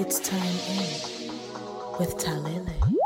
It's 0.00 0.20
time 0.20 0.40
in 0.40 1.28
with 1.98 2.16
Talele. 2.18 2.97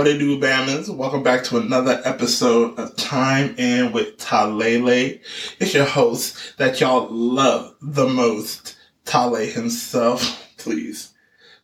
What 0.00 0.08
it 0.08 0.16
do, 0.16 0.40
Bammers? 0.40 0.88
Welcome 0.88 1.22
back 1.22 1.44
to 1.44 1.58
another 1.58 2.00
episode 2.06 2.78
of 2.78 2.96
Time 2.96 3.54
In 3.58 3.92
with 3.92 4.16
Talele. 4.16 5.20
It's 5.58 5.74
your 5.74 5.84
host 5.84 6.56
that 6.56 6.80
y'all 6.80 7.08
love 7.10 7.76
the 7.82 8.08
most, 8.08 8.78
Tale 9.04 9.34
himself. 9.34 10.48
Please, 10.56 11.12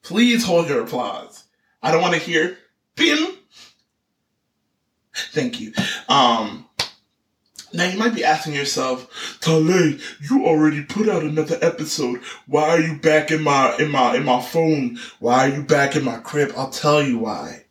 please 0.03 0.45
hold 0.45 0.69
your 0.69 0.83
applause. 0.83 1.45
I 1.83 1.91
don't 1.91 2.03
want 2.03 2.13
to 2.13 2.21
hear 2.21 2.59
pin. 2.95 3.37
Thank 5.33 5.59
you. 5.59 5.73
Um, 6.07 6.67
now 7.73 7.87
you 7.87 7.99
might 7.99 8.15
be 8.15 8.23
asking 8.23 8.53
yourself, 8.53 9.39
Tale, 9.41 9.97
you 10.21 10.45
already 10.45 10.85
put 10.85 11.09
out 11.09 11.23
another 11.23 11.59
episode. 11.63 12.21
Why 12.47 12.69
are 12.69 12.81
you 12.81 12.99
back 12.99 13.31
in 13.31 13.43
my 13.43 13.75
in 13.79 13.91
my 13.91 14.15
in 14.15 14.25
my 14.27 14.43
phone? 14.43 14.99
Why 15.21 15.49
are 15.49 15.55
you 15.57 15.63
back 15.63 15.97
in 15.97 16.05
my 16.05 16.19
crib? 16.19 16.53
I'll 16.55 16.69
tell 16.69 17.03
you 17.03 17.17
why. 17.17 17.63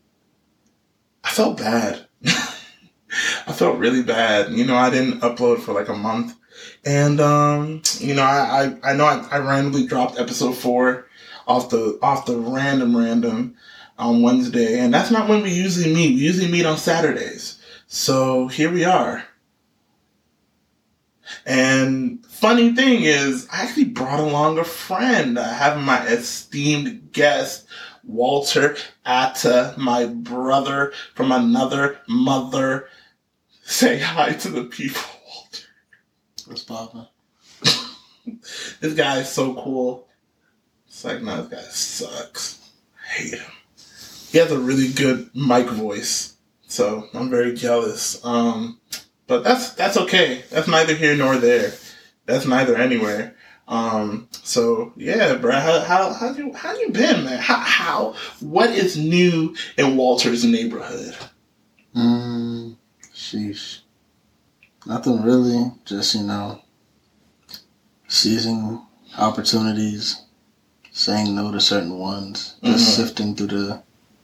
I 1.25 1.29
felt 1.31 1.57
bad. 1.57 2.05
I 2.25 3.51
felt 3.51 3.79
really 3.79 4.03
bad. 4.03 4.51
You 4.51 4.65
know, 4.65 4.75
I 4.75 4.89
didn't 4.89 5.21
upload 5.21 5.59
for 5.59 5.73
like 5.73 5.89
a 5.89 5.95
month. 5.95 6.35
And 6.85 7.19
um, 7.19 7.81
you 7.99 8.13
know, 8.13 8.23
I, 8.23 8.77
I, 8.83 8.91
I 8.91 8.93
know 8.93 9.05
I, 9.05 9.27
I 9.31 9.37
randomly 9.39 9.87
dropped 9.87 10.19
episode 10.19 10.53
four 10.53 11.07
off 11.47 11.69
the 11.69 11.97
off 12.01 12.25
the 12.25 12.37
random 12.37 12.95
random 12.95 13.55
on 13.97 14.21
Wednesday, 14.21 14.79
and 14.79 14.93
that's 14.93 15.11
not 15.11 15.27
when 15.27 15.41
we 15.41 15.51
usually 15.51 15.93
meet. 15.93 16.15
We 16.15 16.21
usually 16.21 16.51
meet 16.51 16.65
on 16.65 16.77
Saturdays. 16.77 17.59
So 17.87 18.47
here 18.47 18.71
we 18.71 18.85
are. 18.85 19.23
And 21.45 22.25
funny 22.25 22.73
thing 22.73 23.03
is, 23.03 23.47
I 23.51 23.63
actually 23.63 23.85
brought 23.85 24.19
along 24.19 24.59
a 24.59 24.63
friend. 24.63 25.39
I 25.39 25.53
have 25.53 25.81
my 25.81 26.05
esteemed 26.07 27.11
guest, 27.11 27.65
Walter 28.05 28.75
Atta, 29.05 29.73
my 29.77 30.05
brother 30.05 30.93
from 31.13 31.31
another 31.31 31.99
mother. 32.07 32.87
Say 33.63 33.99
hi 33.99 34.33
to 34.33 34.49
the 34.49 34.63
people, 34.65 35.01
Walter. 35.27 35.63
What's 36.45 36.63
poppin'? 36.63 37.07
This 38.79 38.95
guy 38.95 39.19
is 39.19 39.29
so 39.29 39.53
cool. 39.53 40.07
It's 40.87 41.03
like, 41.05 41.21
no, 41.21 41.43
this 41.43 41.47
guy 41.47 41.69
sucks. 41.69 42.71
I 42.97 43.13
hate 43.13 43.33
him. 43.35 43.51
He 44.31 44.37
has 44.39 44.51
a 44.51 44.59
really 44.59 44.91
good 44.91 45.29
mic 45.35 45.67
voice, 45.67 46.35
so 46.67 47.07
I'm 47.13 47.29
very 47.29 47.53
jealous. 47.53 48.23
Um, 48.25 48.79
but 49.27 49.43
that's 49.43 49.73
that's 49.73 49.97
okay. 49.97 50.43
That's 50.49 50.67
neither 50.67 50.95
here 50.95 51.15
nor 51.15 51.37
there. 51.37 51.73
That's 52.25 52.45
neither 52.45 52.75
anywhere. 52.75 53.34
Um, 53.67 54.27
so 54.43 54.93
yeah, 54.95 55.35
bro, 55.35 55.53
how 55.53 55.79
how 55.81 56.13
how 56.13 56.33
you 56.33 56.53
how 56.53 56.75
you 56.77 56.89
been, 56.91 57.23
man? 57.25 57.39
How 57.39 57.57
how 57.59 58.15
what 58.39 58.69
is 58.69 58.95
new 58.97 59.55
in 59.77 59.97
Walter's 59.97 60.45
neighborhood? 60.45 61.15
Mm, 61.95 62.75
sheesh. 63.13 63.79
Nothing 64.85 65.23
really. 65.23 65.71
Just, 65.85 66.13
you 66.13 66.21
know, 66.23 66.61
seizing 68.07 68.81
opportunities, 69.17 70.21
saying 70.91 71.33
no 71.35 71.51
to 71.51 71.59
certain 71.59 71.97
ones, 71.97 72.55
just 72.63 72.87
Mhm. 72.89 72.95
sifting 72.95 73.35
through 73.35 73.47
the 73.47 73.81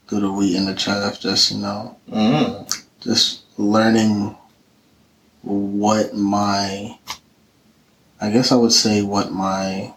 through 0.07 0.19
the 0.19 0.31
wheat 0.31 0.57
and 0.57 0.67
the 0.67 0.73
chaff, 0.75 1.19
just, 1.21 1.51
you 1.51 1.57
know, 1.57 1.95
Mm. 2.11 2.67
just 2.99 3.39
learning 3.57 4.35
what 5.41 6.13
my 6.13 6.97
I 8.21 8.29
guess 8.29 8.51
I 8.51 8.55
would 8.55 8.71
say 8.71 9.01
what 9.01 9.31
my 9.31 9.93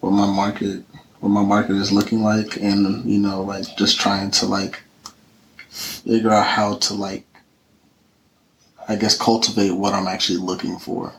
what 0.00 0.10
my 0.10 0.26
market 0.26 0.84
what 1.20 1.30
my 1.30 1.42
market 1.42 1.76
is 1.76 1.90
looking 1.90 2.22
like 2.22 2.56
and 2.60 3.04
you 3.10 3.18
know 3.18 3.42
like 3.42 3.64
just 3.76 3.98
trying 3.98 4.30
to 4.32 4.46
like 4.46 4.82
figure 5.70 6.30
out 6.30 6.46
how 6.46 6.76
to 6.76 6.94
like 6.94 7.24
I 8.86 8.96
guess 8.96 9.16
cultivate 9.16 9.70
what 9.72 9.94
I'm 9.94 10.06
actually 10.06 10.38
looking 10.38 10.78
for 10.78 11.12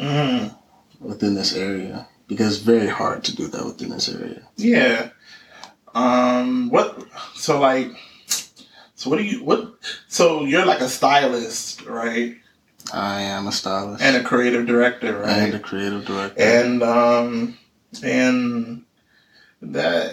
Mm. 0.00 0.52
within 1.00 1.34
this 1.34 1.54
area 1.54 2.08
because 2.26 2.56
it's 2.56 2.64
very 2.64 2.88
hard 2.88 3.22
to 3.24 3.36
do 3.36 3.46
that 3.48 3.64
within 3.64 3.90
this 3.90 4.08
area. 4.08 4.42
Yeah. 4.56 5.10
Um. 5.94 6.70
What? 6.70 7.04
So 7.36 7.60
like. 7.60 7.88
So 8.96 9.10
what 9.10 9.18
do 9.18 9.22
you 9.24 9.44
what? 9.44 9.74
So 10.08 10.44
you're 10.44 10.64
like 10.64 10.80
a 10.80 10.88
stylist, 10.88 11.82
right? 11.84 12.36
I 12.92 13.20
am 13.22 13.46
a 13.46 13.52
stylist 13.52 14.02
And 14.02 14.16
a 14.16 14.22
creative 14.24 14.66
director, 14.66 15.18
right? 15.18 15.28
and 15.30 15.54
a 15.54 15.58
creative 15.58 16.04
director. 16.04 16.42
and 16.42 16.82
um 16.82 17.58
and 18.02 18.82
that 19.60 20.12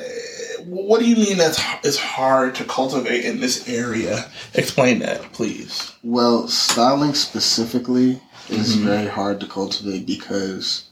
what 0.65 0.99
do 0.99 1.07
you 1.07 1.15
mean 1.15 1.37
that's 1.37 1.59
it's 1.83 1.97
hard 1.97 2.53
to 2.55 2.63
cultivate 2.65 3.23
in 3.25 3.39
this 3.39 3.67
area 3.69 4.29
explain 4.53 4.99
that 4.99 5.21
please 5.33 5.93
Well, 6.03 6.47
styling 6.47 7.13
specifically 7.15 8.21
is 8.49 8.75
Mhm. 8.75 8.83
very 8.83 9.07
hard 9.07 9.39
to 9.39 9.47
cultivate 9.47 10.05
because 10.05 10.83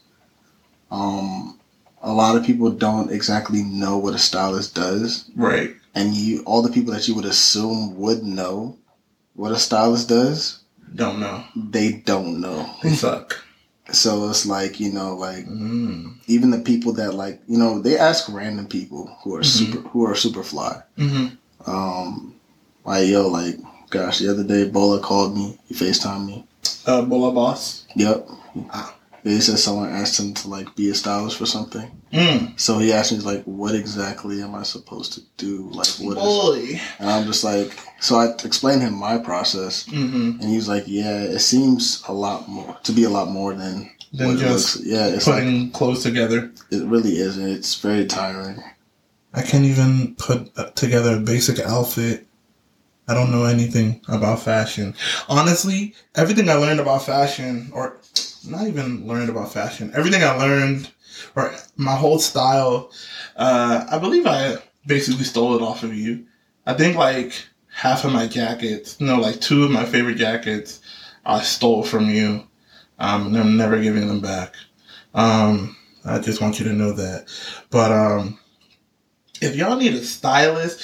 um, 0.90 1.58
a 2.02 2.12
lot 2.12 2.36
of 2.36 2.44
people 2.44 2.70
don't 2.70 3.10
exactly 3.12 3.62
know 3.62 3.98
what 3.98 4.14
a 4.14 4.18
stylist 4.18 4.74
does, 4.74 5.24
right 5.36 5.74
and 5.94 6.14
you 6.14 6.42
all 6.44 6.62
the 6.62 6.72
people 6.72 6.92
that 6.94 7.06
you 7.08 7.14
would 7.14 7.24
assume 7.26 7.96
would 7.98 8.22
know 8.24 8.76
what 9.34 9.52
a 9.52 9.58
stylist 9.58 10.08
does, 10.08 10.60
don't 10.94 11.20
know 11.20 11.44
they 11.56 11.92
don't 12.04 12.40
know. 12.40 12.68
they 12.82 12.90
suck 12.94 13.44
So 13.92 14.28
it's 14.28 14.44
like 14.44 14.80
you 14.80 14.92
know, 14.92 15.16
like 15.16 15.46
mm. 15.46 16.12
even 16.26 16.50
the 16.50 16.58
people 16.60 16.92
that 16.94 17.14
like 17.14 17.40
you 17.48 17.56
know 17.58 17.80
they 17.80 17.96
ask 17.96 18.28
random 18.28 18.66
people 18.68 19.06
who 19.24 19.34
are 19.36 19.40
Mhm. 19.40 19.46
super 19.46 19.80
who 19.88 20.04
are 20.04 20.14
super 20.14 20.42
fly. 20.42 20.82
hmm 20.98 21.28
Um, 21.66 22.34
like 22.84 23.08
yo, 23.08 23.28
like 23.28 23.56
gosh, 23.88 24.18
the 24.18 24.30
other 24.30 24.44
day 24.44 24.68
Bola 24.68 25.00
called 25.00 25.34
me, 25.34 25.58
he 25.68 25.74
Facetimed 25.74 26.26
me. 26.26 26.44
uh 26.86 27.00
bola 27.02 27.32
boss 27.32 27.86
Yep. 27.96 28.28
Ah. 28.70 28.94
He 29.24 29.40
said 29.40 29.58
someone 29.58 29.90
asked 29.90 30.18
him 30.18 30.32
to 30.34 30.48
like 30.48 30.74
be 30.76 30.88
a 30.90 30.94
stylist 30.94 31.36
for 31.36 31.46
something. 31.46 31.90
mm. 32.12 32.58
So 32.58 32.78
he 32.78 32.92
asked 32.92 33.12
me 33.12 33.18
like, 33.18 33.44
"What 33.44 33.74
exactly 33.74 34.40
am 34.42 34.54
I 34.54 34.62
supposed 34.62 35.12
to 35.14 35.22
do? 35.36 35.68
Like, 35.70 35.88
what 36.00 36.16
is?" 36.16 36.22
boy 36.24 36.80
And 36.98 37.10
I'm 37.10 37.26
just 37.26 37.44
like, 37.44 37.78
so 38.00 38.16
I 38.16 38.28
explained 38.44 38.82
him 38.82 38.94
my 38.94 39.18
process, 39.18 39.86
hmm 39.86 40.38
and 40.40 40.44
he 40.44 40.56
was 40.56 40.68
like, 40.68 40.84
"Yeah, 40.86 41.20
it 41.22 41.40
seems 41.40 42.02
a 42.08 42.12
lot 42.12 42.48
more 42.48 42.76
to 42.84 42.92
be 42.92 43.04
a 43.04 43.10
lot 43.10 43.28
more 43.28 43.54
than 43.54 43.90
Than 44.12 44.26
what 44.28 44.36
it 44.36 44.40
just 44.40 44.76
looks. 44.76 44.86
Yeah, 44.88 45.06
it's 45.08 45.26
like 45.26 45.42
putting 45.42 45.70
clothes 45.72 46.02
together 46.02 46.50
it 46.70 46.84
really 46.86 47.18
is, 47.18 47.36
and 47.36 47.48
it's 47.48 47.74
very 47.74 48.06
tiring. 48.06 48.62
i 49.34 49.42
can't 49.42 49.64
even 49.64 50.14
put 50.16 50.40
together 50.76 51.16
a 51.16 51.20
basic 51.20 51.58
outfit 51.60 52.24
I 53.10 53.14
don't 53.14 53.30
know 53.32 53.44
anything 53.44 54.02
about 54.08 54.42
fashion. 54.42 54.94
Honestly, 55.30 55.94
everything 56.14 56.50
I 56.50 56.54
learned 56.54 56.78
about 56.80 57.06
fashion, 57.06 57.70
or 57.72 57.96
not 58.48 58.66
even 58.66 59.06
learned 59.06 59.30
about 59.30 59.52
fashion, 59.52 59.92
everything 59.94 60.22
I 60.22 60.32
learned, 60.32 60.90
or 61.36 61.54
my 61.76 61.94
whole 61.94 62.18
style, 62.18 62.90
uh, 63.36 63.86
I 63.90 63.98
believe 63.98 64.26
I 64.26 64.58
basically 64.86 65.24
stole 65.24 65.54
it 65.56 65.62
off 65.62 65.82
of 65.82 65.94
you. 65.94 66.26
I 66.66 66.74
think 66.74 66.96
like 66.96 67.32
half 67.70 68.04
of 68.04 68.12
my 68.12 68.26
jackets, 68.26 69.00
no, 69.00 69.16
like 69.16 69.40
two 69.40 69.64
of 69.64 69.70
my 69.70 69.84
favorite 69.84 70.16
jackets, 70.16 70.80
I 71.24 71.42
stole 71.42 71.82
from 71.82 72.08
you. 72.10 72.44
Um, 72.98 73.28
and 73.28 73.36
I'm 73.36 73.56
never 73.56 73.80
giving 73.80 74.08
them 74.08 74.20
back. 74.20 74.54
Um, 75.14 75.76
I 76.04 76.18
just 76.18 76.40
want 76.40 76.58
you 76.58 76.64
to 76.66 76.72
know 76.72 76.92
that. 76.92 77.28
But 77.70 77.92
um, 77.92 78.38
if 79.40 79.54
y'all 79.54 79.76
need 79.76 79.94
a 79.94 80.02
stylist, 80.02 80.82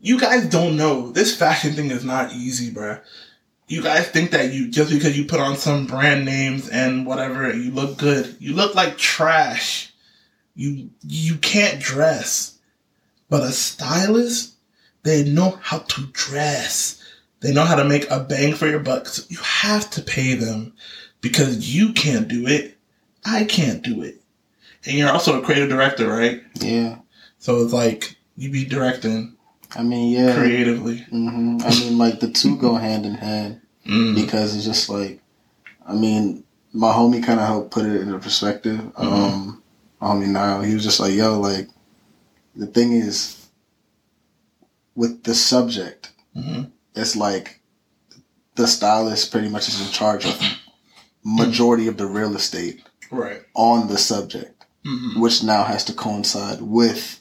you 0.00 0.18
guys 0.18 0.46
don't 0.46 0.76
know. 0.76 1.10
This 1.12 1.36
fashion 1.36 1.72
thing 1.72 1.90
is 1.90 2.04
not 2.04 2.32
easy, 2.32 2.72
bruh. 2.72 3.00
You 3.66 3.82
guys 3.82 4.08
think 4.08 4.30
that 4.32 4.52
you 4.52 4.70
just 4.70 4.92
because 4.92 5.16
you 5.16 5.24
put 5.24 5.40
on 5.40 5.56
some 5.56 5.86
brand 5.86 6.24
names 6.24 6.68
and 6.68 7.06
whatever, 7.06 7.54
you 7.54 7.70
look 7.70 7.96
good. 7.96 8.36
You 8.38 8.54
look 8.54 8.74
like 8.74 8.98
trash. 8.98 9.92
You 10.54 10.90
you 11.02 11.36
can't 11.36 11.80
dress. 11.80 12.58
But 13.30 13.42
a 13.42 13.52
stylist, 13.52 14.54
they 15.02 15.24
know 15.24 15.58
how 15.62 15.78
to 15.78 16.06
dress. 16.12 17.02
They 17.40 17.52
know 17.52 17.64
how 17.64 17.76
to 17.76 17.84
make 17.84 18.10
a 18.10 18.20
bang 18.20 18.54
for 18.54 18.66
your 18.66 18.80
buck. 18.80 19.06
So 19.06 19.22
you 19.28 19.38
have 19.38 19.90
to 19.90 20.02
pay 20.02 20.34
them 20.34 20.74
because 21.20 21.74
you 21.74 21.92
can't 21.92 22.28
do 22.28 22.46
it. 22.46 22.76
I 23.24 23.44
can't 23.44 23.82
do 23.82 24.02
it. 24.02 24.20
And 24.84 24.96
you're 24.96 25.10
also 25.10 25.40
a 25.40 25.44
creative 25.44 25.70
director, 25.70 26.08
right? 26.08 26.42
Yeah. 26.60 26.98
So 27.38 27.62
it's 27.62 27.72
like 27.72 28.16
you 28.36 28.50
be 28.50 28.64
directing 28.64 29.36
I 29.76 29.82
mean, 29.82 30.12
yeah. 30.12 30.34
creatively. 30.34 30.98
hmm 31.10 31.58
I 31.64 31.70
mean, 31.70 31.98
like 31.98 32.20
the 32.20 32.30
two 32.30 32.56
go 32.56 32.74
hand 32.76 33.06
in 33.06 33.14
hand 33.14 33.60
Mm. 33.86 34.14
because 34.14 34.56
it's 34.56 34.64
just 34.64 34.88
like, 34.88 35.20
I 35.86 35.92
mean, 35.94 36.42
my 36.72 36.90
homie 36.90 37.22
kind 37.22 37.38
of 37.38 37.46
helped 37.46 37.70
put 37.70 37.84
it 37.84 38.00
into 38.00 38.18
perspective. 38.18 38.80
Um, 38.96 39.62
my 40.00 40.06
homie 40.08 40.26
Niall, 40.28 40.62
he 40.62 40.72
was 40.72 40.82
just 40.84 41.00
like, 41.00 41.12
yo, 41.12 41.38
like, 41.38 41.68
the 42.56 42.66
thing 42.66 42.92
is, 42.92 43.46
with 44.94 45.22
the 45.24 45.34
subject, 45.34 46.12
Mhm. 46.34 46.70
it's 46.94 47.14
like 47.14 47.60
the 48.54 48.66
stylist 48.66 49.30
pretty 49.30 49.48
much 49.50 49.68
is 49.68 49.80
in 49.80 49.92
charge 49.92 50.24
of 50.24 50.40
majority 51.24 51.86
of 51.88 51.96
the 51.98 52.06
real 52.06 52.34
estate 52.36 52.80
Right. 53.10 53.42
on 53.54 53.88
the 53.88 53.98
subject, 53.98 54.64
hmm 54.84 55.20
which 55.20 55.42
now 55.42 55.64
has 55.64 55.84
to 55.84 55.92
coincide 55.92 56.62
with 56.62 57.20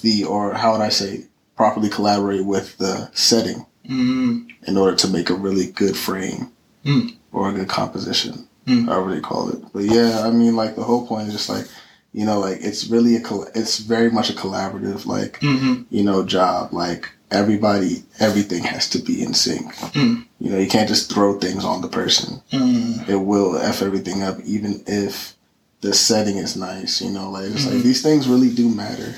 the, 0.00 0.24
or 0.24 0.54
how 0.54 0.72
would 0.72 0.80
I 0.80 0.88
say, 0.90 1.26
properly 1.58 1.88
collaborate 1.90 2.44
with 2.54 2.78
the 2.78 3.10
setting 3.12 3.66
mm 3.86 4.46
in 4.68 4.76
order 4.76 4.94
to 4.96 5.08
make 5.08 5.28
a 5.30 5.34
really 5.46 5.66
good 5.82 5.96
frame 5.96 6.42
Mm. 6.84 7.14
or 7.32 7.48
a 7.50 7.52
good 7.58 7.68
composition, 7.68 8.34
Mm. 8.66 8.86
however 8.86 9.10
they 9.14 9.20
call 9.20 9.48
it. 9.48 9.60
But 9.72 9.84
yeah, 9.84 10.22
I 10.26 10.30
mean, 10.30 10.54
like 10.62 10.76
the 10.76 10.84
whole 10.88 11.04
point 11.06 11.26
is 11.28 11.34
just 11.34 11.48
like, 11.48 11.66
you 12.12 12.24
know, 12.26 12.38
like 12.38 12.58
it's 12.68 12.86
really 12.94 13.16
a, 13.16 13.20
coll- 13.20 13.48
it's 13.54 13.78
very 13.94 14.10
much 14.10 14.30
a 14.30 14.34
collaborative, 14.42 15.04
like, 15.16 15.38
hmm 15.40 15.82
you 15.90 16.02
know, 16.04 16.22
job. 16.24 16.72
Like 16.72 17.10
everybody, 17.40 18.04
everything 18.20 18.62
has 18.74 18.88
to 18.90 18.98
be 19.08 19.22
in 19.24 19.32
sync. 19.34 19.74
Mm. 19.98 20.24
You 20.42 20.50
know, 20.50 20.58
you 20.58 20.68
can't 20.68 20.88
just 20.94 21.10
throw 21.12 21.38
things 21.38 21.64
on 21.64 21.80
the 21.80 21.88
person. 22.00 22.40
mm 22.52 23.08
It 23.08 23.20
will 23.30 23.56
f 23.58 23.82
everything 23.82 24.22
up, 24.22 24.36
even 24.44 24.72
if 24.86 25.34
the 25.80 25.92
setting 25.94 26.36
is 26.46 26.54
nice. 26.56 27.00
You 27.04 27.10
know, 27.16 27.30
like 27.36 27.46
it's 27.50 27.64
Mhm. 27.64 27.72
like 27.72 27.82
these 27.88 28.02
things 28.02 28.28
really 28.28 28.50
do 28.62 28.68
matter. 28.68 29.10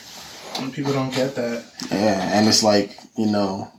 And 0.61 0.73
people 0.73 0.93
don't 0.93 1.15
get 1.15 1.35
that. 1.35 1.65
Yeah, 1.91 2.39
and 2.39 2.49
it's 2.49 2.63
like 2.63 2.97
you 3.17 3.27
know, 3.27 3.71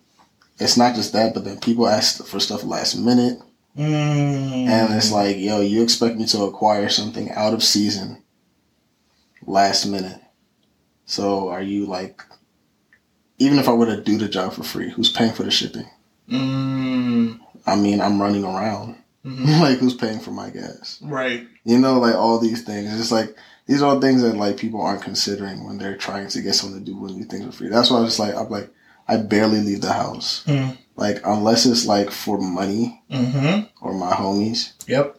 it's 0.60 0.78
not 0.78 0.95
just 0.95 1.13
that, 1.13 1.33
but 1.33 1.44
then 1.44 1.60
people 1.60 1.88
ask 1.88 2.25
for 2.25 2.39
stuff 2.39 2.63
last 2.63 2.95
minute. 2.95 3.39
Mm. 3.78 4.68
And 4.68 4.94
it's 4.94 5.12
like, 5.12 5.38
yo, 5.38 5.62
you 5.62 5.81
expect 5.81 6.18
me 6.18 6.25
to 6.28 6.44
acquire 6.44 6.89
something 6.89 7.31
out 7.31 7.54
of 7.54 7.63
season 7.63 8.22
last 9.45 9.86
minute. 9.86 10.19
So 11.06 11.50
are 11.50 11.62
you 11.62 11.86
like, 11.86 12.22
even 13.38 13.57
if 13.60 13.68
I 13.68 13.74
were 13.74 13.88
to 13.88 14.01
do 14.01 14.18
the 14.18 14.28
job 14.28 14.54
for 14.54 14.63
free, 14.63 14.89
who's 14.89 15.12
paying 15.12 15.33
for 15.33 15.44
the 15.44 15.51
shipping? 15.51 15.89
Mm. 16.30 17.39
I 17.66 17.75
mean, 17.75 18.01
I'm 18.01 18.22
running 18.22 18.44
around. 18.44 18.98
Mhm. 19.25 19.60
like, 19.62 19.78
who's 19.78 19.94
paying 19.94 20.19
for 20.19 20.31
my 20.31 20.50
gas? 20.50 21.00
Right. 21.01 21.48
You 21.63 21.80
know, 21.80 22.00
like 22.00 22.16
all 22.16 22.39
these 22.39 22.63
things. 22.63 23.00
It's 23.00 23.12
like, 23.12 23.36
these 23.71 23.81
are 23.81 23.94
all 23.95 24.01
things 24.01 24.21
that 24.21 24.35
like 24.35 24.57
people 24.57 24.81
aren't 24.81 25.01
considering 25.01 25.65
when 25.65 25.77
they're 25.77 25.95
trying 25.97 26.27
to 26.27 26.41
get 26.41 26.53
someone 26.56 26.79
to 26.83 26.85
do 26.85 27.07
these 27.07 27.27
things 27.27 27.45
for 27.45 27.51
free. 27.53 27.69
That's 27.69 27.89
why 27.89 27.97
I 28.00 28.01
was 28.01 28.19
like, 28.19 28.35
I'm 28.35 28.50
like, 28.50 28.69
I 29.07 29.18
barely 29.18 29.62
leave 29.62 29.79
the 29.81 29.94
house. 29.94 30.44
Mm. 30.45 30.77
Like, 30.97 31.21
unless 31.25 31.65
it's 31.65 31.85
like 31.85 32.12
for 32.12 32.38
money 32.38 33.01
hmm 33.09 33.62
or 33.81 33.94
my 33.94 34.12
homies, 34.12 34.73
Yep. 34.88 35.18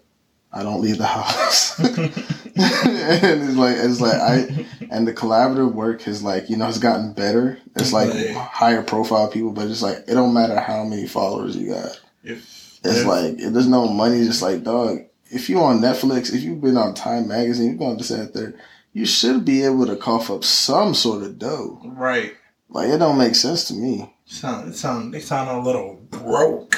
I 0.53 0.63
don't 0.63 0.83
leave 0.83 0.99
the 0.99 1.07
house. 1.07 1.79
and 2.57 3.43
it's 3.43 3.57
like 3.57 3.77
it's 3.79 4.01
like 4.03 4.21
I 4.21 4.67
and 4.91 5.09
the 5.09 5.15
collaborative 5.15 5.73
work 5.73 6.03
has 6.03 6.23
like 6.23 6.51
you 6.51 6.57
know 6.59 6.69
it's 6.69 6.79
gotten 6.79 7.15
better. 7.15 7.59
It's 7.77 7.93
like 7.95 8.13
higher 8.37 8.83
profile 8.83 9.29
people, 9.29 9.51
but 9.53 9.69
it's 9.69 9.81
like 9.83 10.05
it 10.07 10.13
don't 10.15 10.35
matter 10.35 10.61
how 10.61 10.85
many 10.85 11.07
followers 11.09 11.57
you 11.57 11.71
got. 11.73 11.99
if, 12.23 12.39
It's 12.85 12.99
if- 13.01 13.07
like 13.07 13.39
if 13.41 13.53
there's 13.55 13.67
no 13.67 13.89
money. 13.89 14.19
It's 14.19 14.27
just 14.29 14.43
like 14.43 14.63
dog. 14.63 15.05
If 15.33 15.49
you're 15.49 15.63
on 15.63 15.81
Netflix, 15.81 16.33
if 16.33 16.43
you've 16.43 16.61
been 16.61 16.77
on 16.77 16.95
Time 16.95 17.27
Magazine, 17.27 17.71
you're 17.71 17.79
going 17.79 17.99
to 17.99 18.05
sit 18.05 18.35
there. 18.35 18.55
You 18.93 19.07
should 19.07 19.45
be 19.45 19.65
able 19.65 19.87
to 19.87 19.97
cough 19.97 20.31
up 20.31 20.45
some 20.45 20.95
sort 20.95 21.23
of 21.23 21.39
dough. 21.39 21.81
right. 21.85 22.35
Like 22.69 22.89
it 22.89 22.99
don't 22.99 23.19
make 23.19 23.35
sense 23.35 23.65
to 23.69 23.75
me. 23.75 24.15
Sound, 24.25 24.71
it 24.71 24.77
sound, 24.77 25.13
they 25.13 25.21
sound 25.21 25.51
a 25.51 25.61
little 25.61 26.01
broke. 26.11 26.75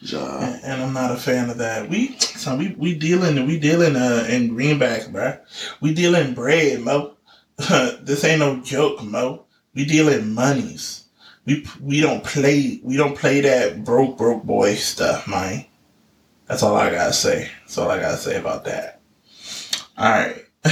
Ja. 0.00 0.38
and, 0.38 0.64
and 0.64 0.82
I'm 0.82 0.92
not 0.92 1.10
a 1.10 1.16
fan 1.16 1.50
of 1.50 1.58
that. 1.58 1.88
We 1.88 2.16
so 2.18 2.56
we 2.56 2.74
we 2.78 2.94
dealing 2.94 3.44
we 3.46 3.58
dealing 3.58 3.96
uh 3.96 4.26
in 4.28 4.50
greenbacks, 4.50 5.10
bruh. 5.10 5.40
We 5.80 5.94
dealing 5.94 6.34
bread, 6.34 6.80
mo. 6.80 7.14
this 8.02 8.24
ain't 8.24 8.40
no 8.40 8.60
joke, 8.60 9.02
mo. 9.02 9.46
We 9.74 9.84
dealing 9.84 10.32
monies. 10.32 11.04
We 11.44 11.66
we 11.80 12.00
don't 12.00 12.22
play 12.22 12.80
we 12.82 12.96
don't 12.96 13.16
play 13.16 13.40
that 13.40 13.84
broke 13.84 14.16
broke 14.16 14.44
boy 14.44 14.74
stuff, 14.74 15.26
man. 15.28 15.64
That's 16.46 16.62
all 16.62 16.76
I 16.76 16.90
gotta 16.90 17.12
say. 17.12 17.50
That's 17.62 17.78
all 17.78 17.90
I 17.90 17.98
gotta 18.00 18.16
say 18.16 18.38
about 18.38 18.64
that. 18.64 19.00
All 19.98 20.08
right, 20.10 20.44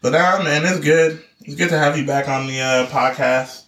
but 0.00 0.10
now, 0.12 0.42
man, 0.42 0.62
it's 0.64 0.80
good. 0.80 1.22
It's 1.40 1.56
good 1.56 1.70
to 1.70 1.78
have 1.78 1.98
you 1.98 2.06
back 2.06 2.28
on 2.28 2.46
the 2.46 2.60
uh, 2.60 2.86
podcast. 2.86 3.64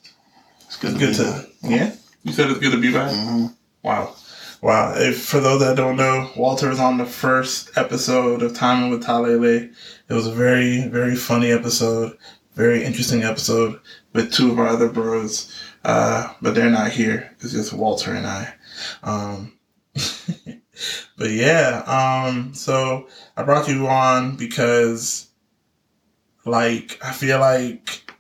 It's 0.67 0.77
good, 0.77 0.91
It's 0.93 0.99
good 0.99 1.15
to, 1.17 1.23
to 1.23 1.69
yeah. 1.69 1.95
You 2.23 2.33
said 2.33 2.51
it's 2.51 2.61
good 2.61 2.73
to 2.73 2.81
be 2.81 2.93
back. 2.93 3.11
hmm 3.13 3.47
Wow. 3.83 4.15
Wow. 4.63 4.95
If, 4.97 5.23
for 5.25 5.41
those 5.41 5.61
that 5.61 5.77
don't 5.77 5.97
know, 5.97 6.31
Walter 6.37 6.69
was 6.71 6.81
on 6.81 6.97
the 6.99 7.07
first 7.07 7.77
episode 7.77 8.43
of 8.43 8.55
Time 8.55 8.85
In 8.85 8.91
with 8.91 9.05
Talele. 9.05 9.73
It 10.09 10.13
was 10.13 10.27
a 10.27 10.33
very, 10.33 10.89
very 10.89 11.15
funny 11.15 11.53
episode, 11.53 12.17
very 12.55 12.83
interesting 12.83 13.23
episode 13.23 13.79
with 14.13 14.33
two 14.33 14.51
of 14.51 14.59
our 14.59 14.69
other 14.69 14.89
bros. 14.89 15.53
Uh, 15.85 16.33
but 16.43 16.55
they're 16.55 16.71
not 16.71 16.91
here. 16.91 17.31
It's 17.41 17.53
just 17.53 17.73
Walter 17.75 18.13
and 18.15 18.27
I. 18.27 18.55
Um, 19.03 19.53
but 21.17 21.31
yeah, 21.31 21.83
um, 21.87 22.53
so 22.55 23.09
I 23.37 23.43
brought 23.43 23.69
you 23.69 23.87
on 23.87 24.37
because, 24.37 25.29
like, 26.45 26.99
I 27.03 27.13
feel 27.13 27.41
like 27.41 28.13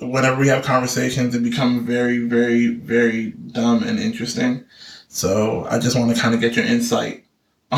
whenever 0.00 0.38
we 0.38 0.48
have 0.48 0.64
conversations, 0.64 1.34
it 1.34 1.42
becomes 1.42 1.86
very, 1.86 2.18
very, 2.18 2.68
very 2.68 3.30
dumb 3.30 3.82
and 3.82 3.98
interesting. 3.98 4.64
So 5.08 5.66
I 5.70 5.78
just 5.78 5.98
want 5.98 6.14
to 6.14 6.20
kind 6.20 6.34
of 6.34 6.40
get 6.42 6.56
your 6.56 6.66
insight 6.66 7.24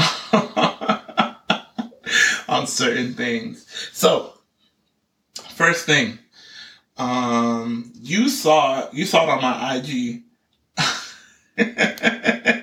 on 2.48 2.66
certain 2.66 3.14
things. 3.14 3.64
So, 3.92 4.32
first 5.50 5.86
thing, 5.86 6.18
um, 6.96 7.92
you 7.94 8.28
saw 8.28 8.90
you 8.92 9.06
saw 9.06 9.22
it 9.22 9.30
on 9.30 9.40
my 9.40 9.76
IG. 9.76 10.24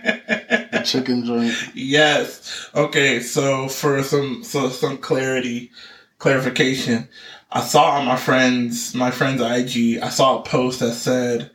Chicken 0.86 1.26
joint. 1.26 1.54
yes. 1.74 2.70
Okay. 2.76 3.20
So 3.20 3.68
for 3.68 4.02
some 4.04 4.44
so 4.44 4.70
some 4.70 4.98
clarity, 4.98 5.72
clarification, 6.20 7.08
I 7.52 7.62
saw 7.62 7.92
on 7.92 8.06
my 8.06 8.16
friend's 8.18 8.94
my 8.96 9.12
friend's 9.12 9.42
IG. 9.42 10.00
I 10.02 10.10
saw 10.10 10.40
a 10.40 10.44
post 10.44 10.80
that 10.80 10.94
said, 10.94 11.52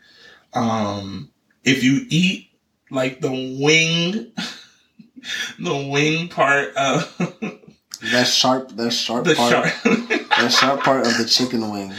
um, 0.52 1.30
if 1.64 1.82
you 1.84 2.06
eat 2.08 2.50
like 2.90 3.20
the 3.20 3.30
wing, 3.30 4.32
the 5.58 5.88
wing 5.90 6.28
part 6.28 6.74
of 6.76 7.16
That 8.12 8.26
sharp. 8.26 8.70
That 8.76 8.92
sharp 8.92 9.24
the 9.26 9.34
part. 9.34 9.50
shark. 9.50 9.74
That 10.42 10.52
sharp 10.52 10.80
part 10.80 11.06
of 11.06 11.16
the 11.18 11.24
chicken 11.24 11.70
wing. 11.70 11.92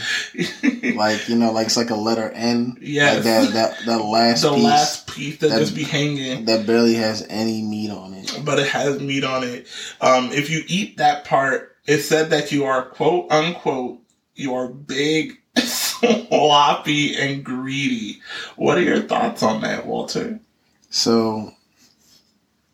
like 0.96 1.28
you 1.28 1.36
know, 1.36 1.52
like 1.52 1.66
it's 1.66 1.76
like 1.76 1.90
a 1.90 1.94
letter 1.96 2.30
N. 2.30 2.76
Yeah, 2.80 3.12
Like 3.14 3.22
that 3.24 3.52
that 3.54 3.78
that 3.86 3.98
last 4.04 4.42
the 4.42 4.50
piece 4.54 4.64
last 4.64 5.06
piece 5.08 5.38
that, 5.38 5.48
that- 5.50 5.58
just 5.60 5.74
be 5.74 5.84
hanging, 5.84 6.44
that 6.46 6.66
barely 6.66 6.94
has 6.94 7.24
any 7.28 7.62
meat 7.62 7.90
on 7.90 8.14
it. 8.14 8.40
but 8.44 8.58
it 8.58 8.66
has 8.68 9.00
meat 9.00 9.24
on 9.24 9.44
it. 9.44 9.66
Um, 10.00 10.30
if 10.32 10.50
you 10.50 10.62
eat 10.66 10.96
that 10.98 11.24
part, 11.24 11.76
it 11.86 11.98
said 11.98 12.30
that 12.30 12.52
you 12.52 12.64
are 12.64 12.84
quote 12.84 13.30
unquote 13.30 13.98
you 14.34 14.54
are 14.54 14.68
big, 14.68 15.38
sloppy, 15.62 17.16
and 17.16 17.44
greedy. 17.44 18.20
What 18.56 18.78
are 18.78 18.82
your 18.82 19.00
thoughts 19.02 19.42
on 19.42 19.60
that, 19.60 19.86
Walter? 19.86 20.40
So, 20.90 21.52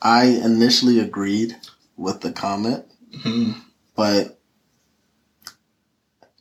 I 0.00 0.26
initially 0.26 1.00
agreed 1.00 1.56
with 1.96 2.20
the 2.20 2.30
comment, 2.32 2.84
Mhm. 3.12 3.56
but 3.96 4.37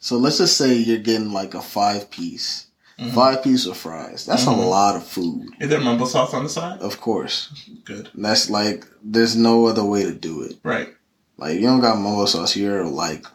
so 0.07 0.15
let's 0.17 0.37
just 0.37 0.55
say 0.57 0.73
you're 0.73 0.97
getting 1.09 1.33
like 1.33 1.53
a 1.53 1.61
five 1.61 2.09
piece, 2.09 2.67
Mhm. 2.99 3.13
five 3.13 3.43
piece 3.43 3.65
of 3.65 3.75
fries. 3.75 4.25
That's 4.25 4.45
Mhm. 4.45 4.57
a 4.57 4.61
lot 4.77 4.95
of 4.95 5.03
food, 5.05 5.49
Is 5.59 5.69
there 5.69 5.81
mumbo 5.81 6.05
sauce 6.05 6.33
on 6.33 6.43
the 6.43 6.49
side? 6.49 6.79
of 6.79 7.01
course. 7.01 7.49
Good. 7.83 8.09
And 8.15 8.23
that's 8.25 8.49
like 8.49 8.85
there's 9.03 9.35
no 9.35 9.65
other 9.67 9.83
way 9.83 10.03
to 10.03 10.13
do 10.29 10.41
it. 10.43 10.53
Right. 10.63 10.89
Like 11.37 11.55
you 11.55 11.67
don't 11.69 11.81
got 11.81 11.99
mumbo 11.99 12.25
sauce, 12.25 12.55
you're 12.55 12.85
like 12.85 13.25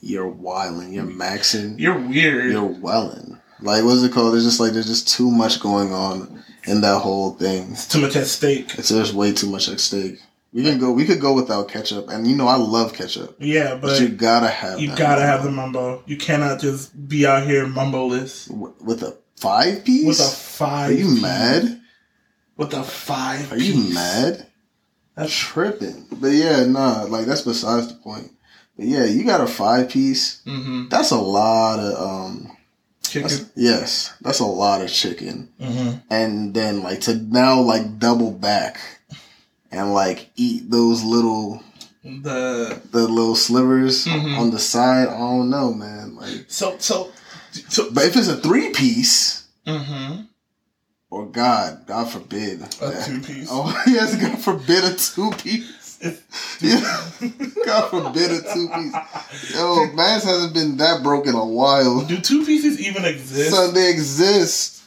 you're 0.00 0.28
wilding, 0.28 0.92
you're 0.92 1.04
maxing. 1.26 1.74
You're 1.78 1.98
weird. 1.98 2.52
you're 2.52 2.74
welling. 2.88 3.38
Like 3.60 3.82
what's 3.84 4.02
it 4.02 4.12
called? 4.12 4.34
There's 4.34 4.44
just 4.44 4.60
like 4.60 4.72
there's 4.74 4.86
just 4.94 5.08
too 5.08 5.30
much 5.30 5.58
going 5.60 5.92
on 5.92 6.44
in 6.64 6.82
that 6.82 6.98
whole 7.00 7.30
thing. 7.32 7.68
it's 7.72 7.86
too 7.86 8.00
much 8.02 8.14
at 8.16 8.26
stake. 8.26 8.74
It's 8.78 8.90
there's 8.90 9.12
way 9.14 9.32
too 9.32 9.48
much 9.54 9.68
at 9.68 9.80
stake. 9.80 10.20
We 10.52 10.62
can 10.62 10.78
go. 10.78 10.92
We 10.92 11.04
could 11.04 11.20
go 11.20 11.34
without 11.34 11.68
ketchup, 11.68 12.08
and 12.08 12.26
you 12.26 12.34
know 12.34 12.46
I 12.48 12.56
love 12.56 12.94
ketchup, 12.94 13.36
Yeah, 13.38 13.74
but, 13.74 13.82
but 13.88 14.00
you 14.00 14.08
gotta 14.08 14.48
have. 14.48 14.80
you 14.80 14.88
gotta 14.96 15.20
have 15.22 15.44
the 15.44 15.50
mumbo. 15.50 15.80
mumbo. 15.90 16.02
You 16.06 16.16
cannot 16.16 16.58
just 16.60 17.08
be 17.08 17.26
out 17.26 17.46
here 17.46 17.66
mumboless 17.66 18.48
W- 18.48 18.74
with 18.80 19.02
a 19.02 19.16
five 19.36 19.84
piece. 19.84 20.06
with 20.06 20.20
a 20.20 20.30
five. 20.30 20.90
Are 20.90 20.94
you 20.94 21.06
piece. 21.06 21.22
mad? 21.22 21.80
with 22.56 22.72
a 22.74 22.82
five. 22.82 23.52
Are 23.52 23.58
you 23.58 23.92
mad? 23.94 24.46
That's 25.14 25.32
Tripping. 25.36 26.06
But 26.12 26.28
yeah, 26.28 26.64
nah, 26.64 27.02
like 27.04 27.26
that's 27.26 27.42
besides 27.42 27.88
the 27.88 27.94
point. 27.94 28.32
But 28.76 28.86
yeah, 28.86 29.04
you 29.04 29.24
got 29.24 29.40
a 29.42 29.46
five 29.46 29.90
piece. 29.90 30.40
Mm-hmm. 30.46 30.88
That's 30.88 31.10
a 31.10 31.18
lot 31.18 31.78
of 31.78 32.00
um. 32.02 32.56
Chicken. 33.02 33.28
That's, 33.28 33.50
yes, 33.54 34.14
that's 34.20 34.40
a 34.40 34.44
lot 34.46 34.80
of 34.82 34.90
chicken. 34.90 35.50
Mm-hmm. 35.60 35.98
and 36.10 36.52
then 36.54 36.82
like 36.82 37.00
to 37.02 37.14
now 37.16 37.60
like 37.60 37.98
double 37.98 38.30
back 38.30 38.78
and 39.70 39.92
like 39.94 40.30
eat 40.36 40.70
those 40.70 41.02
little 41.04 41.62
The 42.04 42.80
the 42.90 43.06
little 43.08 43.34
slivers 43.36 44.06
Mhm. 44.06 44.38
on 44.38 44.50
the 44.50 44.58
side. 44.58 45.08
I 45.08 45.18
don't 45.18 45.50
know, 45.50 45.72
man. 45.74 46.16
Like, 46.16 46.46
so 46.48 46.76
so 46.78 47.10
so. 47.68 47.90
but 47.90 48.04
if 48.04 48.16
it's 48.16 48.28
a 48.28 48.36
three 48.36 48.70
piece, 48.70 49.44
Mm-hmm. 49.66 50.22
or 51.10 51.26
God, 51.26 51.86
God 51.86 52.08
forbid, 52.10 52.62
A 52.80 53.04
two 53.04 53.20
piece. 53.20 53.48
Oh 53.50 53.68
yes, 53.86 54.16
God 54.16 54.38
forbid 54.38 54.84
a 54.84 54.94
two 54.94 55.30
piece. 55.32 55.74
Yeah, 56.60 56.80
God 57.66 57.90
forbid 57.90 58.30
a 58.30 58.40
two 58.54 58.68
piece. 58.68 59.52
Yo, 59.54 59.90
Mass 59.94 60.22
hasn't 60.22 60.54
been 60.54 60.76
that 60.76 61.02
broke 61.02 61.26
in 61.26 61.34
a 61.34 61.44
while. 61.44 62.02
Do 62.02 62.18
two 62.18 62.44
pieces 62.46 62.80
even 62.80 63.04
exist? 63.04 63.50
So 63.50 63.70
they 63.72 63.90
exist. 63.90 64.77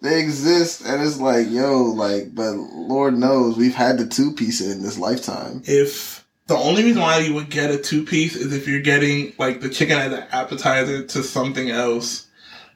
They 0.00 0.20
exist, 0.20 0.82
and 0.84 1.02
it's 1.02 1.18
like, 1.20 1.50
yo, 1.50 1.82
like, 1.84 2.34
but 2.34 2.52
Lord 2.52 3.14
knows 3.18 3.56
we've 3.56 3.74
had 3.74 3.98
the 3.98 4.06
two 4.06 4.32
piece 4.32 4.60
in 4.60 4.82
this 4.82 4.98
lifetime. 4.98 5.62
if 5.64 6.24
the 6.46 6.56
only 6.56 6.84
reason 6.84 7.02
why 7.02 7.18
you 7.18 7.34
would 7.34 7.50
get 7.50 7.72
a 7.72 7.78
two 7.78 8.04
piece 8.04 8.36
is 8.36 8.52
if 8.52 8.68
you're 8.68 8.80
getting 8.80 9.32
like 9.38 9.60
the 9.60 9.68
chicken 9.68 9.98
as 9.98 10.12
an 10.12 10.24
appetizer 10.30 11.02
to 11.04 11.22
something 11.22 11.70
else. 11.70 12.22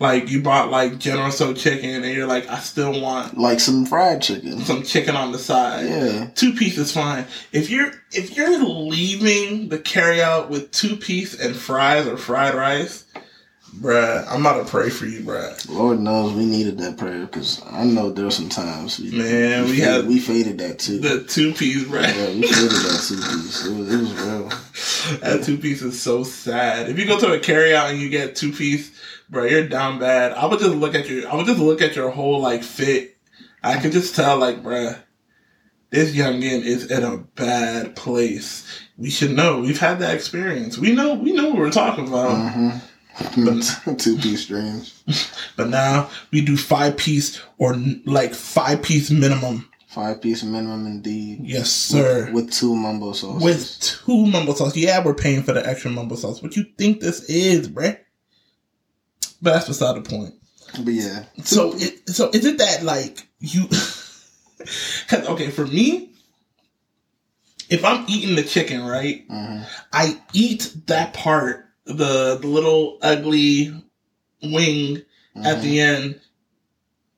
Like 0.01 0.31
you 0.31 0.41
bought 0.43 0.71
like 0.71 0.99
General 0.99 1.31
Tso 1.31 1.53
chicken 1.53 2.03
and 2.03 2.15
you're 2.15 2.27
like, 2.27 2.49
I 2.49 2.59
still 2.61 3.01
want 3.03 3.37
Like 3.37 3.61
some 3.61 3.85
fried 3.85 4.23
chicken. 4.23 4.61
some 4.63 4.83
chicken 4.83 5.15
on 5.15 5.31
the 5.31 5.39
side. 5.39 5.87
Yeah. 5.87 6.31
Two 6.35 6.55
piece 6.55 6.79
is 6.79 6.91
fine. 6.91 7.27
If 7.53 7.69
you're 7.69 7.93
if 8.11 8.35
you're 8.35 8.59
leaving 8.65 9.69
the 9.69 9.79
carry 9.79 10.23
out 10.23 10.49
with 10.49 10.71
two 10.73 10.97
piece 10.97 11.39
and 11.39 11.55
fries 11.55 12.07
or 12.07 12.17
fried 12.17 12.55
rice, 12.55 13.05
bruh, 13.77 14.27
I'm 14.29 14.41
about 14.41 14.65
to 14.65 14.71
pray 14.71 14.91
for 14.91 15.07
you, 15.07 15.21
bruh. 15.21 15.69
Lord 15.71 16.01
knows 16.01 16.33
we 16.33 16.45
needed 16.47 16.79
that 16.79 16.97
prayer 16.99 17.27
because 17.27 17.63
I 17.71 17.85
know 17.85 18.11
there 18.11 18.25
were 18.25 18.31
some 18.31 18.49
times 18.49 18.99
we, 18.99 19.11
Man, 19.13 19.65
we 19.65 19.71
faded, 19.79 19.85
had- 19.85 20.07
we 20.07 20.19
faded 20.21 20.59
that 20.59 20.79
too. 20.79 20.99
The 20.99 21.25
two 21.25 21.53
piece, 21.55 21.85
bruh. 21.85 22.03
yeah, 22.03 22.35
we 22.35 22.43
faded 22.43 22.71
that 22.71 23.05
two 23.07 23.17
piece. 23.17 23.67
It 23.67 23.77
was, 23.77 23.95
it 23.95 23.99
was 23.99 24.13
real. 24.15 24.49
That 25.21 25.45
two 25.45 25.59
piece 25.59 25.83
is 25.83 26.01
so 26.01 26.25
sad. 26.25 26.89
If 26.89 26.99
you 26.99 27.07
go 27.07 27.19
to 27.21 27.33
a 27.33 27.39
carryout 27.39 27.91
and 27.91 27.99
you 28.01 28.09
get 28.09 28.37
two 28.37 28.53
piece, 28.53 28.91
bro, 29.29 29.45
you're 29.45 29.69
down 29.69 29.99
bad. 29.99 30.33
I 30.33 30.47
would 30.47 30.59
just 30.61 30.75
look 30.75 30.95
at 30.95 31.09
your 31.09 31.29
I 31.29 31.35
would 31.37 31.47
just 31.47 31.59
look 31.61 31.81
at 31.83 31.97
your 31.97 32.11
whole 32.11 32.41
like 32.41 32.63
fit. 32.63 33.17
I 33.63 33.79
could 33.79 33.93
just 33.93 34.15
tell 34.17 34.39
like, 34.39 34.63
bruh, 34.63 34.99
this 35.91 36.15
youngin 36.15 36.63
is 36.63 36.91
in 36.91 37.03
a 37.03 37.19
bad 37.19 37.95
place. 37.97 38.67
We 38.97 39.11
should 39.11 39.33
know. 39.33 39.61
We've 39.61 39.79
had 39.81 39.99
that 40.01 40.15
experience. 40.15 40.79
We 40.79 40.93
know 40.93 41.15
we 41.15 41.33
know 41.33 41.49
what 41.49 41.59
we're 41.59 41.71
talking 41.71 42.07
about. 42.09 42.31
Mm-hmm. 42.31 42.79
Two 43.99 44.17
piece 44.19 44.43
streams, 44.45 45.03
But 45.57 45.69
now 45.69 46.11
we 46.31 46.41
do 46.41 46.57
five 46.57 46.97
piece 46.97 47.41
or 47.59 47.75
like 48.05 48.35
five 48.35 48.83
piece 48.83 49.11
minimum. 49.11 49.69
five 49.89 50.21
piece 50.23 50.43
minimum 50.43 50.87
indeed. 50.87 51.41
Yes, 51.43 51.71
sir. 51.71 52.27
With, 52.27 52.35
with 52.47 52.53
two 52.53 52.75
mumbo 52.75 53.13
sauces. 53.13 53.43
With 53.43 53.81
two 53.81 54.27
mumbo 54.27 54.55
sauce. 54.55 54.77
Yeah, 54.77 55.05
we're 55.05 55.15
paying 55.15 55.43
for 55.43 55.53
the 55.53 55.67
extra 55.67 55.91
mumbo 55.91 56.15
sauce. 56.17 56.43
What 56.43 56.57
you 56.57 56.65
think 56.79 57.01
this 57.01 57.29
is, 57.29 57.69
bruh? 57.69 57.99
But 59.43 59.53
that's 59.55 59.69
beside 59.69 59.97
the 59.97 60.09
point. 60.09 60.35
but 60.85 60.93
yeah, 60.93 61.25
So, 61.45 61.73
it, 61.77 62.09
so 62.09 62.31
is 62.31 62.45
it 62.45 62.59
that 62.59 62.83
like 62.85 63.27
you? 63.39 63.69
okay, 65.13 65.51
for 65.51 65.67
me, 65.67 66.11
if 67.71 67.85
I'm 67.85 68.05
eating 68.09 68.37
the 68.37 68.43
chicken, 68.43 68.83
right, 68.85 69.27
Mhm. 69.29 69.67
I 69.93 70.21
eat 70.33 70.73
that 70.87 71.15
part, 71.15 71.67
the 71.97 72.39
the 72.41 72.47
little 72.47 72.99
ugly 73.03 73.73
wing 74.43 75.03
at 75.37 75.59
Mhm. 75.59 75.63
the 75.63 75.81
end. 75.81 76.21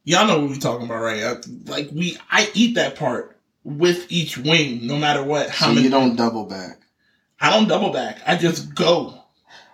Y'all 0.05 0.27
know 0.27 0.41
what 0.41 0.51
we're 0.51 0.57
talking 0.57 0.87
about, 0.87 1.01
right? 1.01 1.47
Like 1.67 1.91
we, 1.93 2.17
I 2.31 2.51
eat 2.55 2.75
that 2.75 2.97
part 2.97 3.39
with 3.65 4.11
each 4.11 4.37
wing, 4.37 4.87
no 4.87 4.97
matter 4.97 5.23
what. 5.23 5.49
How 5.51 5.67
so 5.67 5.73
many? 5.75 5.85
you 5.85 5.91
don't 5.91 6.17
double 6.17 6.45
back. 6.45 6.81
I 7.41 7.51
don't 7.51 7.69
double 7.69 7.91
back. 7.91 8.19
I 8.27 8.37
just 8.37 8.75
go. 8.75 9.15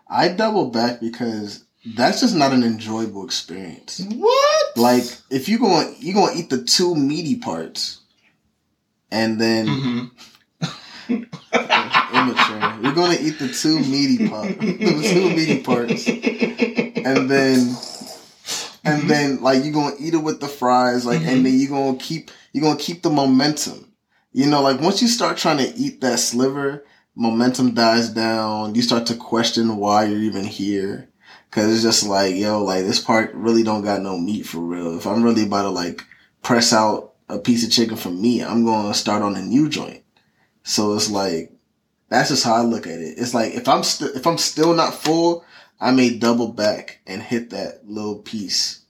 I 0.08 0.28
double 0.28 0.70
back 0.70 1.00
because 1.00 1.64
that's 1.84 2.20
just 2.20 2.34
not 2.34 2.52
an 2.52 2.62
enjoyable 2.62 3.24
experience. 3.24 4.00
What? 4.10 4.76
Like 4.76 5.04
if 5.30 5.48
you 5.48 5.58
going 5.58 5.94
you 5.98 6.12
gonna 6.14 6.32
eat 6.36 6.50
the 6.50 6.62
two 6.62 6.94
meaty 6.94 7.36
parts, 7.36 8.00
and 9.10 9.40
then 9.40 9.66
hmm 9.68 10.04
immature. 12.12 12.77
You're 12.98 13.06
gonna 13.06 13.20
eat 13.20 13.38
the 13.38 13.48
two 13.48 13.78
meaty 13.78 14.28
part, 14.28 14.58
the 14.58 15.08
two 15.08 15.30
meaty 15.30 15.62
parts, 15.62 16.08
and 16.08 17.30
then 17.30 17.76
and 18.84 19.08
then 19.08 19.40
like 19.40 19.62
you're 19.62 19.72
gonna 19.72 19.94
eat 20.00 20.14
it 20.14 20.22
with 20.22 20.40
the 20.40 20.48
fries, 20.48 21.06
like, 21.06 21.20
and 21.20 21.26
mm-hmm. 21.26 21.42
then 21.44 21.58
you're 21.60 21.70
gonna 21.70 21.96
keep 21.96 22.32
you're 22.52 22.64
gonna 22.64 22.76
keep 22.76 23.02
the 23.02 23.10
momentum. 23.10 23.92
You 24.32 24.46
know, 24.46 24.62
like 24.62 24.80
once 24.80 25.00
you 25.00 25.06
start 25.06 25.36
trying 25.36 25.58
to 25.58 25.72
eat 25.76 26.00
that 26.00 26.18
sliver, 26.18 26.84
momentum 27.14 27.74
dies 27.74 28.08
down. 28.08 28.74
You 28.74 28.82
start 28.82 29.06
to 29.06 29.14
question 29.14 29.76
why 29.76 30.06
you're 30.06 30.18
even 30.18 30.44
here. 30.44 31.08
Cause 31.52 31.72
it's 31.72 31.84
just 31.84 32.04
like, 32.04 32.34
yo, 32.34 32.64
like 32.64 32.84
this 32.84 33.00
part 33.00 33.32
really 33.32 33.62
don't 33.62 33.84
got 33.84 34.02
no 34.02 34.18
meat 34.18 34.44
for 34.44 34.58
real. 34.58 34.98
If 34.98 35.06
I'm 35.06 35.22
really 35.22 35.44
about 35.44 35.62
to 35.62 35.70
like 35.70 36.04
press 36.42 36.72
out 36.72 37.14
a 37.28 37.38
piece 37.38 37.64
of 37.64 37.70
chicken 37.70 37.96
for 37.96 38.10
me, 38.10 38.42
I'm 38.42 38.64
gonna 38.64 38.92
start 38.92 39.22
on 39.22 39.36
a 39.36 39.40
new 39.40 39.68
joint. 39.68 40.02
So 40.64 40.94
it's 40.94 41.08
like, 41.08 41.52
that's 42.08 42.30
just 42.30 42.44
how 42.44 42.54
I 42.54 42.62
look 42.62 42.86
at 42.86 43.00
it. 43.00 43.18
It's 43.18 43.34
like 43.34 43.54
if 43.54 43.68
I'm 43.68 43.82
still 43.82 44.14
if 44.16 44.26
I'm 44.26 44.38
still 44.38 44.74
not 44.74 44.94
full, 44.94 45.44
I 45.80 45.90
may 45.90 46.18
double 46.18 46.48
back 46.48 47.00
and 47.06 47.22
hit 47.22 47.50
that 47.50 47.86
little 47.86 48.18
piece. 48.18 48.82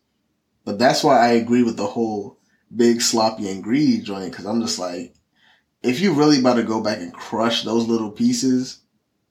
But 0.64 0.78
that's 0.78 1.02
why 1.02 1.18
I 1.18 1.32
agree 1.32 1.62
with 1.62 1.76
the 1.76 1.86
whole 1.86 2.38
big 2.74 3.00
sloppy 3.00 3.50
and 3.50 3.62
greedy 3.62 4.02
joint 4.02 4.30
because 4.30 4.44
I'm 4.44 4.60
just 4.60 4.78
like, 4.78 5.14
if 5.82 6.00
you 6.00 6.12
really 6.12 6.40
about 6.40 6.54
to 6.54 6.62
go 6.62 6.80
back 6.80 6.98
and 6.98 7.12
crush 7.12 7.64
those 7.64 7.86
little 7.88 8.10
pieces, 8.10 8.80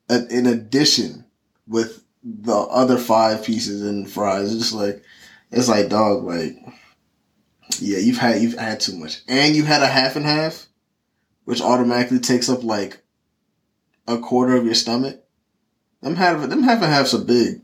in 0.09 0.47
addition 0.47 1.25
with 1.67 2.03
the 2.23 2.55
other 2.55 2.97
five 2.97 3.43
pieces 3.43 3.83
and 3.83 4.09
fries, 4.09 4.53
it's 4.53 4.63
just 4.63 4.73
like 4.73 5.03
it's 5.51 5.69
like 5.69 5.89
dog, 5.89 6.23
like 6.23 6.57
yeah, 7.79 7.99
you've 7.99 8.17
had 8.17 8.41
you've 8.41 8.57
had 8.57 8.79
too 8.79 8.97
much, 8.97 9.21
and 9.27 9.55
you 9.55 9.63
had 9.63 9.81
a 9.81 9.87
half 9.87 10.15
and 10.15 10.25
half, 10.25 10.67
which 11.45 11.61
automatically 11.61 12.19
takes 12.19 12.49
up 12.49 12.63
like 12.63 13.01
a 14.07 14.17
quarter 14.17 14.55
of 14.55 14.65
your 14.65 14.73
stomach. 14.73 15.23
Them 16.01 16.15
half 16.15 16.47
them 16.49 16.63
half 16.63 16.81
and 16.81 16.91
halves 16.91 17.13
are 17.13 17.23
big, 17.23 17.61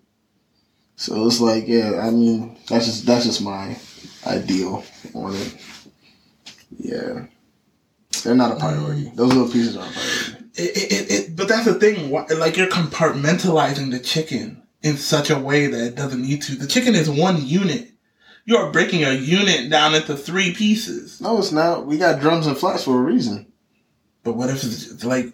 so 0.95 1.27
it's 1.27 1.39
like 1.39 1.67
yeah. 1.67 2.01
I 2.01 2.09
mean 2.09 2.57
that's 2.67 2.85
just 2.85 3.05
that's 3.05 3.25
just 3.25 3.41
my 3.41 3.77
ideal 4.25 4.83
on 5.13 5.35
it. 5.35 5.55
Yeah, 6.77 7.25
they're 8.23 8.35
not 8.35 8.53
a 8.53 8.59
priority. 8.59 9.11
Those 9.15 9.33
little 9.33 9.51
pieces 9.51 9.77
aren't 9.77 9.95
a 9.95 9.99
priority. 9.99 10.43
It, 10.55 10.77
it, 10.77 10.91
it, 10.91 11.11
it, 11.11 11.35
but 11.35 11.47
that's 11.47 11.65
the 11.65 11.75
thing. 11.75 12.11
Like 12.11 12.57
you're 12.57 12.67
compartmentalizing 12.67 13.91
the 13.91 13.99
chicken 13.99 14.63
in 14.83 14.97
such 14.97 15.29
a 15.29 15.39
way 15.39 15.67
that 15.67 15.87
it 15.87 15.95
doesn't 15.95 16.21
need 16.21 16.41
to. 16.43 16.55
The 16.55 16.67
chicken 16.67 16.93
is 16.95 17.09
one 17.09 17.45
unit. 17.45 17.91
You 18.45 18.57
are 18.57 18.71
breaking 18.71 19.03
a 19.03 19.13
unit 19.13 19.69
down 19.69 19.95
into 19.95 20.17
three 20.17 20.53
pieces. 20.53 21.21
No, 21.21 21.39
it's 21.39 21.51
not. 21.51 21.85
We 21.85 21.97
got 21.97 22.19
drums 22.19 22.45
and 22.45 22.57
flats 22.57 22.83
for 22.83 22.99
a 22.99 23.01
reason. 23.01 23.51
But 24.23 24.33
what 24.33 24.49
if 24.49 24.63
it's 24.63 25.03
like? 25.03 25.33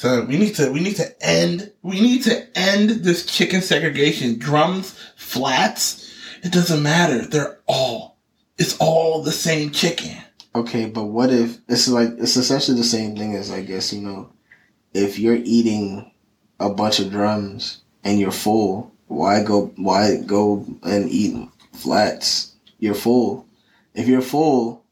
So 0.00 0.24
we 0.24 0.38
need 0.38 0.54
to 0.54 0.72
we 0.72 0.80
need 0.80 0.96
to 0.96 1.14
end 1.22 1.72
we 1.82 2.00
need 2.00 2.22
to 2.22 2.58
end 2.58 2.88
this 2.88 3.26
chicken 3.26 3.60
segregation. 3.60 4.38
Drums, 4.38 4.98
flats, 5.14 6.10
it 6.42 6.52
doesn't 6.52 6.82
matter. 6.82 7.26
They're 7.26 7.60
all 7.66 8.16
it's 8.56 8.78
all 8.78 9.22
the 9.22 9.30
same 9.30 9.72
chicken. 9.72 10.16
Okay, 10.54 10.86
but 10.86 11.04
what 11.04 11.28
if 11.28 11.58
it's 11.68 11.86
like 11.86 12.12
it's 12.16 12.38
essentially 12.38 12.78
the 12.78 12.82
same 12.82 13.14
thing 13.14 13.34
as 13.34 13.50
I 13.50 13.60
guess 13.60 13.92
you 13.92 14.00
know, 14.00 14.32
if 14.94 15.18
you're 15.18 15.36
eating 15.36 16.10
a 16.58 16.70
bunch 16.70 16.98
of 16.98 17.10
drums 17.10 17.82
and 18.02 18.18
you're 18.18 18.32
full, 18.32 18.90
why 19.06 19.42
go 19.42 19.66
why 19.76 20.16
go 20.24 20.64
and 20.82 21.10
eat 21.10 21.46
flats? 21.74 22.56
You're 22.78 22.94
full. 22.94 23.46
If 23.94 24.08
you're 24.08 24.22
full, 24.22 24.82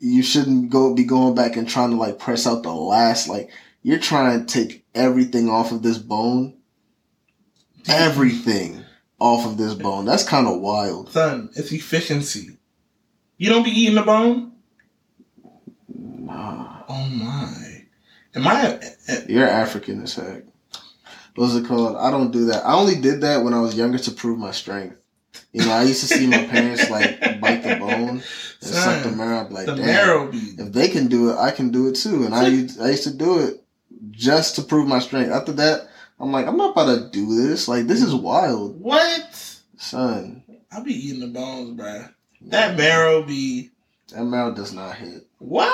you 0.00 0.24
shouldn't 0.24 0.70
go 0.70 0.92
be 0.92 1.04
going 1.04 1.36
back 1.36 1.54
and 1.54 1.68
trying 1.68 1.90
to 1.90 1.96
like 1.96 2.18
press 2.18 2.48
out 2.48 2.64
the 2.64 2.72
last 2.72 3.28
like 3.28 3.52
you're 3.82 3.98
trying 3.98 4.44
to 4.44 4.46
take 4.46 4.84
everything 4.94 5.48
off 5.48 5.72
of 5.72 5.82
this 5.82 5.98
bone. 5.98 6.54
Everything 7.88 8.84
off 9.18 9.46
of 9.46 9.56
this 9.56 9.74
bone. 9.74 10.04
That's 10.04 10.24
kind 10.24 10.46
of 10.46 10.60
wild. 10.60 11.10
Son, 11.10 11.50
it's 11.54 11.72
efficiency. 11.72 12.58
You 13.36 13.50
don't 13.50 13.62
be 13.62 13.70
eating 13.70 13.94
the 13.94 14.02
bone? 14.02 14.52
Nah. 15.88 16.82
Oh 16.88 17.08
my. 17.08 17.84
Am 18.34 18.46
I 18.46 18.80
You're 19.28 19.48
African 19.48 20.02
as 20.02 20.14
heck. 20.14 20.44
What's 21.34 21.54
it 21.54 21.66
called? 21.66 21.96
I 21.96 22.10
don't 22.10 22.32
do 22.32 22.46
that. 22.46 22.66
I 22.66 22.74
only 22.74 23.00
did 23.00 23.20
that 23.20 23.44
when 23.44 23.54
I 23.54 23.60
was 23.60 23.76
younger 23.76 23.98
to 23.98 24.10
prove 24.10 24.38
my 24.38 24.50
strength. 24.50 24.96
You 25.52 25.64
know, 25.64 25.72
I 25.72 25.84
used 25.84 26.00
to 26.00 26.14
see 26.14 26.26
my 26.26 26.44
parents 26.46 26.90
like 26.90 27.40
bite 27.40 27.62
the 27.62 27.76
bone 27.76 28.08
and 28.08 28.22
suck 28.60 29.04
the 29.04 29.12
marrow. 29.12 29.42
I'd 29.42 29.48
be 29.48 29.54
like, 29.54 29.66
the 29.66 29.76
damn, 29.76 29.86
marrow 29.86 30.30
be 30.30 30.38
if 30.38 30.72
they 30.72 30.88
can 30.88 31.06
do 31.06 31.30
it, 31.30 31.36
I 31.36 31.52
can 31.52 31.70
do 31.70 31.88
it 31.88 31.94
too. 31.94 32.24
And 32.24 32.34
I 32.34 32.48
used, 32.48 32.80
I 32.80 32.90
used 32.90 33.04
to 33.04 33.14
do 33.14 33.38
it 33.38 33.64
just 34.18 34.56
to 34.56 34.62
prove 34.62 34.88
my 34.88 34.98
strength. 34.98 35.30
After 35.30 35.52
that, 35.52 35.88
I'm 36.20 36.32
like, 36.32 36.46
I'm 36.46 36.56
not 36.56 36.72
about 36.72 36.86
to 36.94 37.08
do 37.10 37.34
this. 37.46 37.68
Like, 37.68 37.86
this 37.86 38.02
is 38.02 38.14
wild, 38.14 38.80
what? 38.80 39.60
son. 39.76 40.42
I'll 40.72 40.82
be 40.84 40.92
eating 40.92 41.20
the 41.20 41.28
bones, 41.28 41.78
bruh. 41.80 42.12
That 42.42 42.76
marrow 42.76 43.22
be 43.22 43.70
That 44.12 44.24
marrow 44.24 44.52
does 44.52 44.72
not 44.72 44.96
hit. 44.96 45.26
what? 45.38 45.72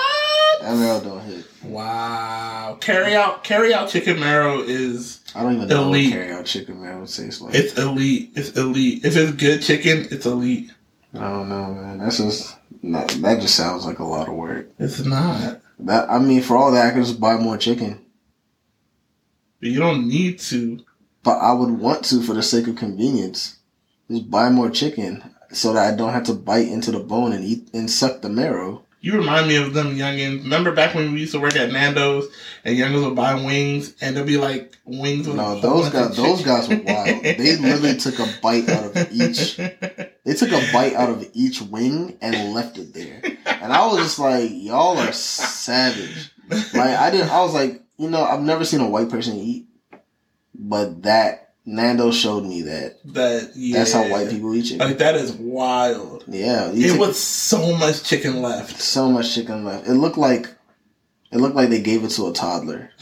That 0.63 0.77
marrow 0.77 1.01
don't 1.01 1.21
hit. 1.23 1.47
Wow. 1.65 2.79
Carry 2.81 3.15
out 3.17 3.43
carry 3.45 3.75
out 3.75 3.89
chicken 3.89 4.21
marrow 4.21 4.61
is 4.61 5.21
I 5.35 5.43
don't 5.43 5.57
even 5.57 5.69
know 5.69 5.83
Elite. 5.89 6.11
what 6.11 6.19
carry 6.19 6.33
out 6.33 6.45
chicken 6.47 6.81
marrow 6.83 7.07
tastes 7.07 7.41
like. 7.41 7.55
it's 7.55 7.77
elite. 7.79 8.31
It's 8.37 8.51
elite. 8.57 9.05
If 9.05 9.17
it's 9.17 9.33
good 9.33 9.63
chicken, 9.63 10.07
it's 10.11 10.27
elite. 10.27 10.71
I 11.15 11.19
don't 11.21 11.49
know, 11.49 11.75
man. 11.75 11.99
That's 11.99 12.19
just 12.19 12.57
not, 12.83 13.09
that 13.09 13.41
just 13.41 13.55
sounds 13.57 13.85
like 13.87 13.99
a 14.01 14.05
lot 14.05 14.29
of 14.29 14.35
work. 14.35 14.69
It's 14.79 15.05
not. 15.05 15.61
That 15.81 16.11
I 16.11 16.19
mean, 16.19 16.43
for 16.43 16.57
all 16.57 16.71
that, 16.73 16.87
I 16.87 16.91
could 16.91 17.05
just 17.05 17.19
buy 17.21 17.37
more 17.37 17.57
chicken. 17.59 18.01
But 19.61 19.71
you 19.71 19.79
don't 19.81 20.09
need 20.09 20.39
to. 20.41 20.85
But 21.23 21.39
I 21.39 21.53
would 21.53 21.71
want 21.71 22.05
to 22.07 22.23
for 22.23 22.35
the 22.35 22.43
sake 22.43 22.67
of 22.67 22.77
convenience. 22.77 23.59
Just 24.11 24.31
buy 24.31 24.51
more 24.51 24.71
chicken 24.71 25.23
so 25.53 25.73
that 25.73 25.93
I 25.93 25.97
don't 25.97 26.13
have 26.13 26.25
to 26.25 26.35
bite 26.35 26.69
into 26.69 26.91
the 26.91 27.01
bone 27.01 27.33
and 27.33 27.45
eat 27.45 27.71
and 27.73 27.91
suck 27.91 28.21
the 28.21 28.29
marrow. 28.29 28.85
You 29.01 29.19
remind 29.19 29.49
me 29.49 29.57
of 29.57 29.75
them 29.75 29.97
youngins. 29.97 30.45
Remember 30.45 30.73
back 30.73 30.95
when 30.95 31.13
we 31.13 31.21
used 31.21 31.33
to 31.33 31.39
work 31.41 31.57
at 31.57 31.71
Nando's 31.71 32.27
and 32.65 32.77
youngins 32.77 33.05
would 33.05 33.15
buy 33.15 33.35
wings 33.35 33.95
and 34.01 34.17
they'd 34.17 34.25
be 34.25 34.39
like 34.39 34.79
wings 34.87 35.27
with 35.27 35.37
No, 35.37 35.61
those 35.61 35.91
guys, 35.91 36.17
those 36.17 36.43
guys 36.43 36.69
were 36.69 36.81
wild. 36.83 37.23
They 37.23 37.57
literally 37.57 37.99
took 37.99 38.19
a 38.19 38.27
bite 38.43 38.67
out 38.69 38.85
of 38.97 39.13
each. 39.13 39.57
They 39.57 40.33
took 40.35 40.53
a 40.53 40.73
bite 40.73 40.95
out 40.95 41.11
of 41.11 41.29
each 41.35 41.61
wing 41.61 42.17
and 42.23 42.55
left 42.55 42.79
it 42.79 42.95
there. 42.95 43.21
And 43.45 43.75
I 43.75 43.87
was 43.87 43.99
just 43.99 44.19
like, 44.19 44.51
y'all 44.51 44.97
are 44.99 45.13
savage. 45.13 46.31
Like 46.49 46.77
I 46.77 47.11
didn't. 47.11 47.31
I 47.31 47.43
was 47.43 47.53
like, 47.53 47.83
you 47.97 48.11
know, 48.11 48.23
I've 48.25 48.43
never 48.43 48.65
seen 48.65 48.81
a 48.81 48.89
white 48.89 49.09
person 49.09 49.37
eat, 49.37 49.67
but 50.55 51.03
that 51.03 51.55
Nando 51.67 52.11
showed 52.11 52.45
me 52.45 52.63
that 52.63 52.99
that 53.15 53.53
yeah. 53.55 53.79
that's 53.79 53.93
how 53.93 54.09
white 54.11 54.29
people 54.31 54.55
eat 54.55 54.63
chicken. 54.65 54.87
Like 54.87 54.99
that 54.99 55.15
is 55.15 55.33
wild. 55.33 56.25
Yeah, 56.29 56.71
It 56.73 56.91
took 56.91 57.01
was 57.01 57.19
so 57.19 57.77
much 57.77 58.03
chicken 58.05 58.43
left. 58.43 58.81
so 58.81 59.09
much 59.11 59.35
chicken 59.35 59.65
left. 59.65 59.87
It 59.89 59.95
looked 59.95 60.19
like 60.19 60.49
it 61.33 61.39
looked 61.39 61.57
like 61.57 61.71
they 61.71 61.81
gave 61.81 62.05
it 62.05 62.11
to 62.11 62.27
a 62.29 62.33
toddler. 62.33 62.91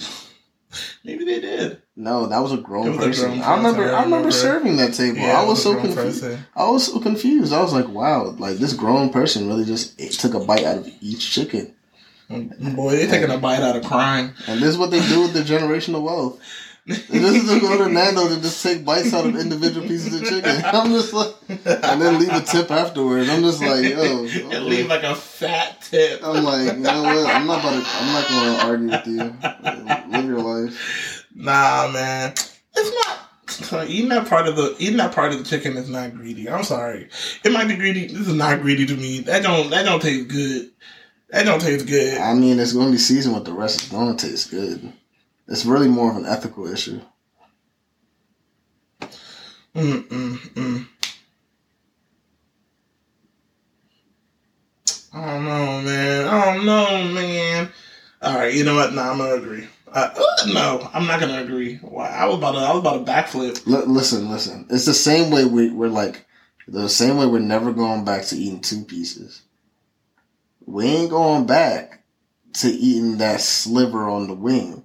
Maybe 1.04 1.24
they 1.24 1.40
did. 1.40 1.82
No, 1.96 2.26
that 2.26 2.38
was 2.38 2.52
a 2.52 2.56
grown 2.56 2.96
was 2.96 2.96
a 2.96 3.00
person. 3.00 3.28
grown 3.30 3.42
I 3.42 3.56
remember. 3.56 3.92
I 3.92 4.00
I 4.00 4.04
remember 4.04 4.30
serving 4.30 4.76
that 4.76 4.94
table. 4.94 5.18
Yeah, 5.18 5.40
I 5.40 5.44
it 5.44 5.48
was 5.48 5.62
so 5.62 5.74
confused. 5.74 6.22
person. 6.22 6.46
I 6.56 6.70
was 6.70 6.86
so 6.86 7.00
confused. 7.00 7.52
I 7.52 7.60
was 7.60 7.72
like, 7.72 7.88
wow, 7.88 8.30
like 8.38 8.56
this 8.56 8.72
grown 8.72 9.10
person 9.10 9.48
really 9.48 9.64
just 9.64 9.98
took 10.20 10.34
a 10.34 10.40
bite 10.40 10.64
out 10.64 10.78
of 10.78 10.88
each 11.00 11.30
chicken. 11.32 11.74
Boy, 12.32 12.96
they're 12.96 13.08
taking 13.10 13.30
a 13.30 13.38
bite 13.38 13.60
out 13.62 13.76
of 13.76 13.84
crime. 13.84 14.34
And 14.46 14.60
this 14.60 14.70
is 14.70 14.78
what 14.78 14.90
they 14.90 15.00
do 15.08 15.22
with 15.22 15.34
the 15.34 15.40
generational 15.40 16.02
wealth. 16.02 16.40
This 16.84 17.08
is 17.10 17.48
to 17.48 17.60
go 17.60 17.78
to 17.78 17.88
Nando 17.88 18.28
to 18.28 18.40
just 18.40 18.60
take 18.60 18.84
bites 18.84 19.14
out 19.14 19.24
of 19.24 19.36
individual 19.36 19.86
pieces 19.86 20.20
of 20.20 20.28
chicken. 20.28 20.62
I'm 20.64 20.90
just 20.90 21.12
like, 21.12 21.32
and 21.48 22.02
then 22.02 22.18
leave 22.18 22.32
a 22.32 22.40
tip 22.40 22.72
afterwards. 22.72 23.28
I'm 23.30 23.42
just 23.42 23.62
like, 23.62 23.84
yo, 23.84 24.26
and 24.50 24.64
leave 24.64 24.88
like 24.88 25.04
a 25.04 25.14
fat 25.14 25.80
tip. 25.82 26.20
I'm 26.24 26.42
like, 26.42 26.72
you 26.76 26.82
know 26.82 27.02
what? 27.02 27.34
I'm 27.34 27.46
not 27.46 27.60
about 27.60 27.80
to. 27.80 27.88
I'm 27.88 28.12
not 28.12 28.28
going 28.28 28.56
to 28.56 28.64
argue 28.66 28.90
with 28.90 29.06
you. 29.06 30.10
Live 30.10 30.24
your 30.24 30.40
life. 30.40 31.26
Nah, 31.36 31.88
man, 31.92 32.32
it's 32.32 33.06
not. 33.06 33.18
so 33.48 33.84
Eating 33.84 34.08
that 34.08 34.28
part 34.28 34.48
of 34.48 34.56
the 34.56 34.74
eating 34.80 34.96
that 34.96 35.14
part 35.14 35.32
of 35.32 35.38
the 35.38 35.44
chicken 35.44 35.76
is 35.76 35.88
not 35.88 36.14
greedy. 36.16 36.50
I'm 36.50 36.64
sorry. 36.64 37.08
It 37.44 37.52
might 37.52 37.68
be 37.68 37.76
greedy. 37.76 38.08
This 38.08 38.26
is 38.26 38.34
not 38.34 38.60
greedy 38.60 38.86
to 38.86 38.96
me. 38.96 39.20
That 39.20 39.44
don't 39.44 39.70
that 39.70 39.84
don't 39.84 40.02
taste 40.02 40.28
good. 40.28 40.72
That 41.32 41.46
don't 41.46 41.62
taste 41.62 41.86
good. 41.86 42.18
I 42.18 42.34
mean, 42.34 42.58
it's 42.60 42.74
going 42.74 42.88
to 42.88 42.92
be 42.92 42.98
seasoned 42.98 43.34
with 43.34 43.46
the 43.46 43.54
rest. 43.54 43.80
It's 43.80 43.90
going 43.90 44.14
to 44.14 44.28
taste 44.28 44.50
good. 44.50 44.92
It's 45.48 45.64
really 45.64 45.88
more 45.88 46.10
of 46.10 46.18
an 46.18 46.26
ethical 46.26 46.66
issue. 46.70 47.00
Mm 49.74 50.02
mm 50.08 50.36
mm. 50.36 50.86
I 55.14 55.26
don't 55.26 55.44
know, 55.44 55.80
man. 55.80 56.28
I 56.28 56.54
don't 56.54 56.66
know, 56.66 57.14
man. 57.14 57.72
All 58.20 58.36
right, 58.36 58.52
you 58.52 58.64
know 58.64 58.74
what? 58.74 58.92
Nah, 58.92 59.10
I'm 59.12 59.18
gonna 59.18 59.34
agree. 59.34 59.66
Uh, 59.88 60.10
uh, 60.14 60.46
no, 60.52 60.90
I'm 60.92 61.06
not 61.06 61.20
gonna 61.20 61.42
agree. 61.42 61.76
Why? 61.76 62.08
I 62.08 62.26
was 62.26 62.36
about 62.36 62.52
to. 62.52 62.58
I 62.58 62.72
was 62.72 62.80
about 62.80 63.06
to 63.06 63.10
backflip. 63.10 63.66
L- 63.66 63.90
listen, 63.90 64.30
listen. 64.30 64.66
It's 64.70 64.84
the 64.84 64.94
same 64.94 65.30
way 65.30 65.46
we, 65.46 65.70
we're 65.70 65.88
like, 65.88 66.26
the 66.68 66.88
same 66.88 67.16
way 67.16 67.26
we're 67.26 67.40
never 67.40 67.72
going 67.72 68.04
back 68.04 68.24
to 68.26 68.36
eating 68.36 68.60
two 68.60 68.84
pieces. 68.84 69.42
We 70.66 70.86
ain't 70.86 71.10
going 71.10 71.46
back 71.46 72.04
to 72.54 72.68
eating 72.68 73.18
that 73.18 73.40
sliver 73.40 74.08
on 74.08 74.26
the 74.28 74.34
wing. 74.34 74.84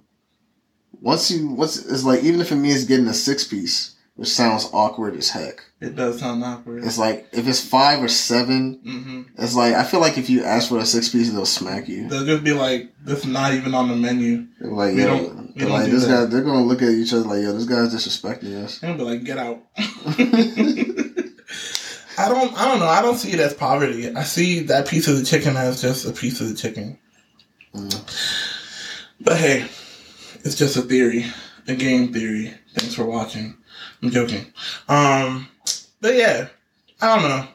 Once 1.00 1.30
you, 1.30 1.48
once 1.50 1.76
it's 1.86 2.04
like, 2.04 2.22
even 2.24 2.40
if 2.40 2.50
it 2.50 2.56
means 2.56 2.84
getting 2.84 3.06
a 3.06 3.14
six 3.14 3.44
piece, 3.44 3.94
which 4.16 4.28
sounds 4.28 4.68
awkward 4.72 5.14
as 5.16 5.30
heck. 5.30 5.62
It 5.80 5.94
does 5.94 6.18
sound 6.18 6.42
awkward. 6.42 6.82
It's 6.84 6.98
like 6.98 7.28
if 7.32 7.46
it's 7.46 7.64
five 7.64 8.02
or 8.02 8.08
seven, 8.08 8.80
hmm 8.84 9.22
it's 9.40 9.54
like 9.54 9.74
I 9.74 9.84
feel 9.84 10.00
like 10.00 10.18
if 10.18 10.28
you 10.28 10.42
ask 10.42 10.68
for 10.70 10.78
a 10.78 10.84
six 10.84 11.08
piece, 11.08 11.30
they'll 11.30 11.46
smack 11.46 11.86
you. 11.88 12.08
They'll 12.08 12.26
just 12.26 12.42
be 12.42 12.52
like, 12.52 12.92
"This 13.04 13.20
is 13.20 13.26
not 13.26 13.54
even 13.54 13.74
on 13.74 13.88
the 13.88 13.94
menu." 13.94 14.48
They're 14.58 14.72
like, 14.72 14.94
We 14.96 15.02
yo, 15.02 15.06
don't- 15.06 15.56
they're 15.56 15.68
like 15.68 15.84
do 15.86 15.92
this 15.92 16.06
guy. 16.06 16.24
They're 16.24 16.42
gonna 16.42 16.64
look 16.64 16.82
at 16.82 16.88
each 16.88 17.12
other 17.12 17.22
like, 17.28 17.42
yo, 17.42 17.52
this 17.52 17.64
guy's 17.66 17.94
disrespecting 17.94 18.64
us. 18.64 18.80
They'll 18.80 18.96
be 18.96 19.02
like, 19.04 19.22
"Get 19.22 19.38
out." 19.38 19.62
I 22.18 22.28
don't. 22.28 22.52
I 22.58 22.66
don't 22.66 22.80
know. 22.80 22.88
I 22.88 23.00
don't 23.00 23.16
see 23.16 23.32
it 23.32 23.38
as 23.38 23.54
poverty. 23.54 24.12
I 24.14 24.24
see 24.24 24.60
that 24.64 24.88
piece 24.88 25.06
of 25.06 25.16
the 25.16 25.24
chicken 25.24 25.56
as 25.56 25.80
just 25.80 26.04
a 26.04 26.12
piece 26.12 26.40
of 26.40 26.48
the 26.48 26.54
chicken. 26.54 26.98
Mm. 27.74 28.64
But 29.20 29.36
hey, 29.36 29.68
it's 30.44 30.56
just 30.56 30.76
a 30.76 30.82
theory, 30.82 31.26
a 31.68 31.76
game 31.76 32.12
theory. 32.12 32.54
Thanks 32.74 32.94
for 32.94 33.04
watching. 33.04 33.56
I'm 34.02 34.10
joking. 34.10 34.52
Um, 34.88 35.48
but 36.00 36.14
yeah, 36.14 36.48
I 37.00 37.14
don't 37.14 37.28
know. 37.28 37.48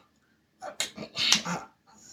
I, 1.45 1.63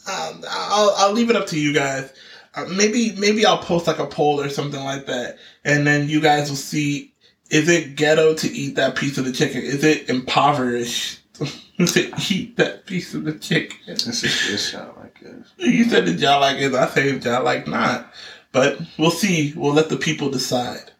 I, 0.09 0.41
I'll 0.49 0.95
I'll 0.97 1.13
leave 1.13 1.31
it 1.31 1.37
up 1.37 1.47
to 1.49 1.59
you 1.59 1.73
guys. 1.73 2.13
Uh, 2.57 2.65
maybe 2.65 3.15
maybe 3.17 3.47
I'll 3.47 3.59
post 3.59 3.87
like 3.87 4.01
a 4.01 4.07
poll 4.07 4.41
or 4.41 4.49
something 4.49 4.83
like 4.83 5.07
that, 5.07 5.39
and 5.65 5.87
then 5.87 6.09
you 6.09 6.21
guys 6.21 6.49
will 6.49 6.57
see. 6.57 7.15
Is 7.49 7.69
it 7.69 7.97
ghetto 7.97 8.35
to 8.35 8.49
eat 8.49 8.77
that 8.77 8.95
piece 8.95 9.19
of 9.19 9.25
the 9.25 9.33
chicken? 9.33 9.63
Is 9.63 9.83
it 9.83 10.09
impoverished 10.09 11.21
to 11.87 12.13
eat 12.31 12.57
that 12.57 12.87
piece 12.87 13.15
of 13.15 13.25
the 13.25 13.33
chicken? 13.35 13.79
This 13.87 14.07
is 14.07 14.23
this 14.23 14.71
shot 14.71 14.97
like 14.99 15.21
this. 15.21 15.53
You 15.59 15.85
said 15.85 16.07
that 16.07 16.19
y'all 16.19 16.41
like 16.41 16.59
it. 16.59 16.75
I 16.75 16.89
say 16.89 17.17
y'all 17.19 17.45
like 17.45 17.67
not. 17.67 18.13
But 18.53 18.81
we'll 18.99 19.11
see. 19.11 19.53
We'll 19.57 19.75
let 19.75 19.89
the 19.89 19.97
people 19.97 20.31
decide. 20.31 20.91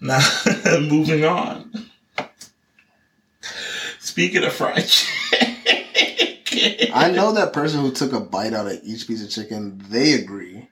Now, 0.00 0.20
moving 0.80 1.24
on. 1.24 1.72
Speaking 3.98 4.44
of 4.44 4.52
fried 4.52 4.86
chicken, 4.86 5.56
I 6.94 7.10
know 7.10 7.32
that 7.32 7.52
person 7.52 7.80
who 7.80 7.92
took 7.92 8.12
a 8.12 8.20
bite 8.20 8.52
out 8.52 8.66
of 8.66 8.80
each 8.84 9.06
piece 9.06 9.22
of 9.22 9.30
chicken. 9.30 9.82
They 9.88 10.12
agree. 10.14 10.68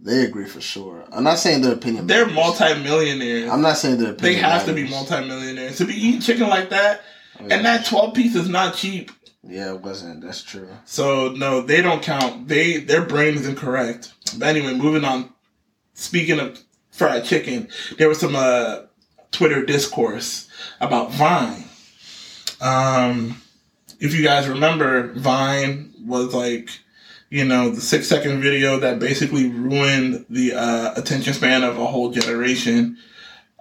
They 0.00 0.24
agree 0.24 0.44
for 0.46 0.60
sure. 0.60 1.04
I'm 1.10 1.24
not 1.24 1.38
saying 1.38 1.62
their 1.62 1.72
opinion. 1.72 2.06
they're 2.06 2.26
matters. 2.26 2.60
multimillionaires. 2.60 3.50
I'm 3.50 3.62
not 3.62 3.76
saying 3.76 3.98
their 3.98 4.12
opinion. 4.12 4.34
they 4.34 4.40
have 4.40 4.64
to 4.66 4.72
be 4.72 4.88
multimillionaires 4.88 5.78
to 5.78 5.84
be 5.84 5.94
eating 5.94 6.20
chicken 6.20 6.48
like 6.48 6.70
that. 6.70 7.02
Oh, 7.40 7.46
yeah. 7.46 7.54
And 7.56 7.64
that 7.66 7.86
twelve 7.86 8.14
piece 8.14 8.34
is 8.34 8.48
not 8.48 8.74
cheap. 8.74 9.10
yeah, 9.42 9.74
it 9.74 9.80
wasn't. 9.80 10.22
That's 10.22 10.42
true. 10.42 10.68
So 10.84 11.28
no, 11.32 11.60
they 11.60 11.82
don't 11.82 12.02
count. 12.02 12.48
They 12.48 12.78
their 12.78 13.04
brain 13.04 13.34
is 13.34 13.46
incorrect. 13.46 14.12
But 14.38 14.48
anyway, 14.48 14.74
moving 14.74 15.04
on. 15.04 15.32
Speaking 15.94 16.38
of 16.40 16.62
fried 16.90 17.24
chicken, 17.24 17.68
there 17.98 18.08
was 18.08 18.20
some 18.20 18.36
uh, 18.36 18.80
Twitter 19.30 19.64
discourse 19.64 20.48
about 20.80 21.10
Vine. 21.12 21.64
Um, 22.60 23.40
if 24.00 24.14
you 24.14 24.22
guys 24.22 24.48
remember, 24.48 25.12
Vine 25.14 25.92
was 26.04 26.34
like, 26.34 26.68
you 27.30 27.44
know, 27.44 27.70
the 27.70 27.80
six 27.80 28.06
second 28.08 28.40
video 28.42 28.78
that 28.80 28.98
basically 28.98 29.48
ruined 29.48 30.26
the 30.28 30.54
uh, 30.54 30.92
attention 30.96 31.32
span 31.34 31.64
of 31.64 31.78
a 31.78 31.86
whole 31.86 32.10
generation. 32.10 32.98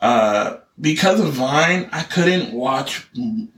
Uh, 0.02 0.58
because 0.80 1.20
of 1.20 1.34
Vine, 1.34 1.90
I 1.92 2.04
couldn't 2.04 2.54
watch 2.54 3.08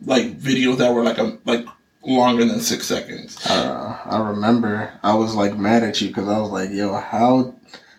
like 0.05 0.39
videos 0.39 0.77
that 0.77 0.93
were 0.93 1.03
like 1.03 1.17
a 1.17 1.37
like 1.45 1.65
longer 2.03 2.45
than 2.45 2.59
six 2.59 2.85
seconds. 2.85 3.45
Uh, 3.45 3.97
I 4.05 4.19
remember 4.29 4.93
I 5.03 5.15
was 5.15 5.35
like 5.35 5.57
mad 5.57 5.83
at 5.83 5.99
you 6.01 6.09
because 6.09 6.27
I 6.27 6.39
was 6.39 6.51
like, 6.51 6.69
"Yo, 6.71 6.93
how, 6.93 7.55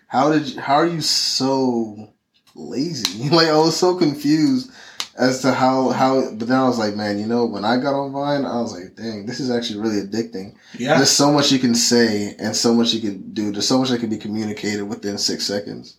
how 0.06 0.32
did, 0.32 0.48
you, 0.48 0.60
how 0.60 0.74
are 0.74 0.86
you 0.86 1.00
so 1.00 2.12
lazy?" 2.54 3.28
like 3.30 3.48
I 3.48 3.58
was 3.58 3.76
so 3.76 3.96
confused 3.96 4.70
as 5.18 5.42
to 5.42 5.52
how 5.52 5.90
how. 5.90 6.30
But 6.32 6.48
then 6.48 6.58
I 6.58 6.68
was 6.68 6.78
like, 6.78 6.94
"Man, 6.94 7.18
you 7.18 7.26
know, 7.26 7.44
when 7.44 7.64
I 7.64 7.76
got 7.76 7.94
on 7.94 8.12
Vine, 8.12 8.46
I 8.46 8.60
was 8.60 8.72
like, 8.72 8.94
dang, 8.94 9.26
this 9.26 9.40
is 9.40 9.50
actually 9.50 9.80
really 9.80 10.00
addicting. 10.00 10.54
Yeah, 10.78 10.96
There's 10.96 11.10
so 11.10 11.32
much 11.32 11.50
you 11.50 11.58
can 11.58 11.74
say 11.74 12.36
and 12.38 12.54
so 12.54 12.72
much 12.72 12.92
you 12.92 13.00
can 13.00 13.32
do. 13.32 13.50
There's 13.50 13.68
so 13.68 13.78
much 13.78 13.90
that 13.90 14.00
can 14.00 14.10
be 14.10 14.18
communicated 14.18 14.84
within 14.84 15.18
six 15.18 15.44
seconds." 15.44 15.96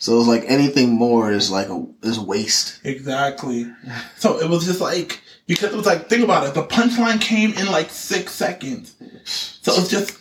So 0.00 0.18
it's 0.18 0.26
like 0.26 0.44
anything 0.48 0.90
more 0.90 1.30
is 1.30 1.50
like 1.50 1.68
a 1.68 1.86
is 2.02 2.18
waste. 2.18 2.80
Exactly. 2.84 3.70
So 4.16 4.40
it 4.40 4.48
was 4.48 4.64
just 4.66 4.80
like 4.80 5.20
because 5.46 5.72
it 5.72 5.76
was 5.76 5.86
like 5.86 6.08
think 6.08 6.24
about 6.24 6.46
it. 6.46 6.54
The 6.54 6.64
punchline 6.64 7.20
came 7.20 7.52
in 7.52 7.66
like 7.70 7.90
six 7.90 8.32
seconds. 8.32 8.94
So 9.62 9.72
it's 9.74 9.88
just 9.88 10.18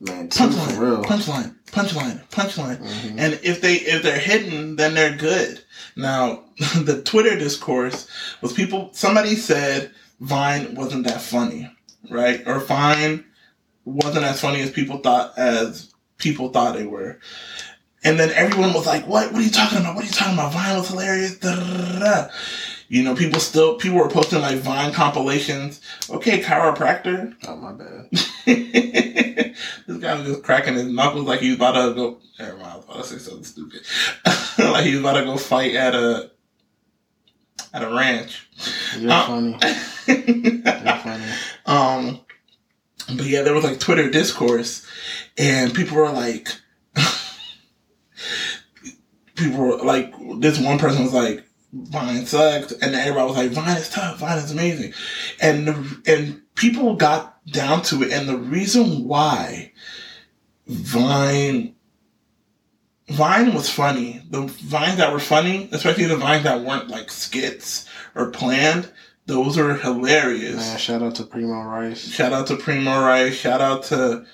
Man, 0.00 0.28
punchline, 0.28 1.02
punchline, 1.02 1.56
punchline, 1.72 2.28
punchline. 2.28 2.78
Mhm. 2.78 3.14
And 3.18 3.40
if 3.42 3.60
they 3.60 3.74
if 3.74 4.02
they're 4.04 4.18
hidden, 4.18 4.76
then 4.76 4.94
they're 4.94 5.16
good. 5.16 5.60
Now 5.96 6.44
the 6.76 7.02
Twitter 7.02 7.36
discourse 7.36 8.06
was 8.40 8.52
people. 8.52 8.90
Somebody 8.92 9.34
said 9.34 9.90
Vine 10.20 10.74
wasn't 10.76 11.06
that 11.08 11.20
funny, 11.20 11.68
right? 12.08 12.42
Or 12.46 12.60
Vine 12.60 13.24
wasn't 13.84 14.24
as 14.24 14.40
funny 14.40 14.60
as 14.60 14.70
people 14.70 14.98
thought 14.98 15.36
as 15.36 15.92
people 16.18 16.50
thought 16.50 16.76
they 16.76 16.86
were. 16.86 17.18
And 18.08 18.18
then 18.18 18.30
everyone 18.30 18.72
was 18.72 18.86
like, 18.86 19.06
"What? 19.06 19.32
What 19.32 19.40
are 19.42 19.44
you 19.44 19.50
talking 19.50 19.78
about? 19.78 19.94
What 19.94 20.04
are 20.04 20.06
you 20.06 20.12
talking 20.12 20.32
about? 20.34 20.52
Vine 20.54 20.78
was 20.78 20.88
hilarious." 20.88 21.36
Da, 21.38 21.54
da, 21.54 21.62
da, 21.64 21.98
da. 21.98 22.28
You 22.88 23.02
know, 23.02 23.14
people 23.14 23.38
still 23.38 23.76
people 23.76 23.98
were 23.98 24.08
posting 24.08 24.40
like 24.40 24.56
Vine 24.58 24.92
compilations. 24.94 25.80
Okay, 26.08 26.40
chiropractor. 26.40 27.34
Oh 27.46 27.56
my 27.56 27.72
bad. 27.72 28.08
this 28.46 29.96
guy 29.98 30.14
was 30.14 30.26
just 30.26 30.42
cracking 30.42 30.74
his 30.74 30.86
knuckles 30.86 31.26
like 31.26 31.40
he 31.40 31.48
was 31.48 31.56
about 31.56 31.72
to 31.72 31.94
go. 31.94 32.18
Never 32.38 32.56
mind, 32.56 32.66
I 32.72 32.76
was 32.76 32.84
about 32.86 32.96
to 32.96 33.04
say 33.04 33.18
something 33.18 33.44
stupid. 33.44 33.80
like 34.72 34.84
he 34.86 34.92
was 34.92 35.00
about 35.00 35.18
to 35.20 35.24
go 35.26 35.36
fight 35.36 35.74
at 35.74 35.94
a 35.94 36.30
at 37.74 37.82
a 37.82 37.90
ranch. 37.94 38.48
You're 38.98 39.10
Uh, 39.12 39.26
funny. 39.26 39.58
You're 40.06 40.96
funny. 40.96 41.24
um, 41.66 42.20
but 43.16 43.26
yeah, 43.26 43.42
there 43.42 43.52
was 43.54 43.64
like 43.64 43.78
Twitter 43.80 44.08
discourse, 44.10 44.86
and 45.36 45.74
people 45.74 45.98
were 45.98 46.10
like, 46.10 46.48
people 49.38 49.58
were 49.58 49.76
like, 49.78 50.12
this 50.40 50.58
one 50.58 50.78
person 50.78 51.04
was 51.04 51.14
like, 51.14 51.44
Vine 51.72 52.24
sucked, 52.26 52.72
and 52.72 52.94
everybody 52.94 53.26
was 53.26 53.36
like, 53.36 53.50
Vine 53.50 53.76
is 53.76 53.90
tough, 53.90 54.18
Vine 54.18 54.38
is 54.38 54.50
amazing, 54.50 54.92
and 55.40 55.68
the, 55.68 56.02
and 56.06 56.42
people 56.54 56.96
got 56.96 57.44
down 57.46 57.82
to 57.82 58.02
it, 58.02 58.12
and 58.12 58.28
the 58.28 58.38
reason 58.38 59.06
why 59.06 59.72
Vine 60.66 61.74
Vine 63.08 63.54
was 63.54 63.70
funny. 63.70 64.22
The 64.30 64.42
vines 64.42 64.98
that 64.98 65.12
were 65.12 65.18
funny, 65.18 65.68
especially 65.72 66.04
the 66.04 66.16
vines 66.16 66.44
that 66.44 66.62
weren't 66.62 66.88
like 66.88 67.10
skits 67.10 67.88
or 68.14 68.30
planned, 68.30 68.92
those 69.26 69.56
were 69.56 69.74
hilarious. 69.74 70.56
Man, 70.56 70.78
shout 70.78 71.02
out 71.02 71.14
to 71.16 71.24
Primo 71.24 71.62
Rice. 71.62 72.06
Shout 72.06 72.32
out 72.32 72.46
to 72.48 72.56
Primo 72.56 73.00
Rice. 73.00 73.34
Shout 73.34 73.60
out 73.60 73.84
to 73.84 74.26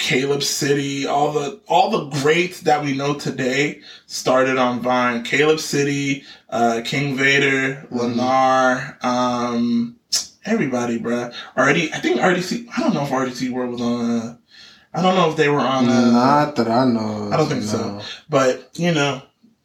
Caleb 0.00 0.42
City. 0.42 1.06
All 1.06 1.30
the 1.32 1.60
all 1.68 1.90
the 1.90 2.06
greats 2.20 2.60
that 2.62 2.82
we 2.82 2.96
know 2.96 3.14
today 3.14 3.80
started 4.06 4.56
on 4.58 4.80
Vine. 4.80 5.22
Caleb 5.22 5.60
City, 5.60 6.24
uh, 6.48 6.80
King 6.84 7.16
Vader, 7.16 7.86
Mhm. 7.92 8.16
Lenarr, 8.16 9.04
um, 9.04 9.96
everybody, 10.44 10.98
bruh. 10.98 11.32
Already, 11.56 11.92
I 11.92 11.98
think 12.00 12.18
RDC. 12.20 12.66
I 12.76 12.80
don't 12.80 12.94
know 12.94 13.04
if 13.04 13.10
RDC 13.12 13.50
World 13.50 13.72
was 13.72 13.80
on. 13.82 14.10
Uh, 14.10 14.36
I 14.92 15.02
don't 15.02 15.14
know 15.14 15.30
if 15.30 15.36
they 15.36 15.48
were 15.50 15.60
on. 15.60 15.88
Uh, 15.88 16.10
Not 16.10 16.56
that 16.56 16.68
I 16.68 16.84
know. 16.86 17.28
I 17.32 17.36
don't 17.36 17.48
think 17.48 17.62
so. 17.62 18.00
but 18.28 18.70
you 18.74 18.92
know, 18.92 19.22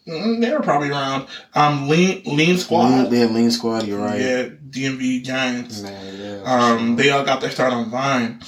mm, 0.07 0.41
they 0.41 0.51
were 0.51 0.59
probably 0.59 0.89
around. 0.89 1.27
Um, 1.55 1.87
Lean 1.87 2.21
Lean 2.25 2.57
Squad. 2.57 3.09
Lean, 3.09 3.13
yeah, 3.21 3.25
Lean 3.33 3.51
Squad. 3.51 3.87
You're 3.87 3.99
right. 3.99 4.19
Yeah, 4.19 4.43
DMV 4.69 5.23
Giants. 5.23 5.81
Man, 5.81 6.17
yeah. 6.19 6.41
Um, 6.43 6.87
sure. 6.89 6.95
they 6.97 7.09
all 7.09 7.23
got 7.23 7.39
their 7.39 7.51
start 7.51 7.71
on 7.71 7.89
Vine. 7.89 8.41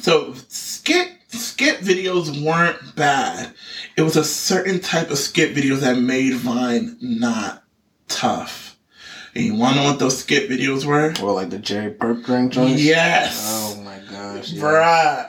So 0.00 0.34
skit 0.48 1.08
skit 1.28 1.80
videos 1.80 2.42
weren't 2.42 2.96
bad. 2.96 3.52
It 3.96 4.02
was 4.02 4.16
a 4.16 4.24
certain 4.24 4.80
type 4.80 5.10
of 5.10 5.18
skit 5.18 5.54
videos 5.54 5.80
that 5.80 5.98
made 5.98 6.34
Vine 6.34 6.96
not 7.00 7.62
tough. 8.08 8.76
And 9.34 9.44
you 9.44 9.54
wanna 9.54 9.76
know 9.76 9.84
what 9.84 9.98
those 9.98 10.18
skit 10.18 10.48
videos 10.50 10.84
were? 10.84 11.14
or 11.22 11.32
like 11.32 11.50
the 11.50 11.58
Jerry 11.58 11.92
Purpdrank 11.92 12.52
joints. 12.52 12.82
Yes. 12.82 13.74
Oh 13.76 13.80
my 13.82 13.98
gosh. 14.10 14.52
Yeah. 14.52 14.62
Bruh. 14.62 15.28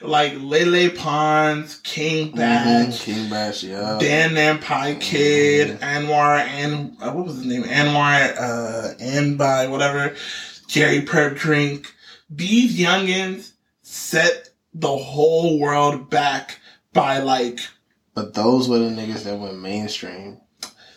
like 0.00 0.32
Lele 0.38 0.90
Pons, 0.90 1.76
King 1.82 2.32
Badge, 2.34 2.94
Mhm, 2.94 3.00
King 3.00 3.30
Bash. 3.30 3.62
Yeah. 3.62 3.98
Dan 4.00 4.34
Nam 4.34 4.58
Pie 4.58 4.94
Kid, 4.94 5.78
Mhm. 5.78 6.06
Anwar, 6.06 6.40
and 6.46 6.96
uh, 7.00 7.12
what 7.12 7.26
was 7.26 7.36
his 7.36 7.46
name? 7.46 7.64
Anwar, 7.64 8.34
uh, 8.38 8.94
Anbai, 9.00 9.70
whatever. 9.70 10.14
Jerry 10.66 11.02
Purpdrank. 11.02 11.86
These 12.30 12.78
youngins 12.78 13.52
set 13.82 14.50
the 14.74 14.96
whole 14.96 15.58
world 15.58 16.10
back 16.10 16.58
by 16.92 17.18
like 17.20 17.60
But 18.14 18.34
those 18.34 18.68
were 18.68 18.78
the 18.78 18.90
niggas 18.90 19.24
that 19.24 19.38
went 19.38 19.60
mainstream, 19.60 20.38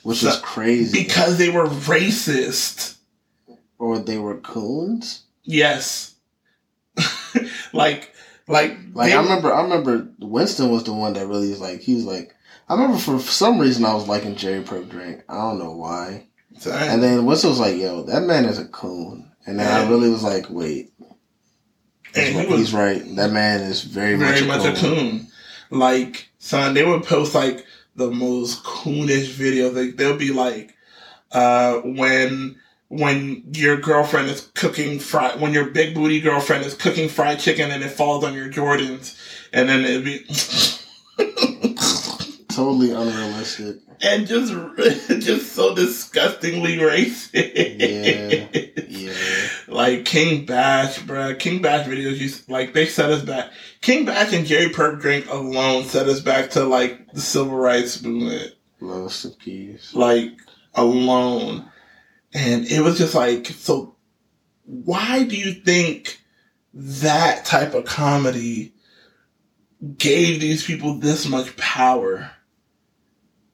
which 0.03 0.19
So- 0.19 0.29
is 0.29 0.37
crazy. 0.39 1.03
because 1.03 1.37
they 1.37 1.49
were 1.49 1.67
racist. 1.67 2.95
or 3.79 3.97
they 3.97 4.17
were 4.19 4.37
coons. 4.37 5.23
Yes. 5.43 6.13
like, 7.73 8.13
like, 8.47 8.77
Like 8.93 9.09
they- 9.09 9.13
I 9.15 9.21
remember, 9.21 9.53
I 9.53 9.61
remember 9.63 10.07
Winston 10.19 10.69
was 10.69 10.83
the 10.83 10.93
one 10.93 11.13
that 11.13 11.27
really 11.27 11.49
was 11.49 11.59
like 11.61 11.79
he 11.81 11.95
was 11.95 12.05
like. 12.05 12.35
I 12.69 12.73
remember 12.75 12.97
for, 12.99 13.19
some 13.19 13.59
reason 13.59 13.83
I 13.83 13.93
was 13.93 14.07
liking 14.07 14.35
Jerry 14.35 14.61
Purpdrank. 14.63 15.23
I 15.27 15.35
don't 15.35 15.59
know 15.59 15.71
why. 15.71 16.27
And 16.65 17.03
then 17.03 17.25
Winston 17.25 17.49
was 17.49 17.59
like, 17.59 17.75
"Yo, 17.75 18.03
that 18.03 18.21
man 18.23 18.45
is 18.45 18.59
a 18.59 18.65
coon." 18.65 19.29
And 19.45 19.59
then 19.59 19.67
I 19.67 19.89
really 19.89 20.09
was 20.09 20.23
like, 20.23 20.45
"Wait, 20.49 20.90
and 22.15 22.25
he's, 22.25 22.31
he 22.33 22.37
right- 22.39 22.49
was 22.49 22.59
he's 22.59 22.73
right. 22.73 23.15
That 23.15 23.31
man 23.31 23.61
is 23.61 23.83
very, 23.83 24.15
very 24.15 24.45
much, 24.45 24.63
much 24.63 24.65
a 24.65 24.71
a 24.73 24.75
coon." 24.75 24.97
coon. 25.19 25.27
Like, 25.69 26.29
son, 26.39 26.73
they 26.73 26.85
would 26.85 27.03
post 27.03 27.33
like 27.33 27.65
the 27.95 28.11
most 28.11 28.63
coonish 28.63 29.29
videos. 29.33 29.75
Like, 29.75 29.95
they'll 29.97 30.17
be 30.17 30.33
like, 30.33 30.75
uh, 31.31 31.79
when 31.79 32.57
when 32.89 33.43
your 33.53 33.77
girlfriend 33.77 34.29
is 34.29 34.51
cooking 34.53 34.99
fried, 34.99 35.39
when 35.39 35.53
your 35.53 35.69
big 35.69 35.95
booty 35.95 36.19
girlfriend 36.19 36.65
is 36.65 36.73
cooking 36.73 37.07
fried 37.07 37.39
chicken 37.39 37.71
and 37.71 37.81
it 37.83 37.89
falls 37.89 38.23
on 38.25 38.33
your 38.33 38.49
Jordans, 38.49 39.17
and 39.53 39.69
then 39.69 39.85
it'd 39.85 40.03
be. 40.03 40.25
Totally 42.55 42.91
unrealistic. 42.91 43.77
and 44.01 44.27
just 44.27 44.51
just 45.25 45.53
so 45.53 45.73
disgustingly 45.75 46.77
racist. 46.77 47.31
Yeah. 47.33 48.63
Yeah. 48.87 49.13
Like 49.67 50.03
King 50.03 50.45
Bash, 50.45 50.99
bruh. 50.99 51.39
King 51.39 51.61
Bash 51.61 51.87
videos 51.87 52.17
used 52.17 52.49
like 52.49 52.73
they 52.73 52.85
set 52.85 53.09
us 53.09 53.21
back. 53.23 53.51
King 53.79 54.03
Bash 54.05 54.33
and 54.33 54.45
Jerry 54.45 54.69
Purpdrank 54.69 55.29
alone 55.29 55.85
set 55.85 56.07
us 56.09 56.19
back 56.19 56.49
to 56.51 56.65
like 56.65 57.13
the 57.13 57.21
civil 57.21 57.55
rights 57.57 58.01
movement. 58.03 58.53
Lost 58.81 59.23
of 59.23 59.39
keys. 59.39 59.91
Like 59.93 60.31
alone. 60.75 61.71
And 62.33 62.65
it 62.65 62.81
was 62.81 62.97
just 62.97 63.15
like 63.15 63.47
so 63.47 63.95
why 64.65 65.23
do 65.23 65.37
you 65.37 65.53
think 65.53 66.19
that 66.73 67.45
type 67.45 67.73
of 67.73 67.85
comedy 67.85 68.73
gave 69.97 70.41
these 70.41 70.65
people 70.65 70.95
this 70.95 71.27
much 71.29 71.55
power? 71.55 72.29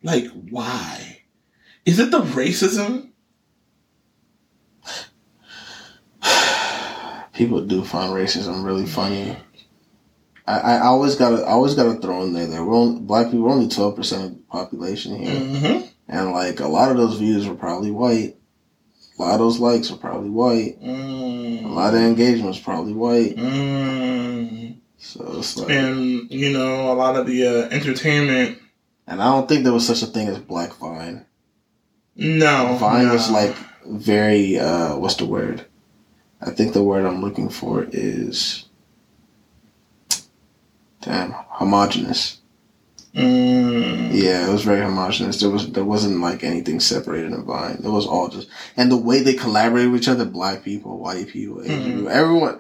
Like 0.08 0.28
why? 0.50 1.24
Is 1.86 2.00
it 2.00 2.12
the 2.12 2.22
racism? 2.22 3.10
People 7.34 7.66
do 7.66 7.84
find 7.84 8.14
racism 8.14 8.64
really 8.64 8.86
funny. 8.86 9.36
I, 10.48 10.60
I 10.60 10.80
always 10.86 11.16
gotta 11.16 11.44
I 11.44 11.50
always 11.50 11.76
gotta 11.76 12.00
throw 12.00 12.24
in 12.24 12.32
there 12.32 12.48
that 12.48 12.64
we're 12.64 12.74
only, 12.74 13.02
black 13.02 13.26
people 13.26 13.42
we're 13.42 13.52
only 13.52 13.68
twelve 13.68 13.98
percent 13.98 14.24
of 14.24 14.32
the 14.32 14.44
population 14.44 15.18
here. 15.18 15.36
Mm-hmm. 15.36 15.88
And 16.08 16.32
like 16.32 16.62
a 16.62 16.70
lot 16.70 16.90
of 16.90 16.96
those 16.96 17.18
views 17.18 17.46
were 17.46 17.56
probably 17.56 17.92
white. 17.92 18.38
A 19.20 19.22
lot 19.22 19.34
of 19.34 19.40
those 19.40 19.60
likes 19.60 19.92
are 19.92 19.98
probably 19.98 20.30
white. 20.30 20.82
Mm. 20.82 21.66
A 21.66 21.68
lot 21.68 21.94
of 21.94 22.00
engagement 22.00 22.48
was 22.48 22.60
probably 22.60 22.94
white. 22.94 23.36
Mm. 23.36 24.78
So 25.00 25.36
it's 25.40 25.58
like 25.58 25.70
And 25.70 26.32
you 26.32 26.54
know, 26.54 26.94
a 26.94 26.96
lot 26.96 27.18
of 27.18 27.28
the 27.28 27.46
uh, 27.46 27.70
entertainment. 27.72 28.60
And 29.08 29.22
I 29.22 29.26
don't 29.32 29.48
think 29.48 29.64
there 29.64 29.74
was 29.74 29.88
such 29.88 30.02
a 30.04 30.08
thing 30.08 30.28
as 30.28 30.38
Black 30.40 30.74
Vine. 30.76 31.26
No, 32.16 32.76
Vine 32.80 33.06
no. 33.08 33.14
was 33.14 33.30
like 33.30 33.56
very 33.86 34.60
uh 34.60 34.98
what's 34.98 35.16
the 35.16 35.26
word? 35.26 35.66
I 36.42 36.52
think 36.52 36.74
the 36.74 36.84
word 36.84 37.06
I'm 37.06 37.22
looking 37.22 37.50
for 37.50 37.88
is 37.92 38.66
damn 41.02 41.32
homogenous. 41.34 42.38
Mm. 43.16 44.12
Yeah, 44.14 44.48
it 44.48 44.52
was 44.52 44.64
very 44.64 44.82
homogenous. 44.82 45.40
There 45.40 45.50
was 45.50 45.72
there 45.72 45.84
wasn't 45.86 46.20
like 46.22 46.44
anything 46.44 46.80
separated 46.80 47.32
in 47.34 47.44
Vine. 47.46 47.82
It 47.84 47.90
was 47.90 48.06
all 48.06 48.28
just 48.28 48.48
and 48.76 48.92
the 48.92 48.98
way 48.98 49.22
they 49.22 49.34
collaborated 49.34 49.92
with 49.92 50.02
each 50.02 50.08
other, 50.08 50.26
black 50.26 50.64
people, 50.64 51.00
white 51.00 51.28
people, 51.28 51.64
Asian 51.64 51.80
Mhm. 51.82 51.86
people, 51.96 52.10
everyone 52.10 52.60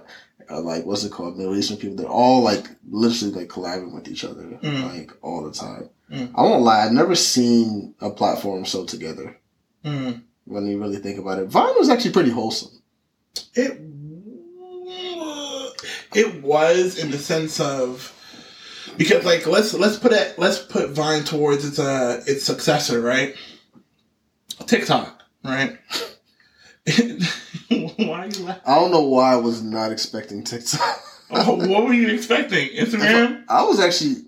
uh, 0.49 0.61
like 0.61 0.85
what's 0.85 1.03
it 1.03 1.11
called, 1.11 1.37
Middle 1.37 1.55
Eastern 1.57 1.77
people, 1.77 1.95
they're 1.97 2.07
all 2.07 2.41
like 2.41 2.65
literally 2.89 3.33
like 3.33 3.49
collaborating 3.49 3.93
with 3.93 4.07
each 4.07 4.23
other 4.23 4.43
Mhm. 4.63 4.83
like 4.97 5.11
all 5.21 5.43
the 5.43 5.51
time. 5.51 5.89
Mm. 6.11 6.31
I 6.35 6.41
won't 6.41 6.63
lie, 6.63 6.85
I've 6.85 6.91
never 6.93 7.15
seen 7.15 7.93
a 7.99 8.09
platform 8.09 8.65
so 8.65 8.85
together 8.85 9.37
Mm. 9.85 10.21
when 10.45 10.65
you 10.67 10.79
really 10.79 10.97
think 10.97 11.19
about 11.19 11.39
it. 11.39 11.47
Vine 11.47 11.73
was 11.77 11.89
actually 11.89 12.11
pretty 12.11 12.29
wholesome. 12.31 12.71
It 13.53 13.79
it 16.15 16.41
was 16.41 16.97
in 16.97 17.11
the 17.11 17.17
sense 17.17 17.59
of 17.59 18.13
because 18.97 19.25
like 19.25 19.45
let's 19.45 19.73
let's 19.73 19.97
put 19.97 20.11
it 20.13 20.37
let's 20.39 20.59
put 20.59 20.89
Vine 20.91 21.23
towards 21.23 21.65
its 21.65 21.79
uh 21.79 22.23
its 22.25 22.43
successor, 22.43 23.01
right? 23.01 23.35
TikTok, 24.65 25.21
right? 25.43 25.77
why 26.87 28.23
are 28.23 28.27
you 28.27 28.45
laughing? 28.45 28.61
I 28.65 28.75
don't 28.75 28.91
know 28.91 29.03
why 29.03 29.33
I 29.33 29.37
was 29.37 29.61
not 29.61 29.91
expecting 29.91 30.43
TikTok. 30.43 31.01
Oh, 31.29 31.55
what 31.67 31.85
were 31.85 31.93
you 31.93 32.07
expecting? 32.07 32.69
Instagram? 32.69 33.43
I 33.49 33.63
was 33.65 33.79
actually 33.79 34.23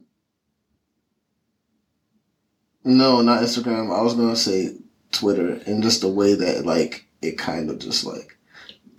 no, 2.90 3.22
not 3.22 3.42
Instagram. 3.44 3.96
I 3.98 4.02
was 4.02 4.14
gonna 4.16 4.36
say 4.36 4.76
Twitter, 5.12 5.62
and 5.66 5.82
just 5.84 6.02
the 6.02 6.08
way 6.10 6.34
that 6.36 6.66
like 6.66 7.06
it 7.22 7.38
kind 7.38 7.70
of 7.70 7.80
just 7.80 8.06
like 8.06 8.38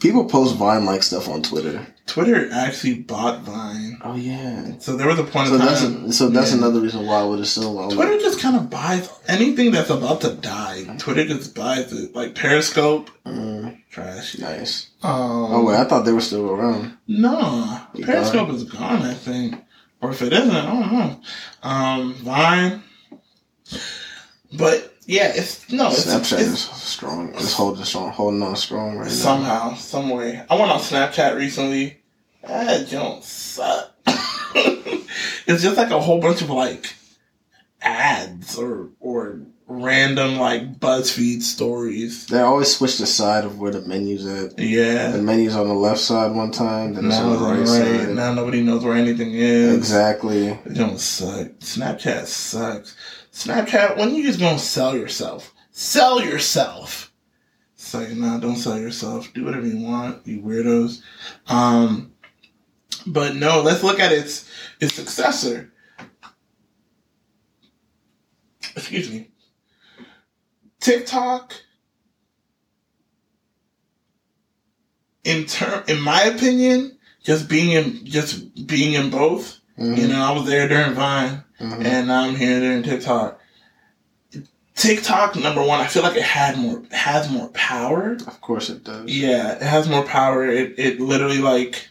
people 0.00 0.24
post 0.24 0.57
Vine 0.57 0.85
like 0.85 1.03
stuff 1.03 1.29
on 1.29 1.42
Twitter. 1.42 1.87
Twitter 2.07 2.48
actually 2.53 2.94
bought 2.94 3.42
Vine, 3.42 3.98
Oh 4.03 4.16
yeah. 4.16 4.76
so 4.81 4.96
there 4.96 5.07
was 5.07 5.20
a 5.20 5.24
point 5.24 5.46
So 5.48 5.55
of 5.55 5.61
that's 5.61 5.83
time. 5.83 6.05
a, 6.07 6.12
so 6.12 6.29
that's 6.29 6.50
Yeah. 6.50 6.59
another 6.59 6.81
reason 6.81 7.07
why 7.07 7.20
I 7.20 7.24
would 7.24 7.38
assume. 7.38 7.79
I'm 7.79 7.90
Twitter 7.90 8.12
like, 8.14 8.20
just 8.20 8.40
kind 8.40 8.57
of 8.57 8.68
buys 8.68 9.09
anything 9.29 9.70
that's 9.70 9.90
about 9.90 10.20
to 10.22 10.33
die. 10.35 10.96
Twitter 10.98 11.24
just 11.26 11.55
buys 11.55 11.92
it, 11.92 12.12
like 12.16 12.35
Periscope, 12.35 13.11
mm, 13.24 13.79
trash. 13.90 14.37
nice. 14.38 14.88
Um, 15.05 15.12
Oh 15.12 15.64
wait, 15.64 15.76
I 15.76 15.85
thought 15.85 16.05
they 16.05 16.12
were 16.12 16.20
still 16.20 16.50
around. 16.50 16.94
No, 17.07 17.81
Periscope 18.03 18.50
is 18.50 18.64
gone. 18.64 19.03
I 19.03 19.14
think, 19.14 19.55
or 20.00 20.11
if 20.11 20.20
it 20.22 20.33
isn't, 20.33 20.50
I 20.50 20.66
don't 20.66 20.92
know. 20.92 21.20
Um, 21.62 22.14
Vine, 22.14 22.83
but 24.52 24.94
yeah, 25.06 25.33
it's 25.35 25.70
no, 25.70 25.88
it's, 25.88 26.06
Snapchat 26.06 26.38
it's 26.40 26.48
is 26.48 26.61
strong. 26.61 27.33
It's 27.35 27.52
holding 27.52 27.85
strong, 27.85 28.11
holding 28.12 28.42
on 28.42 28.56
strong 28.56 28.96
right 28.96 29.06
now. 29.06 29.11
somehow, 29.11 29.74
some 29.74 30.11
way. 30.11 30.44
I 30.48 30.54
went 30.54 30.70
on 30.70 30.80
Snapchat 30.80 31.37
recently. 31.37 31.98
That 32.46 32.88
don't 32.90 33.22
suck. 33.22 33.92
it's 34.06 35.62
just 35.62 35.76
like 35.76 35.90
a 35.90 36.00
whole 36.00 36.20
bunch 36.20 36.42
of 36.42 36.50
like 36.50 36.94
ads 37.83 38.56
or 38.56 38.88
or 39.00 39.40
random 39.66 40.37
like 40.37 40.78
BuzzFeed 40.80 41.42
stories. 41.42 42.26
They 42.26 42.40
always 42.40 42.74
switch 42.76 42.98
the 42.98 43.06
side 43.06 43.44
of 43.44 43.59
where 43.61 43.70
the 43.70 43.83
menu's 43.83 44.26
at. 44.26 44.59
Yeah. 44.59 45.11
The 45.12 45.22
menu's 45.22 45.54
on 45.54 45.68
the 45.68 45.74
left 45.74 46.00
side 46.00 46.35
one 46.35 46.50
time, 46.50 46.94
then 46.94 47.06
it's 47.06 47.16
Now, 47.18 47.26
on 47.28 47.33
it's 47.33 47.40
the 47.40 47.46
on 47.46 47.50
right 47.50 47.66
the 47.66 47.90
right. 47.92 48.00
side. 48.06 48.14
now 48.16 48.35
nobody 48.35 48.62
knows 48.62 48.83
where 48.85 48.96
anything 48.96 49.35
is. 49.35 49.76
Exactly. 49.76 50.48
It 50.48 50.74
don't 50.74 50.98
suck. 50.98 51.48
Snapchat 51.61 52.26
sucks. 52.26 52.96
Snapchat, 53.33 53.97
when 53.97 54.14
you 54.14 54.23
just 54.25 54.40
gonna 54.40 54.59
sell 54.59 54.97
yourself? 54.97 55.55
Sell 55.71 56.23
yourself. 56.23 57.12
It's 57.75 57.95
like, 57.95 58.11
nah, 58.11 58.38
don't 58.38 58.57
sell 58.57 58.79
yourself. 58.79 59.33
Do 59.33 59.45
whatever 59.45 59.66
you 59.66 59.79
want, 59.85 60.27
you 60.27 60.40
weirdos. 60.43 61.01
Um, 61.47 62.12
but 63.07 63.37
no, 63.37 63.62
let's 63.62 63.83
look 63.83 63.99
at 64.01 64.12
its 64.12 64.51
its 64.81 64.95
successor. 64.95 65.73
Excuse 68.77 69.11
me. 69.11 69.31
TikTok. 70.81 71.55
In 75.25 75.45
term, 75.47 75.85
in 75.87 76.01
my 76.01 76.23
opinion, 76.23 76.99
just 77.23 77.49
being 77.49 77.73
in 77.73 78.05
just 78.05 78.66
being 78.66 78.95
in 78.95 79.11
both. 79.11 79.61
Mhm. 79.79 79.99
You 79.99 80.09
know, 80.09 80.23
I 80.23 80.33
was 80.33 80.47
there 80.47 80.69
during 80.69 80.95
Vine, 80.95 81.45
Mhm. 81.61 81.85
and 81.85 82.07
now 82.09 82.23
I'm 82.25 82.37
here 82.37 82.59
during 82.61 82.83
TikTok. 82.83 83.38
TikTok, 84.75 85.37
number 85.37 85.62
one, 85.62 85.81
I 85.81 85.87
feel 85.87 86.03
like 86.03 86.16
it 86.16 86.23
had 86.23 86.57
more 86.57 86.83
has 86.90 87.29
more 87.31 87.49
power. 87.49 88.12
Of 88.27 88.40
course 88.40 88.70
it 88.70 88.83
does. 88.83 89.11
Yeah, 89.11 89.53
it 89.53 89.62
has 89.62 89.88
more 89.88 90.03
power. 90.05 90.46
It 90.49 90.75
it 90.79 91.01
literally 91.01 91.38
like 91.38 91.89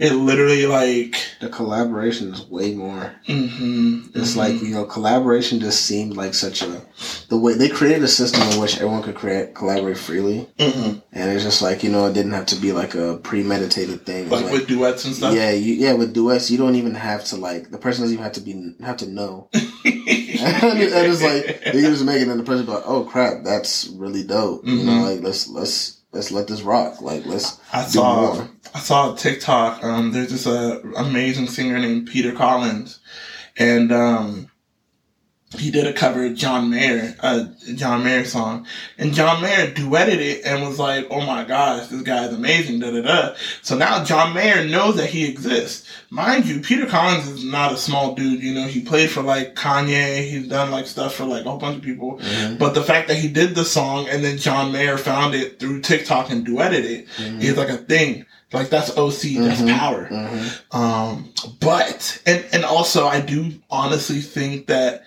it 0.00 0.12
literally 0.14 0.66
like 0.66 1.14
The 1.40 1.48
collaboration 1.48 2.32
is 2.34 2.42
way 2.48 2.74
more. 2.74 3.14
hmm 3.26 4.00
It's 4.14 4.34
like 4.36 4.60
you 4.62 4.70
know, 4.74 4.84
collaboration 4.84 5.60
just 5.60 5.84
seemed 5.86 6.16
like 6.16 6.34
such 6.34 6.62
a 6.62 6.82
the 7.28 7.38
way 7.38 7.54
they 7.54 7.68
created 7.68 8.02
a 8.02 8.08
system 8.08 8.42
in 8.50 8.60
which 8.60 8.76
everyone 8.76 9.02
could 9.02 9.14
create 9.14 9.54
collaborate 9.54 9.98
freely, 9.98 10.48
hmm 10.58 10.98
and 11.12 11.30
it's 11.30 11.44
just 11.44 11.60
like 11.62 11.82
you 11.84 11.90
know, 11.90 12.06
it 12.06 12.14
didn't 12.14 12.32
have 12.32 12.46
to 12.46 12.56
be 12.56 12.72
like 12.72 12.94
a 12.94 13.18
premeditated 13.18 14.06
thing. 14.06 14.28
Was 14.28 14.42
like, 14.42 14.52
with 14.52 14.66
duets 14.68 15.04
and 15.04 15.14
stuff. 15.14 15.34
yeah, 15.34 15.50
you, 15.50 15.74
yeah, 15.74 15.92
with 15.94 16.14
duets, 16.14 16.50
you 16.50 16.58
don't 16.58 16.76
even 16.76 16.94
have 16.94 17.24
to 17.26 17.36
like 17.36 17.70
the 17.70 17.78
person 17.78 18.02
doesn't 18.02 18.14
even 18.14 18.24
have 18.24 18.34
to 18.34 18.40
be 18.40 18.74
have 18.82 18.96
to 18.98 19.06
know. 19.08 19.48
and 19.52 20.78
it's 20.80 21.22
like 21.22 21.72
they 21.72 21.82
just 21.82 22.04
make 22.04 22.20
it, 22.22 22.28
and 22.28 22.38
the 22.40 22.44
person 22.44 22.64
be 22.66 22.72
like, 22.72 22.84
"Oh 22.86 23.04
crap, 23.04 23.44
that's 23.44 23.88
really 23.88 24.22
dope." 24.24 24.64
You 24.66 24.84
know, 24.84 24.92
Mhm. 24.92 25.02
like 25.14 25.20
let's 25.22 25.48
let's 25.48 26.00
let's 26.12 26.30
let 26.30 26.46
this 26.48 26.62
rock. 26.62 27.00
Like 27.00 27.26
let's 27.26 27.58
I 27.72 27.84
do 27.84 27.90
saw 27.90 28.34
more. 28.34 28.50
I 28.74 28.78
saw 28.78 29.12
a 29.12 29.16
TikTok. 29.16 29.82
Um, 29.82 30.12
there's 30.12 30.30
this 30.30 30.46
uh, 30.46 30.80
amazing 30.96 31.48
singer 31.48 31.78
named 31.78 32.06
Peter 32.08 32.32
Collins, 32.32 33.00
and 33.56 33.90
um, 33.92 34.50
he 35.58 35.72
did 35.72 35.88
a 35.88 35.92
cover 35.92 36.24
of 36.24 36.36
John 36.36 36.70
Mayer, 36.70 37.16
a 37.20 37.48
John 37.74 38.04
Mayer 38.04 38.24
song, 38.24 38.66
and 38.96 39.12
John 39.12 39.42
Mayer 39.42 39.72
duetted 39.72 40.18
it 40.20 40.42
and 40.44 40.62
was 40.66 40.78
like, 40.78 41.08
"Oh 41.10 41.20
my 41.22 41.42
gosh, 41.44 41.88
this 41.88 42.02
guy 42.02 42.26
is 42.26 42.34
amazing!" 42.34 42.78
Da 42.78 42.92
da 42.92 43.02
da. 43.02 43.34
So 43.62 43.76
now 43.76 44.04
John 44.04 44.34
Mayer 44.34 44.64
knows 44.64 44.96
that 44.98 45.10
he 45.10 45.28
exists. 45.28 45.88
Mind 46.10 46.46
you, 46.46 46.60
Peter 46.60 46.86
Collins 46.86 47.26
is 47.26 47.44
not 47.44 47.72
a 47.72 47.76
small 47.76 48.14
dude. 48.14 48.40
You 48.42 48.54
know, 48.54 48.68
he 48.68 48.80
played 48.82 49.10
for 49.10 49.22
like 49.22 49.56
Kanye. 49.56 50.28
He's 50.30 50.46
done 50.46 50.70
like 50.70 50.86
stuff 50.86 51.14
for 51.16 51.24
like 51.24 51.44
a 51.44 51.50
whole 51.50 51.58
bunch 51.58 51.78
of 51.78 51.82
people. 51.82 52.18
Mhm. 52.18 52.58
But 52.58 52.74
the 52.74 52.82
fact 52.84 53.08
that 53.08 53.16
he 53.18 53.26
did 53.26 53.56
the 53.56 53.64
song 53.64 54.06
and 54.08 54.22
then 54.24 54.38
John 54.38 54.70
Mayer 54.70 54.96
found 54.96 55.34
it 55.34 55.58
through 55.58 55.80
TikTok 55.80 56.30
and 56.30 56.46
duetted 56.46 56.84
it 56.84 57.08
Mhm. 57.18 57.42
is 57.42 57.56
like 57.56 57.68
a 57.70 57.76
thing. 57.76 58.26
Like 58.52 58.68
that's 58.70 58.90
OC, 58.96 59.38
that's 59.38 59.60
Mhm. 59.60 59.78
power. 59.78 60.08
Mhm. 60.10 60.74
Um, 60.74 61.32
but 61.60 62.20
and 62.26 62.44
and 62.52 62.64
also 62.64 63.06
I 63.06 63.20
do 63.20 63.52
honestly 63.70 64.20
think 64.20 64.66
that 64.66 65.04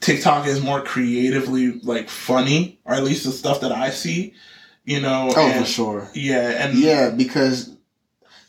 TikTok 0.00 0.46
is 0.46 0.60
more 0.62 0.80
creatively 0.82 1.80
like 1.82 2.08
funny, 2.08 2.78
or 2.84 2.94
at 2.94 3.04
least 3.04 3.24
the 3.24 3.32
stuff 3.32 3.60
that 3.60 3.72
I 3.72 3.90
see. 3.90 4.32
You 4.86 5.00
know, 5.00 5.32
Oh, 5.34 5.46
and, 5.48 5.64
for 5.64 5.70
sure. 5.70 6.10
yeah, 6.14 6.64
and 6.66 6.78
Yeah, 6.78 7.08
because 7.10 7.70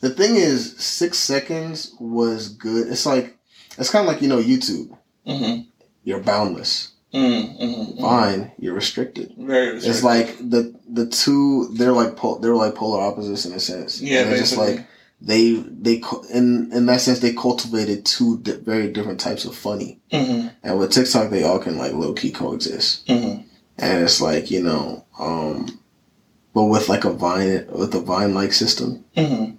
the 0.01 0.09
thing 0.09 0.35
is, 0.35 0.75
six 0.77 1.17
seconds 1.17 1.91
was 1.99 2.49
good. 2.49 2.87
It's 2.89 3.05
like 3.05 3.37
it's 3.77 3.89
kind 3.89 4.05
of 4.07 4.13
like 4.13 4.21
you 4.21 4.27
know 4.29 4.41
YouTube. 4.41 4.95
Mhm. 5.27 5.65
You're 6.03 6.19
boundless. 6.19 6.89
Mm, 7.13 7.59
mhm, 7.59 7.95
mhm. 7.97 8.01
Vine, 8.01 8.51
you're 8.59 8.73
restricted. 8.73 9.33
very. 9.37 9.77
It's 9.77 10.03
like 10.03 10.37
the 10.37 10.73
the 10.89 11.05
two 11.05 11.69
they're 11.73 11.93
like 11.93 12.15
pol- 12.17 12.39
they're 12.39 12.55
like 12.55 12.75
polar 12.75 13.01
opposites 13.01 13.45
in 13.45 13.53
a 13.53 13.59
sense. 13.59 14.01
yeah, 14.01 14.21
And 14.21 14.35
just 14.37 14.57
like 14.57 14.85
they 15.21 15.53
they 15.53 16.01
in 16.33 16.71
in 16.73 16.85
that 16.87 16.99
sense 17.01 17.19
they 17.19 17.33
cultivated 17.33 18.05
two 18.05 18.39
di- 18.39 18.53
very 18.57 18.91
different 18.91 19.19
types 19.21 19.45
of 19.45 19.55
funny. 19.55 19.99
Mhm, 20.11 20.51
And 20.63 20.77
with 20.77 20.91
TikTok, 20.91 21.29
they 21.29 21.43
all 21.43 21.59
can 21.59 21.77
like 21.77 21.93
low 21.93 22.13
key 22.13 22.31
coexist. 22.31 23.07
mhm. 23.07 23.43
And 23.77 24.03
it's 24.03 24.19
like 24.19 24.51
you 24.51 24.61
know, 24.61 25.05
um, 25.19 25.79
but 26.53 26.65
with 26.65 26.89
like 26.89 27.05
a 27.05 27.13
Vine 27.13 27.65
with 27.71 27.95
a 27.95 28.01
Vine 28.01 28.33
like 28.33 28.51
system. 28.51 29.05
Mhm. 29.15 29.57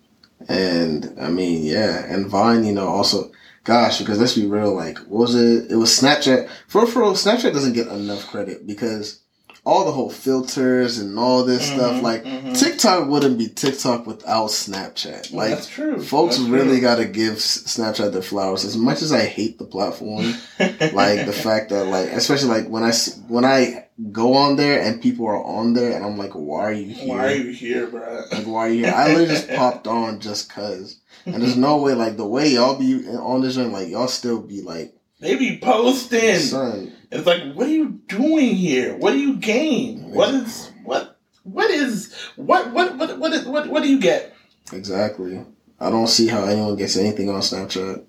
And 0.48 1.14
I 1.20 1.28
mean, 1.30 1.64
yeah, 1.64 2.04
and 2.12 2.26
Vine, 2.26 2.64
you 2.64 2.72
know, 2.72 2.88
also, 2.88 3.30
gosh, 3.66 3.98
because 3.98 4.18
let's 4.18 4.34
be 4.34 4.46
real, 4.46 4.74
like, 4.74 4.98
what 5.00 5.20
was 5.20 5.34
it? 5.34 5.70
It 5.70 5.76
was 5.76 5.90
Snapchat. 5.90 6.48
For 6.68 6.86
for 6.86 7.02
Snapchat 7.12 7.52
doesn't 7.52 7.74
get 7.74 7.88
enough 7.88 8.26
credit 8.28 8.66
because 8.66 9.20
all 9.66 9.84
the 9.84 9.90
whole 9.90 10.08
filters 10.10 10.98
and 10.98 11.18
all 11.18 11.42
this 11.42 11.66
stuff, 11.66 11.96
Mhm, 11.96 12.02
like, 12.02 12.24
mhm. 12.24 12.56
TikTok 12.56 13.08
wouldn't 13.08 13.36
be 13.36 13.48
TikTok 13.48 14.06
without 14.06 14.48
Snapchat. 14.48 15.32
Like, 15.34 15.50
that's 15.50 15.66
true. 15.66 16.00
folks 16.00 16.36
That's 16.38 16.48
really 16.48 16.78
got 16.78 16.96
to 16.96 17.04
give 17.04 17.34
Snapchat 17.34 18.12
their 18.12 18.22
flowers. 18.22 18.64
As 18.64 18.76
much 18.76 19.02
as 19.02 19.12
I 19.12 19.24
hate 19.24 19.58
the 19.58 19.64
platform, 19.64 20.34
like 20.60 21.26
the 21.26 21.32
fact 21.32 21.70
that, 21.70 21.86
like, 21.86 22.10
especially 22.12 22.48
like 22.50 22.68
when 22.68 22.84
I 22.84 22.92
when 23.26 23.44
I 23.44 23.86
go 24.12 24.34
on 24.34 24.54
there 24.54 24.80
and 24.82 25.02
people 25.02 25.26
are 25.26 25.42
on 25.42 25.72
there, 25.74 25.92
and 25.96 26.04
I'm 26.04 26.16
like, 26.16 26.32
why 26.34 26.62
are 26.66 26.72
you 26.72 26.94
here? 26.94 27.08
Why 27.08 27.26
are 27.26 27.34
you 27.34 27.50
here, 27.50 27.86
bro? 27.88 28.22
Like, 28.30 28.46
why 28.46 28.66
are 28.66 28.70
you 28.70 28.84
here? 28.84 28.94
I 28.94 29.08
literally 29.08 29.26
just 29.34 29.48
popped 29.50 29.86
on 29.88 30.20
just 30.20 30.48
cause. 30.48 31.00
And 31.24 31.42
there's 31.42 31.56
no 31.56 31.78
way, 31.78 31.94
like, 31.94 32.16
the 32.16 32.26
way 32.26 32.50
y'all 32.50 32.78
be 32.78 33.04
on 33.08 33.40
this 33.40 33.56
joint, 33.56 33.72
like, 33.72 33.88
y'all 33.88 34.06
still 34.06 34.38
be 34.40 34.62
like, 34.62 34.94
They 35.18 35.34
be 35.34 35.58
posting. 35.58 36.36
son, 36.38 36.92
It's 37.10 37.26
like, 37.26 37.54
what 37.54 37.66
are 37.66 37.70
you 37.70 38.00
doing 38.08 38.54
here? 38.54 38.96
What 38.96 39.12
do 39.12 39.18
you 39.18 39.36
gain? 39.36 40.10
What 40.10 40.34
is 40.34 40.70
what? 40.84 41.18
What 41.44 41.70
is 41.70 42.12
what? 42.36 42.72
What? 42.72 42.96
What? 42.96 43.18
What? 43.18 43.32
Is, 43.32 43.44
what? 43.46 43.68
What 43.68 43.82
do 43.82 43.88
you 43.88 44.00
get? 44.00 44.34
exactly. 44.72 45.44
I 45.78 45.90
don't 45.90 46.08
see 46.08 46.26
how 46.26 46.44
anyone 46.44 46.76
gets 46.76 46.96
anything 46.96 47.28
on 47.28 47.40
Snapchat 47.40 48.02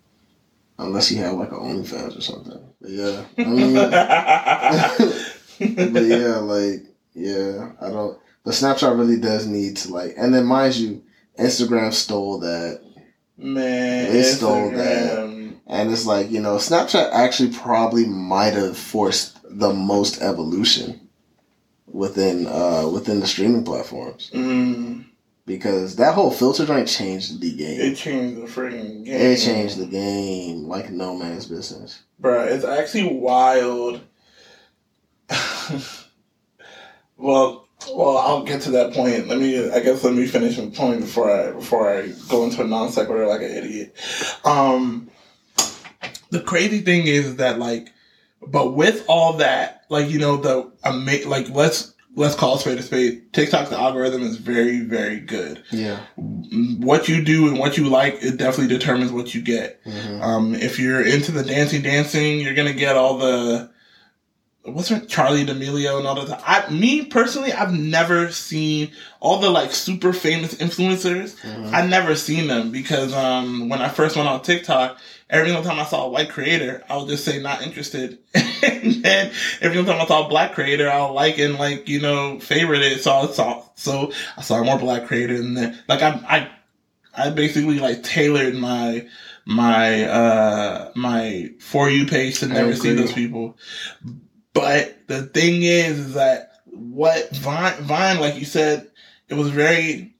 unless 0.80 1.12
you 1.12 1.18
have, 1.20 1.34
like, 1.34 1.52
an 1.52 1.58
OnlyFans 1.58 2.18
or 2.18 2.22
something. 2.22 2.60
But 2.80 2.90
yeah, 2.92 3.26
I 3.38 3.44
mean, 3.44 3.74
but 5.94 6.04
yeah, 6.04 6.38
like, 6.38 6.86
yeah, 7.14 7.72
I 7.82 7.90
don't, 7.90 8.18
but 8.46 8.54
Snapchat 8.54 8.98
really 8.98 9.20
does 9.20 9.48
need 9.48 9.76
to, 9.78 9.94
like, 9.94 10.14
and 10.18 10.34
then 10.34 10.46
mind 10.46 10.76
you, 10.76 11.04
Instagram 11.38 11.92
stole 11.94 12.40
that. 12.40 12.82
Man, 13.38 14.14
They 14.14 14.24
stole 14.24 14.72
that. 14.72 15.28
And 15.67 15.91
it's 15.91 16.06
like, 16.06 16.32
you 16.32 16.39
know, 16.39 16.56
Snapchat 16.56 17.12
actually 17.12 17.51
probably 17.51 18.06
might 18.06 18.53
have 18.53 18.77
forced 18.77 19.38
the 19.43 19.73
most 19.73 20.21
evolution 20.21 21.01
within 21.88 22.45
uh 22.47 22.88
within 22.88 23.19
the 23.19 23.27
streaming 23.27 23.63
platforms. 23.63 24.30
Mm, 24.34 25.06
because 25.45 25.95
that 25.95 26.13
whole 26.13 26.32
filter 26.32 26.65
joint 26.65 26.88
changed 26.88 27.41
the 27.41 27.56
game. 27.56 27.80
It 27.80 27.95
changed 27.95 28.41
the 28.41 28.47
freaking 28.47 29.06
game. 29.06 29.19
It 29.19 29.38
changed 29.38 29.77
the 29.77 29.86
game 29.86 30.67
like 30.67 30.89
no 30.89 31.15
man's 31.15 31.47
business. 31.47 32.03
Bruh, 32.21 32.51
it's 32.51 32.65
actually 32.65 33.13
wild. 33.17 34.01
well, 37.17 37.67
well, 37.93 38.17
I'll 38.17 38.43
get 38.43 38.62
to 38.63 38.71
that 38.71 38.93
point. 38.93 39.27
Let 39.27 39.39
me, 39.39 39.69
I 39.71 39.80
guess, 39.80 40.03
let 40.03 40.13
me 40.13 40.27
finish 40.27 40.58
my 40.58 40.67
point 40.67 41.01
before 41.01 41.32
I 41.32 41.51
before 41.51 41.89
I 41.89 42.10
go 42.30 42.43
into 42.43 42.62
a 42.62 42.67
non 42.67 42.91
sequitur 42.91 43.27
like 43.27 43.41
an 43.41 43.51
idiot. 43.51 43.95
Um, 44.43 45.10
the 46.30 46.42
crazy 46.42 46.80
thing 46.82 47.08
is 47.08 47.38
that 47.38 47.60
like, 47.60 47.92
but 48.46 48.74
with 48.74 49.04
all 49.08 49.34
that, 49.34 49.84
like 49.90 50.10
you 50.10 50.20
know 50.20 50.38
the 50.38 50.72
ama- 50.84 51.26
like 51.28 51.50
let's 51.50 51.94
let's 52.16 52.36
call 52.36 52.56
a 52.56 52.60
spade 52.60 52.78
a 52.80 52.82
spade. 52.84 53.32
TikTok's 53.34 53.72
algorithm 53.72 54.24
is 54.24 54.38
very 54.38 54.82
very 54.82 55.20
good. 55.20 55.63
Yeah. 55.72 56.00
What 56.18 57.08
you 57.08 57.24
do 57.24 57.48
and 57.48 57.60
what 57.60 57.78
you 57.78 57.88
like, 57.90 58.16
it 58.22 58.38
definitely 58.38 58.76
determines 58.76 59.12
what 59.12 59.34
you 59.36 59.42
get. 59.42 59.80
hmm 59.84 60.22
Um, 60.22 60.56
if 60.56 60.80
you're 60.80 61.06
into 61.06 61.32
the 61.32 61.44
dancing, 61.44 61.82
dancing, 61.82 62.40
you're 62.40 62.56
gonna 62.56 62.74
get 62.74 62.96
all 62.96 63.18
the 63.18 63.70
what's 64.67 64.89
her 64.89 64.99
Charli 64.99 65.45
D'Amelio 65.45 65.97
and 65.97 66.08
all 66.08 66.15
that. 66.25 66.43
I, 66.45 66.69
me 66.69 67.06
personally, 67.06 67.53
I've 67.53 67.73
never 67.73 68.32
seen 68.32 68.91
all 69.19 69.39
the 69.39 69.49
like 69.49 69.71
super 69.71 70.13
famous 70.13 70.56
influencers. 70.56 71.36
Mhm. 71.41 71.73
I 71.73 71.86
never 71.86 72.15
seen 72.15 72.47
them 72.47 72.71
because 72.71 73.13
um, 73.13 73.69
when 73.69 73.82
I 73.82 73.89
first 73.89 74.15
went 74.15 74.27
on 74.27 74.41
TikTok, 74.41 74.99
every 75.30 75.49
single 75.49 75.63
time 75.63 75.80
I 75.80 75.86
saw 75.86 76.06
a 76.06 76.10
white 76.10 76.30
creator, 76.30 76.84
I 76.89 76.97
would 76.97 77.08
just 77.08 77.25
say 77.25 77.41
not 77.41 77.62
interested. 77.62 78.19
and 78.36 79.03
then 79.03 79.32
every 79.62 79.77
single 79.77 79.86
time 79.93 80.01
I 80.01 80.06
saw 80.06 80.25
a 80.25 80.30
black 80.30 80.53
creator, 80.53 80.89
I'll 80.89 81.13
like 81.13 81.38
and 81.38 81.56
like 81.56 81.88
you 81.88 82.01
know 82.01 82.39
favorite 82.39 82.82
it. 82.82 83.01
So 83.01 83.12
I 83.12 83.27
saw 83.27 83.63
so 83.75 84.12
I 84.38 84.41
saw 84.41 84.63
more 84.63 84.80
black 84.80 85.08
creators, 85.08 85.39
and 85.39 85.58
then 85.58 85.80
like 85.88 86.01
I 86.01 86.49
I 87.15 87.25
I 87.25 87.30
basically 87.32 87.80
like 87.80 88.03
tailored 88.03 88.56
my 88.56 89.08
my 89.45 90.03
uh 90.03 90.91
my 90.95 91.49
for 91.60 91.89
you 91.89 92.06
page 92.06 92.39
to 92.39 92.47
never 92.47 92.75
see 92.75 92.93
those 92.93 93.13
people. 93.13 93.58
But 94.60 95.08
the 95.08 95.24
thing 95.24 95.63
is, 95.63 96.00
is 96.00 96.13
that 96.15 96.52
what 96.65 97.30
Vine 97.36 97.82
Vine, 97.84 98.20
like 98.20 98.36
you 98.38 98.46
said, 98.46 98.89
it 99.30 99.34
was 99.36 99.50
very 99.50 100.13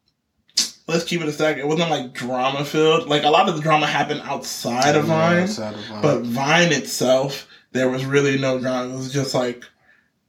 let's 0.88 1.04
keep 1.04 1.22
it 1.22 1.28
a 1.28 1.32
sec. 1.34 1.58
It 1.58 1.68
wasn't 1.68 1.90
like 1.90 2.14
drama 2.14 2.64
filled. 2.64 3.08
Like 3.10 3.24
a 3.24 3.30
lot 3.30 3.50
of 3.50 3.56
the 3.56 3.62
drama 3.62 3.86
happened 3.88 4.22
outside 4.24 4.96
of 4.96 5.08
Yeah, 5.08 5.14
Vine, 5.34 5.44
outside 5.44 5.74
of 5.74 5.86
Vine. 5.86 6.02
but 6.02 6.22
Vine 6.24 6.72
itself, 6.72 7.48
there 7.74 7.90
was 7.90 8.06
really 8.06 8.38
no 8.40 8.60
drama. 8.60 8.94
It 8.94 8.98
was 8.98 9.12
just 9.12 9.34
like, 9.36 9.64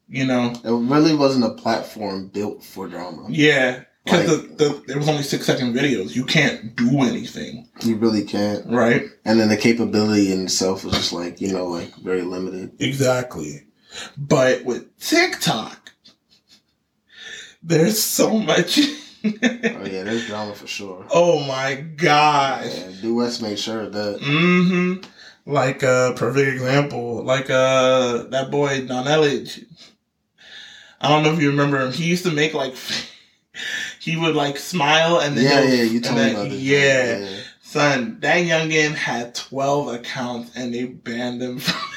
you 0.09 0.27
know, 0.27 0.53
it 0.65 0.71
really 0.71 1.15
wasn't 1.15 1.45
a 1.45 1.51
platform 1.55 2.29
built 2.29 2.65
for 2.65 2.89
drama. 2.89 3.27
yeah. 3.29 3.85
Because 4.05 4.39
Like- 4.39 4.57
the, 4.57 4.65
the, 4.65 4.83
there 4.87 4.97
was 4.99 5.09
only 5.09 5.23
six 5.23 5.45
second 5.45 5.75
videos. 5.75 6.17
You 6.17 6.25
can't 6.25 6.75
do 6.75 7.03
anything, 7.03 7.69
You 7.83 7.97
really 7.97 8.25
can't. 8.25 8.65
right? 8.67 9.03
And 9.27 9.39
then 9.39 9.51
the 9.51 9.57
capability 9.57 10.33
in 10.33 10.45
itself 10.45 10.83
was 10.83 10.95
just 10.95 11.13
like, 11.13 11.43
you 11.43 11.53
know, 11.53 11.67
like 11.67 11.95
very 11.97 12.23
limited. 12.23 12.73
Exactly. 12.81 13.65
But 14.17 14.65
with 14.65 14.99
TikTok, 14.99 15.93
there's 17.63 18.01
so 18.01 18.39
much. 18.39 18.79
Oh 19.25 19.85
yeah, 19.85 20.05
there's 20.05 20.27
drama 20.27 20.55
for 20.55 20.67
sure. 20.69 21.05
oh 21.13 21.45
my 21.47 21.75
gosh. 21.75 22.67
Yeah, 22.67 22.91
Duets 23.03 23.43
made 23.43 23.59
sure 23.59 23.83
of 23.83 23.93
that. 23.93 24.21
Mm-hmm. 24.21 25.03
Like 25.51 25.83
a 25.83 26.13
perfect 26.17 26.49
example, 26.49 27.25
like 27.25 27.51
uh 27.51 28.25
that 28.29 28.51
boy 28.51 28.87
Don 28.87 29.07
Elledge. 29.07 29.65
I 31.01 31.09
don't 31.09 31.23
know 31.25 31.33
if 31.33 31.41
you 31.41 31.51
remember 31.51 31.81
him. 31.81 31.93
He 31.93 32.05
used 32.05 32.25
to 32.25 32.31
make 32.31 32.55
like 32.55 32.75
he 34.01 34.17
would 34.17 34.37
like 34.37 34.57
smile 34.57 35.19
and 35.19 35.37
then 35.37 35.45
Yeah, 35.45 35.75
yeah, 35.75 35.83
you 35.83 36.01
told 36.01 36.17
me 36.17 36.31
about 36.31 36.49
this. 36.51 36.61
Yeah. 36.61 37.29
Son, 37.61 38.19
that 38.21 38.45
youngin 38.45 38.95
had 38.95 39.35
12 39.35 39.95
accounts 39.95 40.57
and 40.57 40.73
they 40.73 40.85
banned 40.85 41.43
him 41.43 41.59
from 41.59 41.91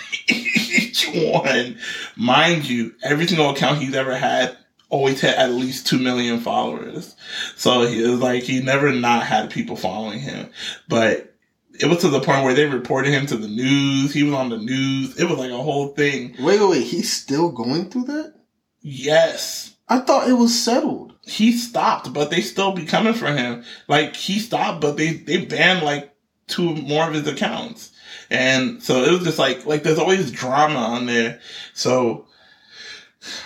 one. 1.31 1.77
Mind 2.15 2.67
you, 2.69 2.93
every 3.03 3.27
single 3.27 3.49
account 3.49 3.79
he's 3.79 3.95
ever 3.95 4.15
had 4.15 4.57
always 4.89 5.21
had 5.21 5.35
at 5.35 5.51
least 5.51 5.87
2 5.87 5.99
million 5.99 6.39
followers. 6.39 7.15
So 7.55 7.87
he 7.87 8.03
was 8.03 8.19
like, 8.19 8.43
he 8.43 8.61
never 8.61 8.91
not 8.91 9.23
had 9.23 9.49
people 9.49 9.75
following 9.75 10.19
him. 10.19 10.49
But 10.87 11.33
it 11.79 11.87
was 11.87 11.99
to 11.99 12.09
the 12.09 12.19
point 12.19 12.43
where 12.43 12.53
they 12.53 12.65
reported 12.65 13.11
him 13.11 13.25
to 13.27 13.37
the 13.37 13.47
news. 13.47 14.13
He 14.13 14.23
was 14.23 14.33
on 14.33 14.49
the 14.49 14.57
news. 14.57 15.17
It 15.17 15.29
was 15.29 15.39
like 15.39 15.51
a 15.51 15.57
whole 15.57 15.89
thing. 15.89 16.35
Wait, 16.39 16.59
wait, 16.59 16.69
wait. 16.69 16.83
He's 16.83 17.11
still 17.11 17.49
going 17.51 17.89
through 17.89 18.05
that? 18.05 18.33
Yes. 18.81 19.75
I 19.87 19.99
thought 19.99 20.29
it 20.29 20.33
was 20.33 20.57
settled. 20.57 21.13
He 21.25 21.51
stopped, 21.51 22.13
but 22.13 22.29
they 22.29 22.41
still 22.41 22.71
be 22.71 22.85
coming 22.85 23.13
for 23.13 23.27
him. 23.27 23.63
Like 23.87 24.15
he 24.15 24.39
stopped, 24.39 24.81
but 24.81 24.97
they 24.97 25.13
they 25.13 25.45
banned 25.45 25.83
like 25.83 26.15
two 26.47 26.75
more 26.75 27.07
of 27.07 27.13
his 27.13 27.27
accounts, 27.27 27.91
and 28.29 28.81
so 28.81 29.03
it 29.03 29.11
was 29.11 29.23
just 29.23 29.39
like 29.39 29.65
like 29.65 29.83
there's 29.83 29.99
always 29.99 30.31
drama 30.31 30.79
on 30.79 31.05
there. 31.05 31.39
So 31.73 32.27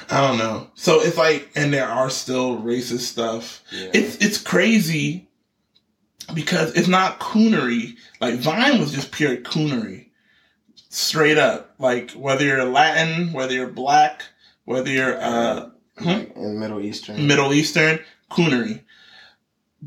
I 0.10 0.26
don't 0.26 0.38
know. 0.38 0.70
So 0.76 1.02
it's 1.02 1.18
like, 1.18 1.50
and 1.56 1.74
there 1.74 1.88
are 1.88 2.10
still 2.10 2.58
racist 2.58 3.00
stuff. 3.02 3.64
Yeah. 3.72 3.90
It's 3.94 4.18
it's 4.18 4.38
crazy 4.38 5.28
because 6.34 6.74
it's 6.76 6.88
not 6.88 7.20
coonery. 7.20 7.96
Like 8.22 8.36
Vine 8.36 8.80
was 8.80 8.94
just 8.94 9.12
pure 9.12 9.38
coonery, 9.38 10.08
straight 10.90 11.38
up. 11.38 11.76
Like 11.78 12.12
whether 12.12 12.46
you're 12.46 12.64
Latin, 12.64 13.34
whether 13.34 13.54
you're 13.54 13.68
black, 13.68 14.24
whether 14.64 14.90
you're 14.90 15.20
uh 15.22 15.70
in 16.00 16.60
Middle 16.60 16.82
Eastern. 16.82 17.28
Middle 17.28 17.54
Eastern 17.54 18.00
coonery. 18.32 18.82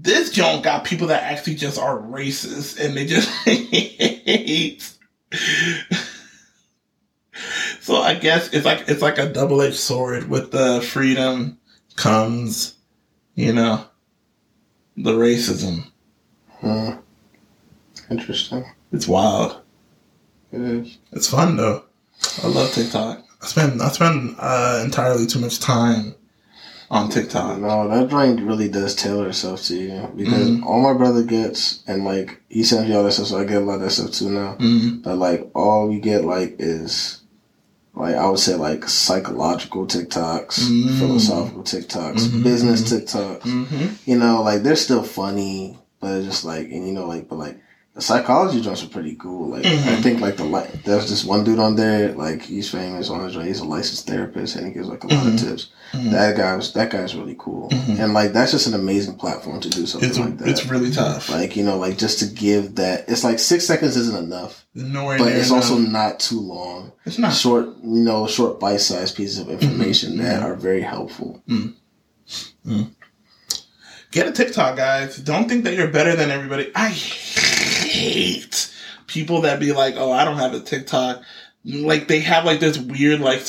This 0.00 0.30
joint 0.30 0.62
got 0.62 0.84
people 0.84 1.08
that 1.08 1.24
actually 1.24 1.56
just 1.56 1.76
are 1.76 1.98
racist 1.98 2.78
and 2.78 2.96
they 2.96 3.04
just 3.04 3.28
hate. 3.44 4.88
so 7.80 7.96
I 7.96 8.14
guess 8.14 8.52
it's 8.52 8.64
like 8.64 8.84
it's 8.88 9.02
like 9.02 9.18
a 9.18 9.32
double 9.32 9.60
edged 9.60 9.76
sword. 9.76 10.28
With 10.30 10.52
the 10.52 10.80
freedom 10.82 11.58
comes, 11.96 12.76
you 13.34 13.52
know, 13.52 13.84
the 14.96 15.12
racism. 15.14 15.90
Hmm. 16.60 16.90
Interesting. 18.08 18.64
It's 18.92 19.08
wild. 19.08 19.60
It 20.52 20.60
is. 20.60 20.98
It's 21.10 21.28
fun 21.28 21.56
though. 21.56 21.84
I 22.44 22.46
love 22.46 22.72
TikTok. 22.72 23.24
I 23.42 23.46
spend 23.46 23.82
I 23.82 23.88
spend 23.88 24.36
uh, 24.38 24.80
entirely 24.84 25.26
too 25.26 25.40
much 25.40 25.58
time 25.58 26.14
on 26.90 27.10
TikTok. 27.10 27.58
No, 27.58 27.86
that 27.88 28.08
joint 28.08 28.40
really 28.40 28.68
does 28.68 28.94
tailor 28.94 29.28
itself 29.28 29.62
to 29.64 29.76
you 29.76 30.08
because 30.16 30.48
Mhm. 30.48 30.64
all 30.64 30.80
my 30.80 30.94
brother 30.94 31.22
gets, 31.22 31.80
and 31.86 32.04
like 32.04 32.40
he 32.48 32.62
sends 32.64 32.88
me 32.88 32.94
all 32.94 33.04
that 33.04 33.12
stuff, 33.12 33.26
so 33.28 33.38
I 33.38 33.44
get 33.44 33.62
a 33.62 33.64
lot 33.64 33.74
of 33.76 33.80
that 33.82 33.90
stuff 33.90 34.12
too 34.12 34.30
now. 34.30 34.56
Mm, 34.58 35.02
But 35.02 35.18
like 35.18 35.50
all 35.54 35.88
we 35.88 36.00
get 36.00 36.24
like 36.24 36.56
is 36.58 37.18
like 37.94 38.14
I 38.14 38.28
would 38.30 38.38
say 38.38 38.54
like 38.54 38.88
psychological 38.88 39.86
TikToks, 39.86 40.60
Mm. 40.60 40.98
philosophical 40.98 41.62
TikToks, 41.62 42.28
Mhm, 42.28 42.42
business 42.42 42.82
mhm. 42.82 43.00
TikToks. 43.02 43.90
You 44.06 44.18
know, 44.18 44.42
like 44.42 44.62
they're 44.62 44.76
still 44.76 45.02
funny, 45.02 45.78
but 46.00 46.12
it's 46.16 46.26
just 46.26 46.44
like 46.44 46.70
and 46.70 46.86
you 46.86 46.94
know 46.94 47.06
like 47.06 47.28
but 47.28 47.38
like 47.38 47.58
the 47.98 48.02
psychology 48.04 48.60
joints 48.60 48.84
are 48.84 48.88
pretty 48.88 49.16
cool. 49.16 49.48
Like 49.50 49.66
I 49.66 49.70
Mhm. 49.70 50.02
think 50.04 50.20
like 50.20 50.36
the 50.36 50.44
like 50.44 50.84
there's 50.84 51.10
this 51.10 51.24
one 51.24 51.42
dude 51.42 51.58
on 51.58 51.74
there 51.74 52.12
like 52.12 52.42
he's 52.42 52.70
famous 52.70 53.10
on 53.10 53.24
his 53.24 53.34
joint. 53.34 53.48
He's 53.48 53.58
a 53.58 53.64
licensed 53.64 54.06
therapist 54.06 54.54
and 54.54 54.68
he 54.68 54.72
gives 54.72 54.86
like 54.86 55.02
a 55.02 55.08
lot 55.08 55.26
Mhm. 55.26 55.34
of 55.34 55.40
tips. 55.40 55.66
Mhm. 55.92 56.12
That 56.12 56.36
guy 56.36 56.54
was 56.54 56.72
that 56.74 56.90
guy's 56.90 57.16
really 57.16 57.34
cool, 57.36 57.70
Mhm. 57.70 57.98
and 57.98 58.14
like 58.14 58.32
that's 58.32 58.52
just 58.52 58.68
an 58.68 58.74
amazing 58.74 59.16
platform 59.16 59.58
to 59.60 59.68
do 59.68 59.84
something 59.84 60.08
It's 60.08 60.18
like 60.18 60.38
that. 60.38 60.48
it's 60.48 60.66
really 60.66 60.92
tough. 60.92 61.28
like 61.28 61.56
you 61.56 61.64
know, 61.64 61.76
like 61.76 61.98
just 61.98 62.20
to 62.20 62.26
give 62.26 62.76
that. 62.76 63.04
It's 63.08 63.24
like 63.24 63.40
six 63.40 63.66
seconds 63.66 63.96
isn't 63.96 64.16
enough, 64.16 64.64
Nowhere 64.76 65.18
but 65.18 65.32
it's 65.32 65.50
also 65.50 65.76
enough. 65.76 65.90
not 65.92 66.20
too 66.20 66.40
long. 66.40 66.92
it's 67.04 67.18
not. 67.18 67.32
Short, 67.34 67.66
you 67.82 68.04
know, 68.04 68.26
short 68.28 68.60
bite-sized 68.60 69.16
pieces 69.16 69.38
of 69.38 69.48
information 69.50 70.12
Mhm. 70.18 70.22
that 70.22 70.42
are 70.44 70.54
very 70.54 70.82
helpful. 70.82 71.42
Get 74.10 74.26
a 74.26 74.32
TikTok, 74.32 74.76
guys. 74.76 75.16
Don't 75.18 75.48
think 75.48 75.64
that 75.64 75.74
you're 75.74 75.88
better 75.88 76.16
than 76.16 76.30
everybody. 76.30 76.70
I 76.74 76.88
hate 77.98 78.72
people 79.06 79.42
that 79.42 79.60
be 79.60 79.72
like, 79.72 79.94
"Oh, 79.96 80.12
I 80.12 80.24
don't 80.24 80.38
have 80.38 80.54
a 80.54 80.60
TikTok." 80.60 81.22
Like 81.64 82.08
they 82.08 82.20
have 82.20 82.44
like 82.44 82.60
this 82.60 82.78
weird 82.78 83.20
like 83.20 83.42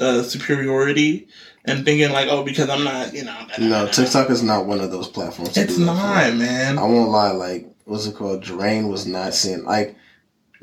uh, 0.00 0.22
superiority 0.22 1.28
and 1.64 1.84
thinking 1.84 2.10
like, 2.12 2.28
"Oh, 2.30 2.42
because 2.44 2.68
I'm 2.68 2.84
not," 2.84 3.12
you 3.14 3.24
know. 3.24 3.46
No, 3.58 3.86
TikTok 3.88 4.30
is 4.30 4.42
not 4.42 4.66
one 4.66 4.80
of 4.80 4.90
those 4.90 5.08
platforms. 5.08 5.56
It's 5.56 5.78
not, 5.78 6.34
man. 6.34 6.78
I 6.78 6.82
won't 6.84 7.10
lie. 7.10 7.32
Like, 7.32 7.66
what's 7.84 8.06
it 8.06 8.14
called? 8.14 8.42
Drain 8.42 8.88
was 8.88 9.06
not 9.06 9.34
seeing 9.34 9.64
like. 9.64 9.96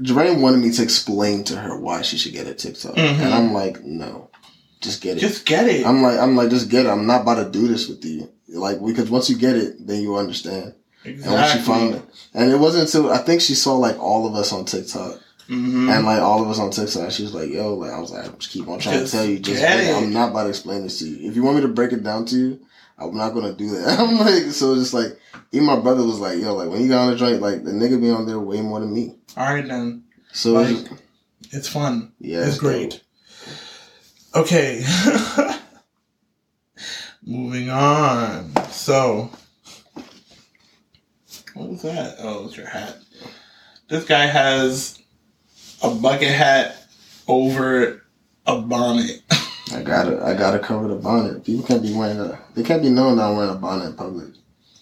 Drain 0.01 0.41
wanted 0.41 0.57
me 0.57 0.72
to 0.72 0.82
explain 0.82 1.43
to 1.45 1.55
her 1.55 1.80
why 1.80 2.01
she 2.01 2.17
should 2.17 2.34
get 2.34 2.47
a 2.47 2.53
TikTok, 2.55 2.95
Mhm. 2.95 3.20
and 3.20 3.32
I'm 3.34 3.53
like, 3.53 3.84
no, 3.84 4.32
just 4.82 5.01
get 5.01 5.17
it. 5.17 5.20
Just 5.20 5.45
get 5.45 5.67
it. 5.67 5.86
I'm 5.86 6.01
like, 6.01 6.17
I'm 6.20 6.36
like, 6.36 6.49
just 6.49 6.67
get 6.70 6.88
it. 6.88 6.89
I'm 6.89 7.05
not 7.05 7.22
about 7.22 7.36
to 7.43 7.49
do 7.51 7.67
this 7.67 7.88
with 7.88 8.03
you. 8.03 8.28
Like, 8.47 8.84
because 8.84 9.11
once 9.11 9.30
you 9.30 9.38
get 9.38 9.55
it, 9.55 9.86
then 9.86 10.01
you 10.01 10.15
understand. 10.15 10.74
And 11.06 11.26
when 11.26 11.51
she 11.51 11.60
found 11.64 11.95
it, 11.95 12.01
and 12.34 12.51
it 12.51 12.58
wasn't 12.58 12.86
until 12.86 13.12
I 13.12 13.18
think 13.18 13.41
she 13.41 13.56
saw 13.56 13.76
like 13.76 13.99
all 13.99 14.26
of 14.28 14.36
us 14.36 14.54
on 14.54 14.66
TikTok, 14.66 15.20
hmm 15.47 15.89
and 15.89 16.06
like 16.06 16.22
all 16.22 16.41
of 16.41 16.49
us 16.49 16.60
on 16.60 16.72
TikTok, 16.72 17.12
she 17.12 17.24
was 17.24 17.34
like, 17.34 17.49
"Yo," 17.49 17.74
like 17.76 17.91
I 17.91 17.99
was 17.99 18.12
like, 18.12 18.38
"Just 18.39 18.51
keep 18.51 18.68
on 18.68 18.80
trying 18.80 18.99
Just 18.99 19.12
to 19.12 19.18
tell 19.18 19.26
you, 19.26 19.39
just 19.39 19.62
get 19.62 19.78
get 19.78 19.84
it. 19.84 19.89
it. 19.89 19.97
I'm 20.04 20.14
not 20.14 20.32
about 20.32 20.43
to 20.43 20.49
explain 20.49 20.84
this 20.84 20.99
to 20.99 21.10
you. 21.10 21.30
If 21.30 21.36
you 21.36 21.43
want 21.43 21.58
me 21.58 21.62
to 21.64 21.68
break 21.68 21.91
it 21.91 22.04
down 22.04 22.26
to 22.28 22.36
you, 22.38 22.60
I'm 22.97 23.16
not 23.18 23.34
gonna 23.34 23.54
do 23.54 23.70
that. 23.72 23.99
I'm 24.04 24.18
like, 24.18 24.43
so 24.54 24.74
it's 24.74 24.84
just 24.84 24.93
like, 24.93 25.20
even 25.51 25.68
my 25.68 25.80
brother 25.80 26.04
was 26.06 26.20
like, 26.20 26.39
yo, 26.39 26.56
like 26.56 26.70
when 26.70 26.82
you 26.82 26.88
got 26.88 27.06
on 27.06 27.12
the 27.12 27.18
joint, 27.18 27.41
like 27.41 27.64
the 27.66 27.72
nigga 27.72 27.99
be 27.99 28.10
on 28.10 28.26
there 28.26 28.39
way 28.39 28.62
more 28.62 28.80
than 28.80 28.93
me. 28.93 29.16
All 29.36 29.54
right 29.54 29.68
then, 29.68 30.04
So 30.32 30.54
Like, 30.54 30.70
it's 30.70 30.89
it's 31.51 31.68
fun. 31.68 32.14
yeah, 32.20 32.47
it's 32.47 32.58
great. 32.58 33.01
Okay. 34.36 34.84
Moving 37.26 37.70
on. 37.70 38.51
So, 38.72 39.30
what 41.54 41.70
was 41.70 41.82
that? 41.84 42.16
Oh, 42.20 42.45
it's 42.45 42.58
your 42.58 42.68
hat. 42.68 42.97
This 43.89 44.06
guy 44.06 44.26
has 44.26 44.99
a 45.82 45.93
bucket 45.93 46.30
hat 46.30 46.76
over 47.28 48.04
a 48.45 48.62
bonnet. 48.62 49.22
I 49.74 49.82
gotta, 49.82 50.24
I 50.24 50.34
gotta 50.34 50.60
cover 50.60 50.88
the 50.88 50.95
bonnet. 50.95 51.43
People 51.45 51.66
can't 51.66 51.82
be 51.82 51.93
wearing 51.93 52.20
a, 52.20 52.39
they 52.56 52.64
can't 52.64 52.82
be 52.82 52.89
known 52.89 53.20
I'm 53.20 53.36
wearing 53.38 53.51
a 53.51 53.56
bonnet 53.56 53.88
in 53.88 53.93
public. 53.95 54.30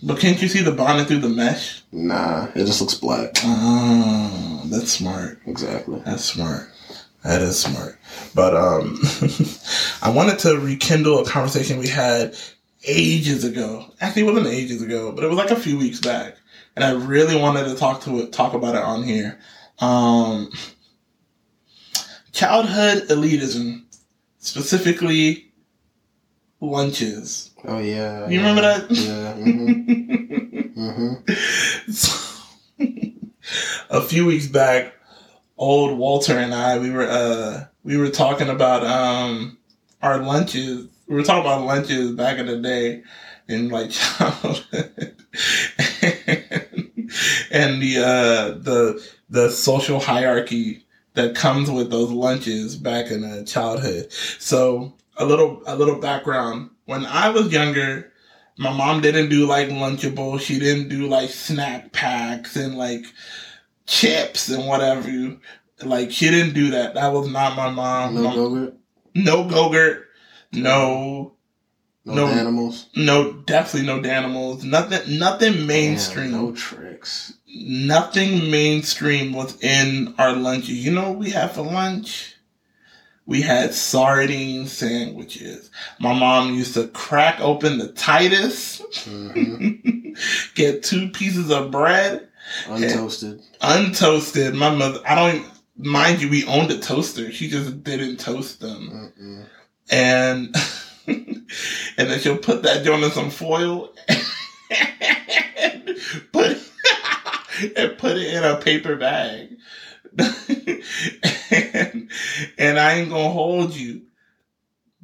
But 0.03 0.19
can't 0.19 0.41
you 0.41 0.47
see 0.47 0.63
the 0.63 0.71
bonnet 0.71 1.07
through 1.07 1.19
the 1.19 1.29
mesh? 1.29 1.83
Nah, 1.91 2.47
it 2.55 2.65
just 2.65 2.81
looks 2.81 2.95
black. 2.95 3.35
Oh, 3.43 4.63
that's 4.65 4.91
smart. 4.91 5.39
Exactly. 5.45 6.01
That's 6.05 6.25
smart. 6.25 6.69
That 7.23 7.41
is 7.41 7.59
smart. 7.59 7.99
But 8.33 8.55
um 8.55 8.99
I 10.01 10.09
wanted 10.09 10.39
to 10.39 10.57
rekindle 10.59 11.19
a 11.19 11.25
conversation 11.25 11.77
we 11.77 11.87
had 11.87 12.35
ages 12.87 13.43
ago. 13.43 13.85
Actually, 14.01 14.23
it 14.23 14.33
wasn't 14.33 14.47
ages 14.47 14.81
ago, 14.81 15.11
but 15.11 15.23
it 15.23 15.27
was 15.27 15.37
like 15.37 15.51
a 15.51 15.55
few 15.55 15.77
weeks 15.77 15.99
back. 15.99 16.35
And 16.75 16.85
I 16.85 16.91
really 16.93 17.39
wanted 17.39 17.65
to 17.65 17.75
talk 17.75 18.01
to 18.03 18.19
it, 18.19 18.31
talk 18.31 18.53
about 18.53 18.75
it 18.75 18.81
on 18.81 19.03
here. 19.03 19.39
Um 19.79 20.51
childhood 22.31 23.07
elitism, 23.09 23.83
specifically 24.39 25.51
lunches. 26.59 27.51
Oh 27.65 27.79
yeah. 27.79 28.27
You 28.29 28.39
yeah, 28.39 28.47
remember 28.47 28.61
that? 28.61 28.91
Yeah. 28.91 29.33
hmm 29.33 29.71
hmm 30.73 31.91
So, 31.91 32.27
a 33.89 34.01
few 34.01 34.25
weeks 34.25 34.47
back, 34.47 34.93
old 35.57 35.97
Walter 35.97 36.37
and 36.37 36.53
I 36.53 36.79
we 36.79 36.89
were 36.91 37.07
uh 37.07 37.65
we 37.83 37.97
were 37.97 38.09
talking 38.09 38.49
about 38.49 38.85
um 38.85 39.57
our 40.01 40.19
lunches. 40.19 40.87
We 41.07 41.15
were 41.15 41.23
talking 41.23 41.41
about 41.41 41.65
lunches 41.65 42.11
back 42.13 42.37
in 42.37 42.45
the 42.45 42.57
day 42.57 43.03
in 43.47 43.69
like 43.69 43.89
childhood. 43.91 45.15
And 47.51 47.81
the 47.81 47.97
uh 47.99 48.47
the 48.59 49.05
the 49.29 49.49
social 49.49 49.99
hierarchy 49.99 50.85
that 51.13 51.35
comes 51.35 51.69
with 51.69 51.89
those 51.91 52.09
lunches 52.09 52.77
back 52.77 53.11
in 53.11 53.23
uh, 53.23 53.43
childhood. 53.43 54.11
So 54.39 54.93
a 55.17 55.25
little 55.25 55.61
a 55.65 55.75
little 55.75 55.99
background. 55.99 56.69
When 56.85 57.05
I 57.05 57.29
was 57.29 57.51
younger, 57.51 58.11
my 58.57 58.71
mom 58.71 59.01
didn't 59.01 59.29
do 59.29 59.45
like 59.45 59.67
Lunchable. 59.69 60.39
She 60.39 60.59
didn't 60.59 60.87
do 60.89 61.07
like 61.07 61.29
snack 61.29 61.91
packs 61.91 62.55
and 62.55 62.77
like 62.77 63.03
chips 63.85 64.49
and 64.49 64.65
whatever. 64.67 65.37
Like 65.83 66.11
she 66.11 66.29
didn't 66.29 66.53
do 66.53 66.71
that. 66.71 66.93
That 66.95 67.11
was 67.11 67.27
not 67.29 67.55
my 67.57 67.69
mom. 67.69 68.15
No 68.15 68.29
Gogurt. 68.31 68.73
no 69.15 69.43
Gogurt. 69.45 70.03
No, 70.53 71.33
No, 72.03 72.13
No. 72.15 72.27
animals. 72.27 72.87
no, 72.95 73.31
definitely 73.33 73.87
no 73.87 74.09
animals. 74.09 74.63
Nothing, 74.65 75.17
nothing 75.17 75.65
mainstream. 75.65 76.31
no 76.31 76.51
Trix. 76.51 77.33
Nothing 77.53 78.49
mainstream 78.49 79.33
was 79.33 79.61
in 79.61 80.13
our 80.17 80.33
lunches. 80.33 80.83
You 80.85 80.91
know 80.91 81.09
what 81.09 81.19
we 81.19 81.29
had 81.31 81.51
for 81.51 81.61
lunch? 81.63 82.35
We 83.25 83.41
had 83.41 83.73
sardine 83.73 84.67
sandwiches. 84.67 85.69
My 85.99 86.13
mom 86.17 86.53
used 86.55 86.73
to 86.73 86.87
crack 86.87 87.39
open 87.39 87.77
the 87.77 87.89
Titus, 87.89 88.81
hmm 89.05 89.75
get 90.55 90.83
two 90.83 91.09
pieces 91.09 91.49
of 91.51 91.71
bread, 91.71 92.27
Untoasted. 92.65 93.41
untoasted. 93.61 94.53
My 94.55 94.73
mother, 94.73 94.99
I 95.07 95.15
don't, 95.15 95.45
mind 95.77 96.21
you, 96.21 96.29
we 96.29 96.45
owned 96.45 96.71
a 96.71 96.77
toaster. 96.79 97.31
She 97.31 97.47
just 97.47 97.83
didn't 97.83 98.17
toast 98.19 98.59
them. 98.59 99.11
Mm-mm. 99.19 99.45
And, 99.89 100.55
and 101.07 101.45
then 102.09 102.19
she'll 102.19 102.37
put 102.37 102.63
that 102.63 102.83
joint 102.83 103.03
in 103.03 103.11
some 103.11 103.29
foil 103.29 103.93
and 104.69 105.97
put, 106.33 106.57
and 107.75 107.97
put 107.97 108.17
it 108.17 108.33
in 108.33 108.43
a 108.43 108.57
paper 108.57 108.95
bag. 108.95 109.57
and, 110.17 112.09
and 112.57 112.79
I 112.79 112.93
ain't 112.93 113.09
gonna 113.09 113.29
hold 113.29 113.75
you. 113.75 114.03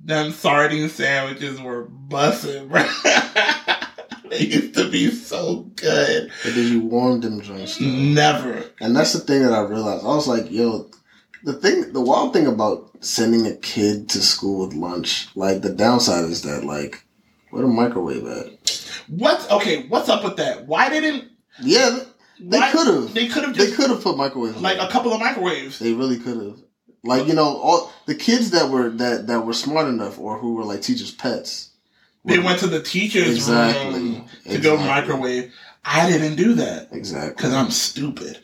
Them 0.04 0.32
sardine 0.32 0.90
sandwiches 0.90 1.60
were 1.62 1.84
busting, 1.84 2.68
bro. 2.68 2.84
they 4.30 4.40
used 4.40 4.76
to 4.76 4.90
be 4.90 5.12
so 5.12 5.62
good. 5.76 6.32
But 6.44 6.56
then 6.56 6.72
you 6.72 6.82
warm 6.82 7.22
them 7.22 7.42
joints. 7.42 7.80
Never. 7.80 8.64
And 8.80 8.96
that's 8.96 9.14
the 9.14 9.20
thing 9.20 9.44
that 9.44 9.54
I 9.54 9.62
realized. 9.62 10.04
I 10.04 10.08
was 10.08 10.28
like, 10.28 10.52
yo, 10.52 10.90
the 11.44 11.54
thing, 11.54 11.94
the 11.94 12.02
wild 12.02 12.34
thing 12.34 12.48
about 12.48 12.92
sending 13.04 13.46
a 13.48 13.56
kid 13.56 14.10
to 14.10 14.22
school 14.22 14.66
with 14.66 14.76
lunch, 14.76 15.28
like 15.36 15.62
the 15.62 15.74
downside 15.74 16.26
is 16.26 16.44
that, 16.44 16.64
like, 16.64 17.04
where 17.50 17.64
the 17.64 17.68
microwave 17.68 18.26
at? 18.28 19.04
What's 19.08 19.50
okay? 19.50 19.88
What's 19.88 20.10
up 20.10 20.24
with 20.24 20.38
that? 20.38 20.68
Why 20.68 20.90
didn't 20.90 21.30
Yeah, 21.62 22.00
they 22.40 22.60
could 22.72 22.88
have. 22.88 23.14
They 23.14 23.28
could 23.28 23.44
have 23.44 23.56
They 23.58 23.72
could 23.72 23.90
have 23.90 24.02
put 24.02 24.18
microwaves. 24.18 24.62
like 24.62 24.78
there. 24.78 24.88
a 24.88 24.92
couple 24.92 25.14
of 25.14 25.20
microwaves. 25.20 25.80
They 25.80 25.94
really 25.94 26.18
could 26.18 26.38
have. 26.38 26.60
Like 27.04 27.28
you 27.28 27.34
know, 27.34 27.46
all 27.58 27.92
the 28.06 28.16
kids 28.16 28.52
that 28.52 28.70
were 28.70 28.90
that 28.90 29.28
that 29.28 29.46
were 29.46 29.54
smart 29.54 29.88
enough 29.88 30.20
or 30.20 30.38
who 30.38 30.56
were 30.56 30.64
like 30.66 30.82
teachers' 30.82 31.12
pets. 31.12 31.72
They 32.26 32.38
were- 32.40 32.46
went 32.46 32.60
to 32.60 32.68
the 32.68 32.82
teacher's 32.82 33.36
exactly 33.36 33.94
room 34.02 34.26
to 34.50 34.58
go 34.60 34.78
microwave. 34.78 35.54
I 35.86 36.10
didn't 36.10 36.36
do 36.36 36.56
that 36.56 36.90
Exactly. 36.92 37.30
because 37.36 37.54
I'm 37.54 37.72
stupid. 37.72 38.40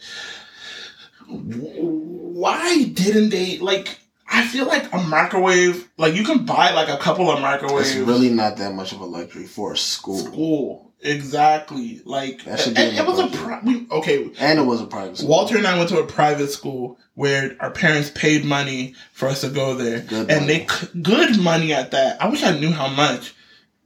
Why 1.28 2.84
didn't 2.84 3.30
they 3.30 3.58
like? 3.60 4.00
I 4.30 4.48
feel 4.48 4.66
like 4.66 4.92
a 4.94 4.98
microwave, 4.98 5.90
like 5.98 6.16
you 6.16 6.24
can 6.24 6.46
buy 6.46 6.72
like 6.74 6.90
a 6.90 6.98
couple 6.98 7.30
of 7.30 7.42
microwaves. 7.42 7.96
It's 7.96 8.08
really 8.08 8.30
not 8.30 8.58
that 8.58 8.74
much 8.74 8.92
of 8.94 9.02
a 9.02 9.06
luxury 9.06 9.46
for 9.46 9.74
a 9.74 9.78
school, 9.78 10.18
school. 10.20 10.92
Exactly. 11.02 12.02
Like 12.06 12.44
That 12.46 12.60
should 12.62 12.76
be 12.76 12.82
and 12.82 12.98
it 12.98 13.06
was 13.06 13.20
a 13.20 13.28
pri- 13.28 13.60
we, 13.64 13.86
okay. 13.92 14.32
and 14.40 14.58
it 14.60 14.62
was 14.64 14.80
a 14.82 14.86
private 14.86 15.18
school. 15.18 15.30
Walter 15.30 15.58
and 15.58 15.68
I 15.68 15.78
went 15.78 15.90
to 15.90 16.00
a 16.00 16.06
private 16.06 16.50
school 16.50 16.98
where 17.16 17.58
our 17.60 17.72
parents 17.72 18.10
paid 18.16 18.46
money 18.46 18.96
for 19.12 19.28
us 19.28 19.42
to 19.42 19.50
go 19.50 19.76
there, 19.76 20.00
Good 20.00 20.32
and 20.32 20.42
money. 20.42 20.60
they 20.60 20.68
c- 20.68 20.88
good 21.02 21.38
money 21.42 21.74
at 21.74 21.92
that. 21.92 22.22
I 22.22 22.30
wish 22.30 22.42
I 22.44 22.58
knew 22.58 22.72
how 22.72 22.88
much. 22.88 23.36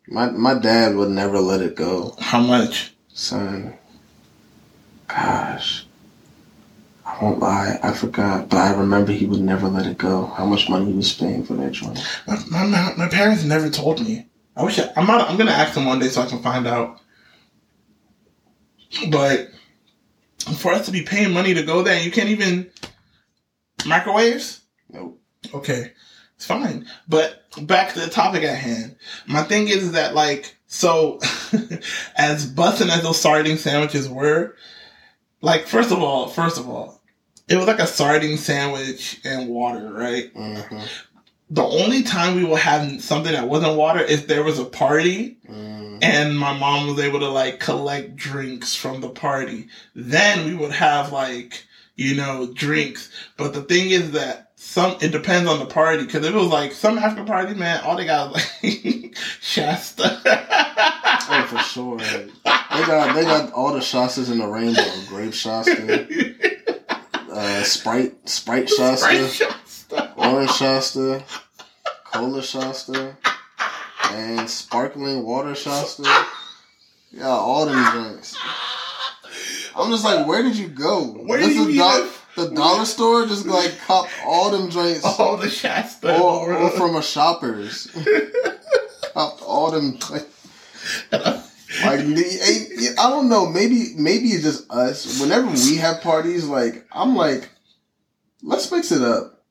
My 0.07 0.29
my 0.29 0.53
dad 0.53 0.95
would 0.95 1.09
never 1.09 1.39
let 1.39 1.61
it 1.61 1.75
go, 1.75 2.15
How 2.19 2.39
much? 2.39 2.93
son. 3.13 3.73
Gosh, 5.07 5.86
I 7.07 7.23
won't 7.23 7.39
lie, 7.39 7.79
I 7.81 7.93
forgot, 7.93 8.49
but 8.49 8.57
I 8.57 8.73
remember 8.73 9.13
he 9.13 9.25
would 9.25 9.39
never 9.39 9.69
let 9.69 9.85
it 9.85 9.97
go. 9.97 10.25
How 10.25 10.45
much 10.45 10.69
money 10.69 10.87
he 10.87 10.93
was 10.93 11.13
paying 11.13 11.43
for 11.43 11.53
that 11.53 11.71
joint? 11.71 11.99
My, 12.27 12.65
my, 12.65 12.93
my, 12.97 13.07
parents 13.07 13.45
never 13.45 13.69
told 13.69 14.05
me. 14.05 14.27
I 14.57 14.63
wish 14.63 14.77
I, 14.77 14.91
I'm 14.97 15.07
not. 15.07 15.29
I'm 15.29 15.37
gonna 15.37 15.51
ask 15.51 15.73
them 15.73 15.85
one 15.85 15.99
day 15.99 16.09
so 16.09 16.21
I 16.21 16.25
can 16.25 16.41
find 16.41 16.67
out. 16.67 16.99
But 19.09 19.51
for 20.57 20.73
us 20.73 20.85
to 20.87 20.91
be 20.91 21.03
paying 21.03 21.31
money 21.31 21.53
to 21.53 21.63
go 21.63 21.81
there, 21.81 22.01
you 22.01 22.11
can't 22.11 22.29
even 22.29 22.69
microwaves. 23.85 24.61
Nope. 24.89 25.21
Okay, 25.53 25.93
it's 26.35 26.45
fine. 26.45 26.87
But 27.07 27.43
back 27.61 27.93
to 27.93 28.01
the 28.01 28.09
topic 28.09 28.43
at 28.43 28.57
hand. 28.57 28.97
My 29.27 29.43
thing 29.43 29.69
is 29.69 29.93
that 29.93 30.13
like 30.13 30.57
so, 30.67 31.19
as 32.17 32.45
busting 32.45 32.89
as 32.89 33.01
those 33.01 33.19
sardine 33.19 33.57
sandwiches 33.57 34.09
were, 34.09 34.55
like 35.39 35.67
first 35.67 35.91
of 35.91 36.01
all, 36.01 36.27
first 36.27 36.57
of 36.57 36.67
all, 36.67 36.96
it 37.47 37.55
was 37.55 37.65
like 37.67 37.79
a 37.79 37.87
sardine 37.87 38.37
sandwich 38.37 39.19
and 39.23 39.49
water, 39.49 39.91
right? 39.93 40.33
Mm-hmm. 40.33 40.79
the 41.49 41.63
only 41.63 42.03
time 42.03 42.35
we 42.35 42.43
will 42.43 42.55
have 42.57 43.01
something 43.01 43.31
that 43.31 43.47
wasn't 43.47 43.77
water 43.77 44.01
is 44.01 44.25
there 44.25 44.43
was 44.43 44.59
a 44.59 44.65
party 44.65 45.37
Mm. 45.49 45.99
and 46.03 46.37
my 46.37 46.51
mom 46.57 46.87
was 46.87 46.99
able 46.99 47.19
to 47.21 47.29
like 47.29 47.59
collect 47.61 48.15
drinks 48.17 48.75
from 48.75 48.99
the 49.01 49.07
party. 49.09 49.67
Then 49.95 50.45
we 50.45 50.53
would 50.55 50.73
have 50.73 51.13
like, 51.13 51.63
you 51.95 52.15
know, 52.15 52.51
drinks. 52.53 53.09
But 53.37 53.53
the 53.53 53.61
thing 53.61 53.89
is 53.91 54.11
that 54.11 54.51
some, 54.57 54.97
it 55.01 55.11
depends 55.13 55.49
on 55.49 55.59
the 55.59 55.65
party. 55.65 56.05
Cause 56.05 56.25
if 56.25 56.33
it 56.35 56.37
was 56.37 56.47
like 56.49 56.73
some 56.73 56.97
after 56.99 57.23
party, 57.23 57.53
man, 57.55 57.79
all 57.85 57.95
they 57.95 58.05
got 58.05 58.35
is 58.61 58.83
like 58.83 59.15
Shasta. 59.41 60.19
Oh, 61.29 61.47
for 61.49 61.57
sure. 61.59 61.97
They 61.97 62.29
got 62.43 63.15
they 63.15 63.23
got 63.23 63.51
all 63.53 63.73
the 63.73 63.79
Shastas 63.79 64.29
in 64.31 64.39
the 64.39 64.47
rainbow. 64.47 64.83
Grape 65.07 65.33
Shasta, 65.33 66.07
uh, 67.37 67.63
Sprite 67.63 68.27
Sprite 68.27 68.69
Shasta, 68.69 69.27
Shasta. 69.29 70.13
Orange 70.17 70.51
Shasta, 70.51 71.23
Cola 72.05 72.41
Shasta, 72.41 73.15
and 74.11 74.49
sparkling 74.49 75.23
water 75.23 75.55
Shasta. 75.55 76.03
Yeah, 77.11 77.27
all 77.29 77.65
them 77.65 77.83
drinks. 77.91 78.35
I'm 79.75 79.91
just 79.91 80.03
like, 80.03 80.25
where 80.27 80.41
did 80.43 80.57
you 80.57 80.67
go? 80.67 81.03
Where 81.05 81.39
This 81.39 81.49
do 81.49 81.71
you 81.71 81.77
the, 81.83 82.09
do- 82.35 82.43
the 82.49 82.55
dollar 82.55 82.85
store 82.85 83.25
just 83.27 83.45
like 83.45 83.77
cop 83.85 84.07
all 84.25 84.49
them 84.51 84.69
drinks, 84.69 85.03
All 85.03 85.37
the 85.37 85.49
Shasta. 85.49 86.19
or, 86.19 86.53
or 86.53 86.69
from 86.71 86.95
a 86.95 87.01
shoppers. 87.01 87.87
Copped 89.13 89.41
all 89.41 89.71
them. 89.71 89.97
Like 90.11 90.27
the- 92.15 92.95
I 92.99 93.09
don't 93.09 93.29
know. 93.29 93.47
Maybe 93.49 93.93
maybe 93.97 94.29
it's 94.29 94.43
just 94.43 94.69
us. 94.71 95.19
Whenever 95.21 95.47
we 95.47 95.77
have 95.77 96.01
parties, 96.01 96.45
like 96.45 96.85
I'm 96.91 97.15
like, 97.15 97.49
let's 98.41 98.71
mix 98.71 98.91
it 98.91 99.01
up. 99.01 99.43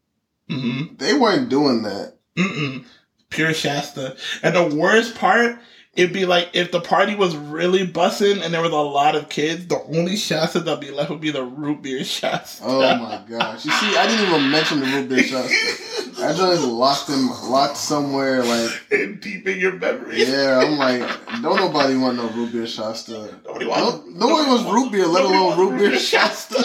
hmm 0.49 0.95
They 0.97 1.15
weren't 1.15 1.49
doing 1.49 1.83
that. 1.83 2.15
Mm-mm. 2.37 2.85
Pure 3.31 3.55
Shasta. 3.55 4.17
And 4.43 4.55
the 4.57 4.77
worst 4.77 5.15
part, 5.17 5.59
it'd 5.97 6.13
be 6.13 6.27
like 6.27 6.51
if 6.53 6.71
the 6.73 6.81
party 6.81 7.15
was 7.15 7.35
really 7.37 7.87
bussing 7.87 8.43
and 8.43 8.53
there 8.55 8.63
was 8.63 8.71
a 8.73 8.77
lot 8.77 9.15
of 9.17 9.29
kids, 9.29 9.67
the 9.67 9.81
only 9.97 10.17
shots 10.17 10.53
that'd 10.53 10.81
be 10.81 10.91
left 10.91 11.11
would 11.11 11.21
be 11.21 11.31
the 11.31 11.43
root 11.43 11.83
beer 11.83 12.05
shots. 12.19 12.61
Oh 12.63 12.81
my 12.99 13.23
gosh! 13.29 13.65
You 13.65 13.73
see, 13.73 13.97
I 13.97 14.07
didn't 14.07 14.27
even 14.29 14.51
mention 14.51 14.81
the 14.81 14.87
root 14.87 15.09
beer 15.09 15.23
shots. 15.25 15.53
I 16.19 16.33
just 16.33 16.65
locked 16.67 17.09
them, 17.09 17.29
locked 17.51 17.77
somewhere. 17.77 18.43
Like, 18.43 18.71
Deep 19.21 19.47
in 19.47 19.59
your 19.59 19.73
memory. 19.75 20.25
yeah, 20.25 20.61
I'm 20.65 20.79
like, 20.79 21.01
don't 21.43 21.57
nobody 21.57 21.95
want 21.97 22.17
no 22.17 22.29
root 22.31 22.53
beer 22.53 22.67
Shasta. 22.67 23.35
Nobody 23.45 23.67
No, 23.67 23.71
wants, 23.71 24.07
nobody 24.15 24.49
wants 24.49 24.65
root 24.73 24.93
beer, 24.93 25.07
let 25.07 25.25
alone 25.25 25.59
root 25.59 25.79
beer 25.79 25.99
Shasta. 25.99 26.57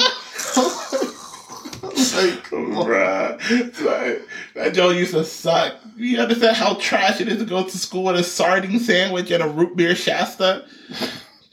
like, 1.84 2.44
Bruh. 2.50 3.38
Like, 3.86 4.22
that 4.56 4.74
Joe 4.74 4.90
used 4.90 5.14
to 5.14 5.24
suck. 5.26 5.76
You 6.02 6.20
understand 6.20 6.58
how 6.58 6.74
trash 6.76 7.22
it 7.22 7.28
is 7.28 7.38
to 7.38 7.46
go 7.46 7.64
to 7.64 7.78
school 7.78 8.06
with 8.06 8.16
a 8.16 8.24
sardine 8.24 8.80
sandwich 8.80 9.30
and 9.30 9.44
a 9.44 9.48
root 9.48 9.76
beer 9.78 9.96
Shasta? 9.96 10.66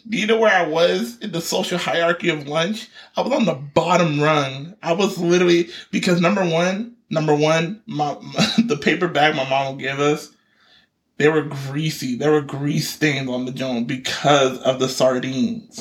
Do 0.09 0.17
you 0.17 0.27
know 0.27 0.39
where 0.39 0.51
I 0.51 0.67
was 0.67 1.19
in 1.19 1.33
the 1.33 1.43
social 1.43 1.77
hierarchy 1.77 2.31
of 2.31 2.49
lunch? 2.49 2.89
I 3.15 3.21
was 3.21 3.33
on 3.33 3.45
the 3.45 3.53
bottom 3.55 4.21
rung. 4.23 4.75
I 4.83 4.93
was 4.93 5.19
literally 5.19 5.69
because 5.91 6.23
number 6.23 6.43
one, 6.43 6.97
number 7.11 7.35
one, 7.35 7.83
my, 7.85 8.17
my 8.23 8.53
the 8.65 8.79
paper 8.79 9.07
bag 9.07 9.37
my 9.37 9.47
mom 9.51 9.75
would 9.77 9.83
give 9.83 10.01
us, 10.01 10.31
they 11.19 11.29
were 11.29 11.43
greasy. 11.43 12.17
There 12.17 12.33
were 12.33 12.41
grease 12.41 12.89
stains 12.89 13.29
on 13.29 13.45
the 13.45 13.53
joint 13.53 13.87
because 13.87 14.57
of 14.61 14.79
the 14.81 14.89
sardines. 14.89 15.79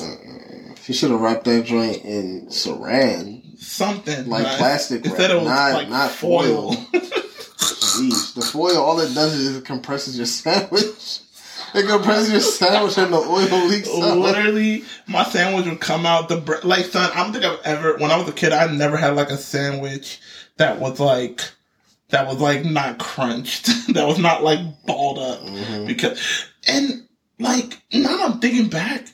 she 0.82 0.92
should 0.92 1.10
have 1.10 1.20
wrapped 1.20 1.44
that 1.44 1.64
joint 1.64 2.04
in 2.04 2.48
saran, 2.48 3.58
Something 3.58 4.28
like 4.28 4.58
plastic 4.58 5.04
wrap, 5.04 5.12
Instead 5.14 5.36
was 5.36 5.46
not 5.46 5.72
like 5.72 5.88
not 5.88 6.10
foil. 6.10 6.74
foil. 6.74 6.86
The 7.98 8.42
foil, 8.52 8.76
all 8.78 9.00
it 9.00 9.14
does 9.14 9.34
is 9.34 9.56
it 9.56 9.64
compresses 9.64 10.16
your 10.16 10.26
sandwich. 10.26 11.20
It 11.74 11.86
compresses 11.86 12.30
your 12.30 12.40
sandwich 12.40 12.96
and 12.96 13.12
the 13.12 13.18
oil 13.18 13.66
leaks 13.66 13.88
out. 13.88 14.16
Literally, 14.18 14.84
my 15.06 15.24
sandwich 15.24 15.66
would 15.66 15.80
come 15.80 16.06
out 16.06 16.28
the 16.28 16.38
bre- 16.38 16.64
like 16.64 16.86
son. 16.86 17.10
I 17.14 17.22
don't 17.22 17.32
think 17.32 17.44
I've 17.44 17.60
ever 17.64 17.96
when 17.98 18.10
I 18.10 18.16
was 18.16 18.28
a 18.28 18.32
kid. 18.32 18.52
I 18.52 18.66
never 18.72 18.96
had 18.96 19.16
like 19.16 19.30
a 19.30 19.36
sandwich 19.36 20.20
that 20.56 20.78
was 20.80 20.98
like 20.98 21.42
that 22.08 22.26
was 22.26 22.38
like 22.40 22.64
not 22.64 22.98
crunched. 22.98 23.66
that 23.94 24.06
was 24.06 24.18
not 24.18 24.42
like 24.42 24.60
balled 24.86 25.18
up 25.18 25.40
Mhm. 25.42 25.86
because 25.86 26.18
and 26.66 27.06
like 27.38 27.82
now 27.92 28.24
I'm 28.24 28.40
thinking 28.40 28.68
back, 28.70 29.06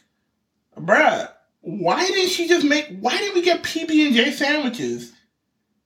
bruh. 0.78 1.30
Why 1.62 2.06
didn't 2.06 2.28
she 2.30 2.46
just 2.46 2.64
make? 2.64 2.86
Why 3.00 3.16
didn't 3.16 3.34
we 3.34 3.42
get 3.42 3.62
PB 3.64 4.06
and 4.06 4.14
J 4.14 4.30
sandwiches? 4.30 5.12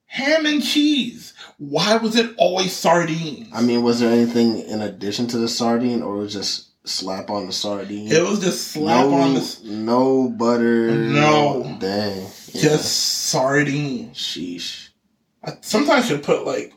Ham 0.05 0.45
and 0.45 0.61
cheese. 0.63 1.33
Why 1.59 1.97
was 1.97 2.15
it 2.15 2.33
always 2.37 2.73
sardines? 2.73 3.49
I 3.53 3.61
mean, 3.61 3.83
was 3.83 3.99
there 3.99 4.11
anything 4.11 4.59
in 4.59 4.81
addition 4.81 5.27
to 5.27 5.37
the 5.37 5.49
sardine, 5.49 6.01
or 6.01 6.15
was 6.15 6.33
it 6.33 6.39
just 6.39 6.87
slap 6.87 7.29
on 7.29 7.47
the 7.47 7.53
sardine? 7.53 8.11
it 8.11 8.23
was 8.23 8.39
just 8.39 8.69
slap 8.69 9.05
no, 9.05 9.13
on 9.13 9.33
the 9.33 9.59
no 9.65 10.29
butter. 10.29 10.91
No. 10.91 11.77
dang. 11.79 12.27
Yeah. 12.53 12.61
just 12.61 12.91
sardines. 13.27 14.17
sheesh. 14.17 14.89
I 15.43 15.57
sometimes 15.61 16.07
should 16.07 16.23
put 16.23 16.45
like 16.45 16.73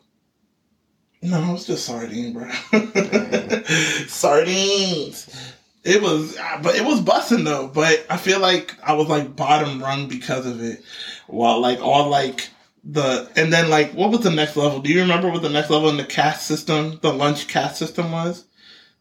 no, 1.22 1.54
it's 1.54 1.66
just 1.66 1.86
sardine, 1.86 2.32
bro. 2.32 2.50
Sardines. 4.08 5.52
It 5.84 6.02
was, 6.02 6.36
uh, 6.36 6.58
but 6.62 6.74
it 6.74 6.84
was 6.84 7.00
busting 7.00 7.44
though. 7.44 7.68
But 7.68 8.04
I 8.10 8.16
feel 8.16 8.40
like 8.40 8.74
I 8.82 8.94
was 8.94 9.06
like 9.08 9.36
bottom 9.36 9.80
rung 9.80 10.08
because 10.08 10.46
of 10.46 10.60
it. 10.60 10.82
While 11.28 11.60
like 11.60 11.80
all 11.80 12.08
like 12.08 12.50
the 12.84 13.30
and 13.36 13.52
then 13.52 13.70
like 13.70 13.92
what 13.92 14.10
was 14.10 14.20
the 14.20 14.30
next 14.30 14.56
level? 14.56 14.80
Do 14.80 14.90
you 14.92 15.00
remember 15.00 15.30
what 15.30 15.42
the 15.42 15.48
next 15.48 15.70
level 15.70 15.88
in 15.88 15.96
the 15.96 16.04
caste 16.04 16.46
system, 16.46 16.98
the 17.02 17.12
lunch 17.12 17.48
caste 17.48 17.76
system 17.78 18.10
was? 18.12 18.44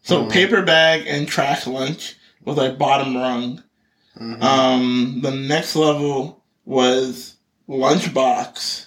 So 0.02 0.24
Mhm. 0.24 0.30
paper 0.30 0.62
bag 0.62 1.04
and 1.06 1.26
trash 1.28 1.66
lunch 1.66 2.14
was 2.44 2.56
like 2.56 2.78
bottom 2.78 3.16
rung. 3.16 3.62
Mhm. 4.18 4.42
Um, 4.42 5.20
the 5.22 5.30
next 5.30 5.74
level 5.76 6.42
was 6.64 7.34
lunchbox, 7.68 8.86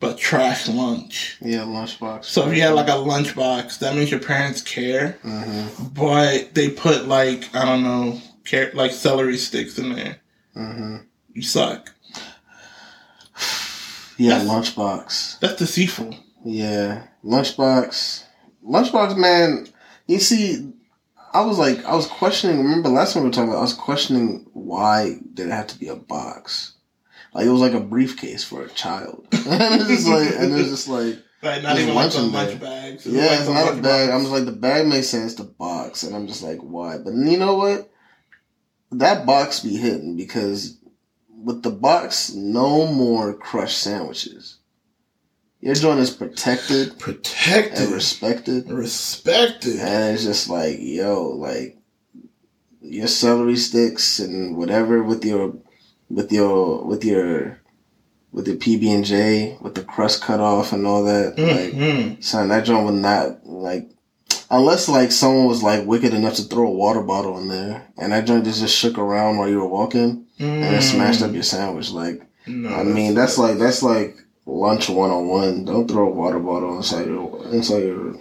but 0.00 0.18
trash 0.18 0.68
lunch. 0.68 1.36
yeah, 1.40 1.60
lunchbox. 1.60 2.24
So 2.26 2.46
if 2.48 2.54
you 2.56 2.62
had 2.62 2.74
like 2.74 2.88
a 2.88 2.92
lunchbox, 2.92 3.78
that 3.80 3.94
means 3.96 4.10
your 4.10 4.20
parents 4.20 4.60
care, 4.62 5.18
hmm 5.22 5.66
but 5.94 6.54
they 6.54 6.68
put 6.70 7.08
like 7.08 7.54
I 7.54 7.64
don't 7.64 7.82
know, 7.82 8.20
care 8.44 8.70
like 8.74 8.92
celery 8.92 9.38
sticks 9.38 9.78
in 9.78 9.92
there. 9.94 10.18
hmm 10.54 10.96
You 11.32 11.42
suck. 11.42 11.92
Yeah, 14.16 14.38
That's- 14.38 14.48
lunchbox. 14.74 15.40
That's 15.40 15.56
deceitful. 15.56 16.14
Yeah, 16.44 17.02
lunchbox. 17.24 18.24
Lunchbox, 18.66 19.16
man. 19.16 19.66
You 20.06 20.18
see, 20.20 20.72
I 21.32 21.40
was 21.42 21.58
like, 21.58 21.84
I 21.84 21.94
was 21.94 22.06
questioning. 22.06 22.58
Remember 22.62 22.88
last 22.88 23.14
time 23.14 23.22
we 23.24 23.28
were 23.28 23.32
talking 23.32 23.50
about? 23.50 23.58
I 23.58 23.62
was 23.62 23.74
questioning 23.74 24.46
why 24.52 25.16
did 25.34 25.48
it 25.48 25.52
have 25.52 25.66
to 25.68 25.78
be 25.78 25.88
a 25.88 25.96
box? 25.96 26.74
Like 27.34 27.46
it 27.46 27.50
was 27.50 27.60
like 27.60 27.74
a 27.74 27.80
briefcase 27.80 28.44
for 28.44 28.62
a 28.64 28.68
child, 28.70 29.26
and 29.32 29.74
it's 29.74 29.88
just 29.88 30.08
like, 30.08 30.30
and 30.36 30.54
it's 30.54 30.70
just 30.70 30.88
like, 30.88 31.18
Like 31.42 31.62
not 31.62 31.78
even 31.78 31.94
like 31.94 32.12
the 32.12 32.20
lunch 32.22 33.04
yeah, 33.04 33.40
it's 33.40 33.48
not 33.48 33.72
a 33.78 33.82
bag. 33.82 34.08
box. 34.08 34.12
I'm 34.14 34.20
just 34.20 34.32
like, 34.32 34.44
the 34.46 34.52
bag 34.52 34.86
makes 34.86 35.08
sense. 35.08 35.34
The 35.34 35.44
box, 35.44 36.02
and 36.04 36.16
I'm 36.16 36.26
just 36.28 36.42
like, 36.42 36.58
why? 36.60 36.96
But 36.98 37.12
you 37.12 37.36
know 37.36 37.56
what? 37.56 37.90
That 38.92 39.26
box 39.26 39.60
be 39.60 39.76
hitting 39.76 40.16
because 40.16 40.75
with 41.46 41.62
the 41.62 41.70
box, 41.70 42.32
no 42.34 42.86
more 42.92 43.32
crushed 43.32 43.78
sandwiches. 43.78 44.58
Your 45.60 45.76
joint 45.76 46.00
is 46.00 46.10
protected 46.10 46.98
protected, 46.98 47.84
and 47.84 47.92
respected. 47.94 48.68
respected. 48.70 49.76
And 49.78 50.14
it's 50.14 50.24
just 50.24 50.50
like, 50.50 50.78
yo, 50.80 51.28
like 51.28 51.78
your 52.80 53.06
celery 53.06 53.56
sticks 53.56 54.18
and 54.18 54.56
whatever 54.56 55.02
with 55.04 55.24
your 55.24 55.54
with 56.10 56.32
your 56.32 56.84
with 56.84 57.04
your 57.04 57.60
with 58.32 58.48
your 58.48 58.56
PB 58.56 58.88
and 58.94 59.04
J 59.04 59.56
with 59.60 59.76
the 59.76 59.82
crust 59.84 60.22
cut 60.22 60.40
off 60.40 60.72
and 60.72 60.84
all 60.86 61.04
that. 61.04 61.38
Like 61.38 61.72
Mhm. 61.72 62.22
son, 62.24 62.48
that 62.48 62.64
joint 62.64 62.84
would 62.84 62.94
not 63.00 63.46
like 63.46 63.90
unless 64.50 64.88
like 64.88 65.12
someone 65.12 65.46
was 65.46 65.62
like 65.62 65.86
wicked 65.86 66.12
enough 66.12 66.34
to 66.34 66.42
throw 66.42 66.66
a 66.66 66.70
water 66.70 67.02
bottle 67.02 67.38
in 67.38 67.46
there 67.48 67.86
and 67.96 68.12
that 68.12 68.26
joint 68.26 68.44
just, 68.44 68.60
just 68.60 68.76
shook 68.76 68.98
around 68.98 69.38
while 69.38 69.48
you 69.48 69.58
were 69.58 69.66
walking 69.68 70.25
and 70.38 70.74
it 70.74 70.78
mm. 70.78 70.82
smashed 70.82 71.22
up 71.22 71.32
your 71.32 71.42
sandwich. 71.42 71.90
Like 71.90 72.22
No, 72.46 72.68
I 72.74 72.82
mean 72.82 73.14
that's 73.14 73.38
like 73.38 73.58
that's 73.58 73.82
like 73.82 74.16
lunch 74.46 74.88
one 74.88 75.10
on 75.10 75.28
one. 75.28 75.64
Don't 75.64 75.88
throw 75.88 76.08
a 76.08 76.10
water 76.10 76.38
bottle 76.38 76.76
inside 76.76 77.06
your 77.06 77.44
inside 77.52 77.84
your 77.84 78.16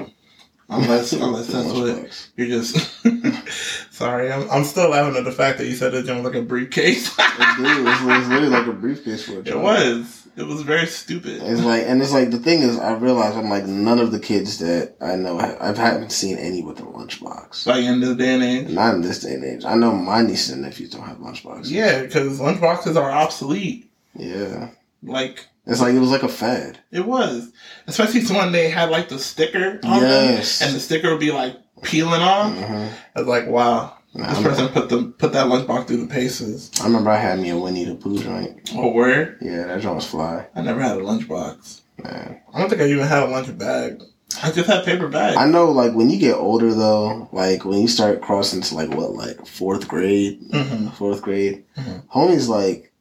unless 0.70 1.13
unless 1.13 1.47
that's 1.47 1.68
what 1.68 1.76
lunchbox. 1.76 2.28
You're 2.38 2.47
just 2.47 3.93
sorry. 3.93 4.32
I'm, 4.32 4.49
I'm 4.49 4.63
still 4.63 4.89
laughing 4.89 5.18
at 5.18 5.24
the 5.24 5.32
fact 5.32 5.57
that 5.57 5.68
you 5.68 5.76
said 5.76 5.93
it 5.93 6.05
was 6.05 6.24
like 6.24 6.36
a 6.36 6.41
briefcase. 6.41 7.13
It 7.18 7.57
did. 7.57 7.88
It's, 7.88 8.01
it's 8.01 8.28
literally 8.30 8.49
like 8.49 8.68
a 8.68 8.74
briefcase 8.74 9.24
for 9.26 9.39
a 9.39 9.43
it 9.43 9.57
was. 9.57 10.24
It 10.41 10.45
was 10.45 10.63
very 10.63 10.86
stupid. 10.86 11.41
It's 11.41 11.61
like, 11.61 11.83
and 11.88 12.01
it's 12.01 12.11
like 12.11 12.29
the 12.31 12.39
thing 12.39 12.61
is, 12.61 12.77
I 12.77 12.93
realize 12.95 13.36
I'm 13.36 13.49
like 13.49 13.65
none 13.65 13.99
of 13.99 14.11
the 14.11 14.19
kids 14.19 14.57
that 14.59 14.95
I 14.99 15.15
know. 15.15 15.39
I 15.39 15.69
I 15.69 15.73
haven't 15.75 16.11
seen 16.11 16.38
any 16.38 16.61
with 16.61 16.79
a 16.79 16.83
lunchbox. 16.83 17.65
Like 17.65 17.83
in 17.86 18.01
this 18.01 18.15
day 18.17 18.33
and 18.33 18.43
age. 18.43 18.69
Not 18.69 18.95
in 18.95 19.01
this 19.01 19.19
day 19.21 19.33
and 19.36 19.45
age. 19.45 19.63
I 19.65 19.75
know 19.75 19.93
my 19.93 20.21
nieces 20.21 20.51
and 20.51 20.61
nephews 20.63 20.89
don't 20.89 21.07
have 21.07 21.17
lunchboxes. 21.19 21.69
Yeah, 21.71 22.01
because 22.01 22.39
lunchboxes 22.39 22.95
are 22.97 23.09
obsolete. 23.11 23.89
Yeah. 24.13 24.69
Like 25.03 25.45
It's 25.65 25.79
like 25.81 25.93
it 25.93 25.99
was 25.99 26.11
like 26.11 26.23
a 26.23 26.27
fad. 26.27 26.79
it 26.91 27.05
was, 27.05 27.51
especially 27.88 28.25
when 28.36 28.51
they 28.51 28.69
had 28.69 28.89
like 28.89 29.07
the 29.09 29.19
sticker 29.19 29.79
on 29.83 30.01
Yes. 30.01 30.59
them, 30.59 30.67
and 30.67 30.75
the 30.75 30.79
sticker 30.81 31.11
would 31.11 31.19
be 31.19 31.31
like 31.31 31.55
peeling 31.83 32.21
off. 32.21 32.53
hmm 32.53 32.88
I 33.15 33.19
was 33.19 33.27
like, 33.27 33.47
wow, 33.47 33.94
Nah, 34.16 34.28
this 34.30 34.38
I'm- 34.38 34.43
person 34.43 34.68
put 34.70 34.89
the 34.89 35.03
put 35.18 35.34
that 35.34 35.47
lunchbox 35.47 35.88
through 35.88 35.97
the 35.97 36.07
paces. 36.07 36.72
I 36.82 36.86
remember 36.86 37.09
I 37.09 37.18
had 37.18 37.39
me 37.39 37.49
a 37.49 37.57
Winnie 37.57 37.84
the 37.86 37.95
Pooh 37.95 38.18
joint. 38.18 38.72
Oh, 38.74 38.91
word! 38.91 39.38
Yeah, 39.41 39.66
that 39.68 39.82
joint 39.82 39.95
was 39.95 40.05
fly. 40.05 40.47
I 40.55 40.61
never 40.61 40.82
had 40.82 40.97
a 40.97 41.01
lunchbox. 41.01 41.82
Man. 42.03 42.41
I 42.53 42.59
don't 42.59 42.70
think 42.70 42.82
I 42.82 42.88
even 42.88 43.05
had 43.07 43.24
a 43.24 43.28
lunch 43.28 43.57
bag. 43.57 44.01
I 44.43 44.51
just 44.51 44.68
had 44.70 44.84
paper 44.86 45.07
bags. 45.07 45.38
I 45.38 45.47
know, 45.47 45.72
like 45.72 45.93
when 45.93 46.09
you 46.09 46.18
get 46.20 46.36
older 46.36 46.74
though, 46.74 47.30
like 47.32 47.63
when 47.66 47.80
you 47.82 47.88
start 47.88 48.22
crossing 48.22 48.61
to 48.61 48.76
like 48.76 48.89
what, 48.93 49.13
like 49.13 49.45
fourth 49.45 49.88
grade, 49.88 50.39
hmm 50.51 50.88
fourth 50.89 51.22
grade, 51.22 51.63
Mhm. 51.78 52.03
homie's 52.09 52.49
like, 52.49 52.91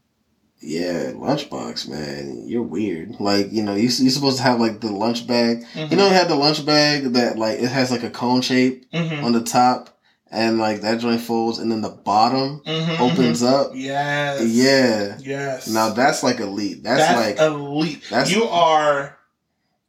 yeah, 0.61 1.13
lunchbox, 1.15 1.89
man, 1.89 2.45
you're 2.47 2.63
weird. 2.63 3.17
Like, 3.21 3.53
you 3.53 3.63
know, 3.63 3.75
you, 3.75 3.83
you're 3.89 4.11
supposed 4.11 4.39
to 4.39 4.43
have 4.45 4.61
like 4.61 4.81
the 4.81 4.91
lunch 4.93 5.27
bag. 5.27 5.65
You 5.75 5.97
know, 5.97 6.07
you 6.07 6.13
had 6.15 6.29
the 6.29 6.37
lunch 6.37 6.65
bag 6.65 7.13
that 7.15 7.37
like 7.39 7.59
it 7.59 7.69
has 7.69 7.91
like 7.91 8.03
a 8.03 8.11
cone 8.11 8.41
shape 8.41 8.87
hmm 8.93 9.25
on 9.25 9.33
the 9.33 9.43
top, 9.43 9.94
and 10.35 10.59
like 10.59 10.81
that 10.83 10.99
joint 11.01 11.21
folds, 11.21 11.59
and 11.59 11.71
then 11.71 11.81
the 11.81 11.89
bottom 11.91 12.61
hmm 12.67 13.03
opens 13.03 13.43
up. 13.43 13.71
Yes. 13.75 14.43
Yeah. 14.47 15.17
Yes. 15.21 15.69
Now 15.69 15.91
that's 15.91 16.23
like 16.23 16.41
elite. 16.41 16.83
That's, 16.83 17.01
that's 17.01 17.39
like 17.41 17.47
elite. 17.49 18.03
that's- 18.11 18.31
you 18.35 18.45
are, 18.45 19.17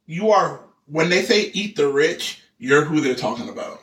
you 0.06 0.30
are. 0.30 0.60
When 0.86 1.08
they 1.10 1.22
say 1.22 1.50
eat 1.52 1.76
the 1.76 1.88
rich, 1.88 2.42
you're 2.58 2.84
who 2.84 3.00
they're 3.00 3.14
talking 3.16 3.48
about. 3.48 3.80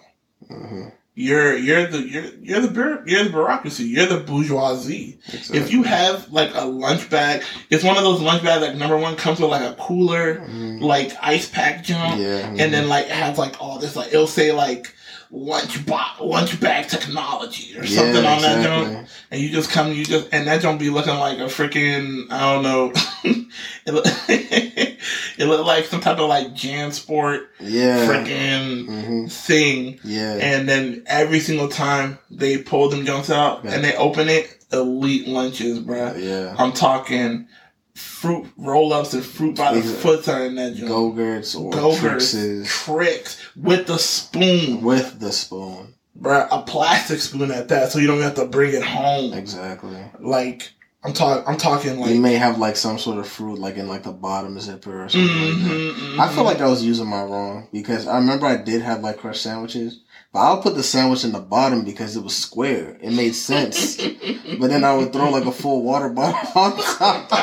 mhm. 0.49 0.91
You're 1.15 1.55
you're 1.55 1.85
the 1.85 1.99
you're 1.99 2.23
you're 2.41 2.61
the 2.61 3.03
you're 3.05 3.23
the 3.25 3.29
bureaucracy. 3.29 3.83
You're 3.83 4.07
the 4.07 4.17
bourgeoisie. 4.21 5.19
If 5.53 5.71
you 5.71 5.83
have 5.83 6.31
like 6.31 6.49
a 6.55 6.65
lunch 6.65 7.07
bag, 7.11 7.43
it's 7.69 7.83
one 7.83 7.97
of 7.97 8.03
those 8.03 8.19
lunch 8.19 8.41
bags 8.41 8.63
like 8.65 8.75
number 8.75 8.97
one 8.97 9.15
comes 9.15 9.39
with 9.39 9.51
like 9.51 9.61
a 9.61 9.75
cooler, 9.79 10.37
Mhm. 10.37 10.81
like 10.81 11.11
ice 11.21 11.47
pack 11.47 11.83
jump, 11.83 12.19
yeah, 12.19 12.47
and 12.57 12.73
then 12.73 12.89
like 12.89 13.05
has 13.09 13.37
like 13.37 13.61
all 13.61 13.77
this 13.77 13.95
like 13.95 14.07
it'll 14.07 14.25
say 14.25 14.51
like 14.53 14.91
lunch 15.35 15.83
box 15.87 16.21
lunch 16.21 16.59
bag 16.61 16.87
technology 16.87 17.75
or 17.75 17.87
something 17.87 18.23
on 18.23 18.41
that 18.43 18.63
jump, 18.63 19.07
and 19.31 19.41
you 19.41 19.49
just 19.49 19.71
come 19.71 19.91
you 19.91 20.05
just 20.05 20.29
and 20.31 20.45
that 20.47 20.61
jump 20.61 20.79
be 20.79 20.91
looking 20.91 21.15
like 21.15 21.39
a 21.39 21.45
freaking 21.45 22.27
I 22.31 22.53
don't 22.53 22.61
know, 22.63 22.91
it 23.23 23.93
look, 23.93 24.05
it 24.29 25.45
look 25.47 25.65
like 25.65 25.85
some 25.85 26.01
type 26.01 26.19
of 26.19 26.29
like 26.29 26.49
JanSport 26.53 27.47
Yeah, 27.59 28.07
freaking 28.07 28.85
hmm 28.85 29.25
thing. 29.27 29.99
yeah, 30.03 30.33
And 30.35 30.69
then 30.69 31.03
every 31.07 31.39
single 31.39 31.67
time 31.69 32.19
they 32.29 32.59
pull 32.59 32.89
them 32.89 33.03
jumps 33.05 33.29
out 33.31 33.63
Yeah. 33.63 33.71
and 33.73 33.83
they 33.83 33.95
open 33.95 34.29
it, 34.29 34.63
elite 34.71 35.27
lunches, 35.27 35.79
bruh. 35.79 36.21
yeah. 36.21 36.55
I'm 36.59 36.73
talking 36.73 37.47
fruit 37.95 38.47
roll 38.57 38.91
ups 38.93 39.13
and 39.13 39.23
fruit 39.23 39.55
by 39.55 39.75
the 39.75 39.81
foot 39.81 40.27
are 40.27 40.45
in 40.45 40.55
that 40.55 40.75
jump. 40.75 40.89
Go-gurts 40.89 41.55
or 41.55 41.71
Go-Gurts, 41.71 42.33
Trix 42.65 43.39
with 43.55 43.87
the 43.87 43.97
spoon, 43.97 44.81
with 44.81 45.19
the 45.19 45.31
spoon. 45.31 45.93
bruh. 46.19 46.47
A 46.51 46.61
plastic 46.63 47.19
spoon 47.19 47.51
at 47.51 47.67
that, 47.69 47.91
so 47.91 47.99
you 47.99 48.07
don't 48.07 48.21
have 48.21 48.35
to 48.35 48.45
bring 48.45 48.73
it 48.73 48.83
home. 48.83 49.33
Exactly. 49.33 49.97
Like 50.19 50.71
I'm 51.03 51.13
talking, 51.13 51.43
I'm 51.45 51.57
talking 51.57 51.99
like. 51.99 52.11
you 52.11 52.21
may 52.21 52.35
have 52.35 52.57
like 52.59 52.77
some 52.77 52.97
sort 52.97 53.17
of 53.17 53.27
fruit, 53.27 53.59
like 53.59 53.75
in 53.75 53.87
like 53.87 54.03
the 54.03 54.11
bottom 54.13 54.57
zipper 54.59 55.03
or 55.03 55.09
something 55.09 55.29
like 55.29 55.63
that. 55.63 55.95
Mhm, 55.95 56.19
I 56.19 56.27
feel 56.33 56.43
mhm. 56.43 56.45
like 56.45 56.61
I 56.61 56.67
was 56.67 56.83
using 56.83 57.07
my 57.07 57.21
wrong 57.23 57.67
because 57.73 58.07
I 58.07 58.17
remember 58.17 58.45
I 58.45 58.55
did 58.55 58.81
have 58.81 59.01
like 59.01 59.17
crushed 59.17 59.43
sandwiches, 59.43 59.99
but 60.31 60.39
I'll 60.39 60.61
put 60.61 60.75
the 60.75 60.83
sandwich 60.83 61.25
in 61.25 61.33
the 61.33 61.39
bottom 61.41 61.83
because 61.83 62.15
it 62.15 62.23
was 62.23 62.35
square. 62.35 62.97
It 63.01 63.11
made 63.11 63.35
sense. 63.35 63.97
but 64.59 64.69
then 64.69 64.85
I 64.85 64.95
would 64.95 65.11
throw 65.11 65.29
like 65.29 65.45
a 65.45 65.51
full 65.51 65.83
water 65.83 66.07
bottle 66.09 66.39
on 66.61 66.77
top. 66.77 67.42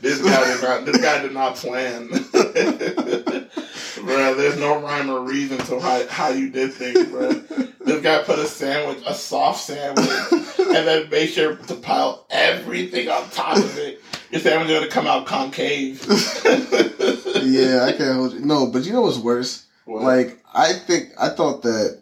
This 0.00 0.22
guy 0.22 0.44
did 0.44 0.62
not. 0.62 0.84
This 0.86 1.00
guy 1.00 1.22
did 1.22 1.32
not 1.32 1.56
plan. 1.56 2.08
Bruh, 4.02 4.36
there's 4.36 4.58
no 4.58 4.80
rhyme 4.80 5.10
or 5.10 5.20
reason 5.20 5.58
to 5.58 5.78
how, 5.78 6.06
how 6.08 6.28
you 6.30 6.50
did 6.50 6.72
things, 6.72 6.98
bruh. 6.98 7.72
This 7.84 8.02
guy 8.02 8.22
put 8.22 8.38
a 8.38 8.46
sandwich, 8.46 9.02
a 9.06 9.14
soft 9.14 9.60
sandwich, 9.60 10.08
and 10.58 10.86
then 10.86 11.08
made 11.10 11.28
sure 11.28 11.56
to 11.56 11.74
pile 11.74 12.26
everything 12.30 13.08
on 13.08 13.28
top 13.30 13.58
of 13.58 13.78
it. 13.78 14.00
Your 14.30 14.40
sandwich 14.40 14.70
is 14.70 14.78
gonna 14.78 14.90
come 14.90 15.06
out 15.06 15.26
concave. 15.26 16.04
yeah, 17.42 17.84
I 17.84 17.92
can't 17.96 18.16
hold 18.16 18.32
you. 18.32 18.40
No, 18.40 18.66
but 18.66 18.84
you 18.84 18.92
know 18.92 19.02
what's 19.02 19.18
worse? 19.18 19.66
What? 19.84 20.02
Like 20.02 20.42
I 20.54 20.72
think 20.72 21.10
I 21.18 21.28
thought 21.28 21.62
that 21.62 22.01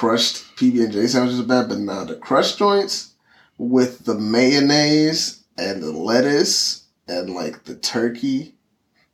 crushed 0.00 0.56
PB 0.56 0.84
and 0.84 0.92
J 0.94 1.06
sandwiches 1.08 1.40
are 1.40 1.42
bad, 1.42 1.68
but 1.68 1.78
now 1.78 2.04
the 2.04 2.14
crushed 2.14 2.56
joints 2.56 3.12
with 3.58 4.06
the 4.06 4.14
mayonnaise 4.14 5.44
and 5.58 5.82
the 5.82 5.92
lettuce 5.92 6.86
and 7.06 7.34
like 7.34 7.64
the 7.64 7.74
turkey 7.74 8.54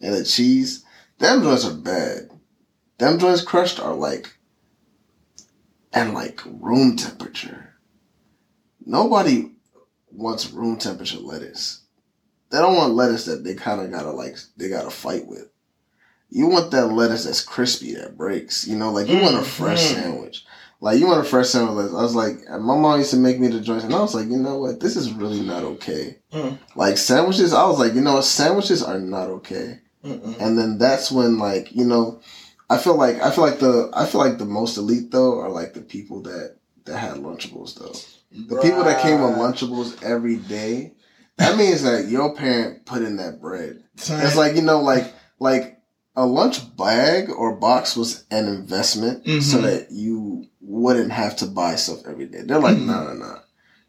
and 0.00 0.14
the 0.14 0.22
cheese, 0.24 0.84
them 1.18 1.42
joints 1.42 1.64
are 1.64 1.74
bad. 1.74 2.30
Them 2.98 3.18
joints 3.18 3.42
crushed 3.42 3.80
are 3.80 3.94
like 3.94 4.38
and 5.92 6.14
like 6.14 6.40
room 6.46 6.94
temperature. 6.94 7.74
Nobody 8.84 9.50
wants 10.12 10.52
room 10.52 10.76
temperature 10.76 11.18
lettuce. 11.18 11.80
They 12.50 12.58
don't 12.58 12.76
want 12.76 12.94
lettuce 12.94 13.24
that 13.24 13.42
they 13.42 13.54
kind 13.54 13.80
of 13.80 13.90
gotta 13.90 14.12
like 14.12 14.36
they 14.56 14.68
gotta 14.68 14.90
fight 14.90 15.26
with. 15.26 15.48
You 16.30 16.46
want 16.46 16.70
that 16.70 16.92
lettuce 16.92 17.24
that's 17.24 17.42
crispy 17.42 17.94
that 17.94 18.16
breaks. 18.16 18.68
You 18.68 18.76
know, 18.76 18.92
like 18.92 19.08
you 19.08 19.18
want 19.18 19.34
a 19.34 19.42
fresh 19.42 19.82
Mhm. 19.82 19.94
sandwich. 19.94 20.44
Like 20.80 20.98
you 20.98 21.06
want 21.06 21.20
a 21.20 21.24
fresh 21.28 21.48
sandwich. 21.48 21.90
I 21.90 22.02
was 22.02 22.14
like, 22.14 22.46
my 22.48 22.76
mom 22.76 22.98
used 22.98 23.10
to 23.12 23.16
make 23.16 23.40
me 23.40 23.48
the 23.48 23.60
joints, 23.60 23.84
and 23.84 23.94
I 23.94 24.00
was 24.00 24.14
like, 24.14 24.28
you 24.28 24.36
know 24.36 24.58
what, 24.58 24.78
this 24.80 24.96
is 24.96 25.12
really 25.12 25.40
not 25.40 25.62
okay. 25.64 26.18
Mm. 26.32 26.58
Like 26.74 26.98
sandwiches, 26.98 27.54
I 27.54 27.64
was 27.66 27.78
like, 27.78 27.94
you 27.94 28.00
know 28.02 28.14
what, 28.14 28.24
sandwiches 28.24 28.82
are 28.82 28.98
not 29.00 29.28
okay. 29.28 29.80
Mm-mm. 30.04 30.38
And 30.40 30.58
then 30.58 30.78
that's 30.78 31.10
when 31.10 31.38
like 31.38 31.74
you 31.74 31.84
know, 31.84 32.20
I 32.68 32.78
feel 32.78 32.96
like 32.96 33.20
I 33.22 33.30
feel 33.30 33.44
like 33.44 33.58
the 33.58 33.90
I 33.94 34.06
feel 34.06 34.20
like 34.20 34.38
the 34.38 34.44
most 34.44 34.76
elite 34.76 35.10
though 35.10 35.40
are 35.40 35.50
like 35.50 35.72
the 35.74 35.80
people 35.80 36.22
that 36.22 36.56
that 36.84 36.98
had 36.98 37.14
Lunchables 37.14 37.74
though. 37.78 37.94
The 38.54 38.60
people 38.60 38.84
that 38.84 39.00
came 39.02 39.20
with 39.22 39.32
Bruh. 39.34 39.52
Lunchables 39.54 40.02
every 40.04 40.36
day. 40.36 40.92
That 41.38 41.56
means 41.56 41.82
that 41.82 42.06
your 42.08 42.34
parent 42.34 42.84
put 42.86 43.02
in 43.02 43.16
that 43.16 43.40
bread. 43.40 43.82
Son, 43.96 44.24
It's 44.24 44.36
like 44.36 44.54
you 44.56 44.62
know, 44.62 44.80
like 44.82 45.12
like 45.40 45.80
a 46.14 46.24
lunch 46.24 46.76
bag 46.76 47.28
or 47.30 47.56
box 47.56 47.94
was 47.96 48.24
an 48.30 48.46
investment 48.46 49.24
so 49.42 49.58
Mhm. 49.58 49.62
that 49.62 49.90
you 49.90 50.46
wouldn't 50.86 51.10
have 51.10 51.34
to 51.36 51.46
buy 51.46 51.74
stuff 51.74 52.06
every 52.06 52.26
day. 52.26 52.42
They're 52.44 52.60
like, 52.60 52.78
no, 52.78 53.04
no, 53.08 53.14
no. 53.14 53.38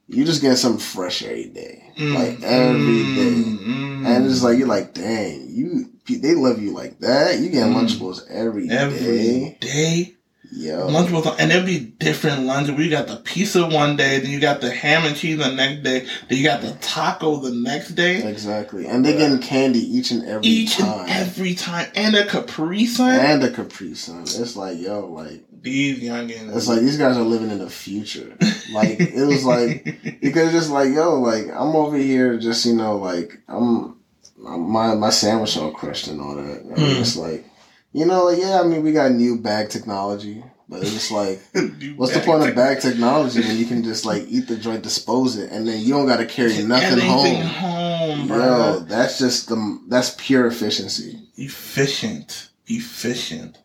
You 0.08 0.26
just 0.26 0.42
get 0.42 0.56
something 0.58 0.80
fresh 0.80 1.22
every 1.24 1.50
day, 1.50 1.84
mm, 1.98 2.14
like 2.16 2.42
every 2.42 3.04
day. 3.04 3.36
mm. 3.36 4.06
And 4.08 4.26
it's 4.26 4.42
like 4.42 4.58
you're 4.58 4.68
like, 4.68 4.94
dang, 4.94 5.48
you 5.50 5.92
they 6.10 6.34
love 6.34 6.62
you 6.62 6.72
like 6.72 7.00
that. 7.02 7.40
You 7.40 7.50
get 7.50 7.68
Mm. 7.68 7.76
Lunchables 7.76 8.22
every 8.30 8.68
day, 8.70 8.76
every 8.78 9.58
day. 9.60 10.14
yo. 10.50 10.88
Lunchables, 10.88 11.36
and 11.38 11.52
there'll 11.52 11.66
be 11.66 11.80
different 11.80 12.44
lunches. 12.46 12.76
We 12.78 12.88
got 12.88 13.08
the 13.08 13.18
pizza 13.18 13.68
one 13.68 13.98
day, 13.98 14.20
then 14.20 14.32
you 14.32 14.40
got 14.40 14.62
the 14.62 14.72
ham 14.72 15.06
and 15.06 15.14
cheese 15.16 15.38
the 15.38 15.52
next 15.52 15.84
day, 15.84 16.00
then 16.30 16.38
you 16.38 16.44
got 16.46 16.62
the 16.62 16.72
taco 16.80 17.36
the 17.42 17.52
next 17.52 17.90
day. 17.90 18.24
Exactly, 18.24 18.88
and 18.88 19.04
they're 19.04 19.18
getting 19.18 19.40
candy 19.42 19.80
each 19.98 20.12
and 20.12 20.24
every 20.26 20.48
Each 20.48 20.78
time, 20.78 21.02
and 21.02 21.10
every 21.28 21.54
time, 21.54 21.88
and 21.96 22.16
a 22.16 22.26
Capri 22.26 22.86
Sun. 22.86 23.20
and 23.20 23.44
a 23.44 23.52
Capri 23.52 23.94
Sun. 23.94 24.22
It's 24.22 24.56
like, 24.56 24.80
yo, 24.80 25.06
like 25.08 25.44
These 25.72 26.04
youngins. 26.10 26.56
it's 26.56 26.68
like 26.68 26.82
these 26.82 26.98
guys 26.98 27.18
are 27.18 27.24
living 27.24 27.52
in 27.52 27.60
the 27.60 27.70
future. 27.70 28.36
Like 28.74 29.00
it 29.00 29.26
was 29.26 29.46
like 29.46 29.84
because 30.22 30.52
just 30.52 30.70
like 30.72 30.94
yo, 30.94 31.20
like 31.20 31.48
I'm 31.48 31.76
over 31.76 31.98
here, 31.98 32.38
just 32.38 32.66
you 32.66 32.74
know, 32.76 32.98
like 32.98 33.40
I'm 33.48 33.96
my 34.38 34.94
my 34.96 35.10
sandwich 35.10 35.58
all 35.58 35.72
crushed 35.72 36.08
and 36.08 36.22
all 36.22 36.36
that. 36.36 36.60
I 36.62 36.64
mean, 36.64 36.76
Mm. 36.76 37.00
It's 37.02 37.16
like 37.18 37.46
you 37.94 38.06
know, 38.06 38.26
like, 38.26 38.40
yeah. 38.40 38.60
I 38.62 38.64
mean, 38.68 38.84
we 38.84 38.92
got 38.92 39.12
new 39.12 39.40
bag 39.40 39.70
technology, 39.70 40.44
but 40.70 40.82
it's 40.82 40.92
just 40.94 41.10
like. 41.12 41.40
What's 41.96 42.14
the 42.14 42.20
point 42.20 42.48
of 42.48 42.54
bag 42.56 42.80
technology 42.82 43.40
when 43.40 43.58
you 43.58 43.66
can 43.66 43.84
just 43.84 44.06
like 44.06 44.26
eat 44.28 44.48
the 44.48 44.58
joint, 44.58 44.84
dispose 44.84 45.38
it, 45.38 45.52
and 45.52 45.68
then 45.68 45.80
you 45.82 45.94
don't 45.94 46.06
got 46.06 46.18
to 46.18 46.26
carry 46.26 46.62
nothing 46.64 47.00
home? 47.00 47.42
home, 47.42 48.28
bro. 48.28 48.38
Yo, 48.38 48.80
that's 48.82 49.18
just 49.18 49.48
the 49.50 49.80
that's 49.88 50.14
pure 50.18 50.46
efficiency. 50.46 51.20
efficient 51.38 52.50
efficient 52.68 53.58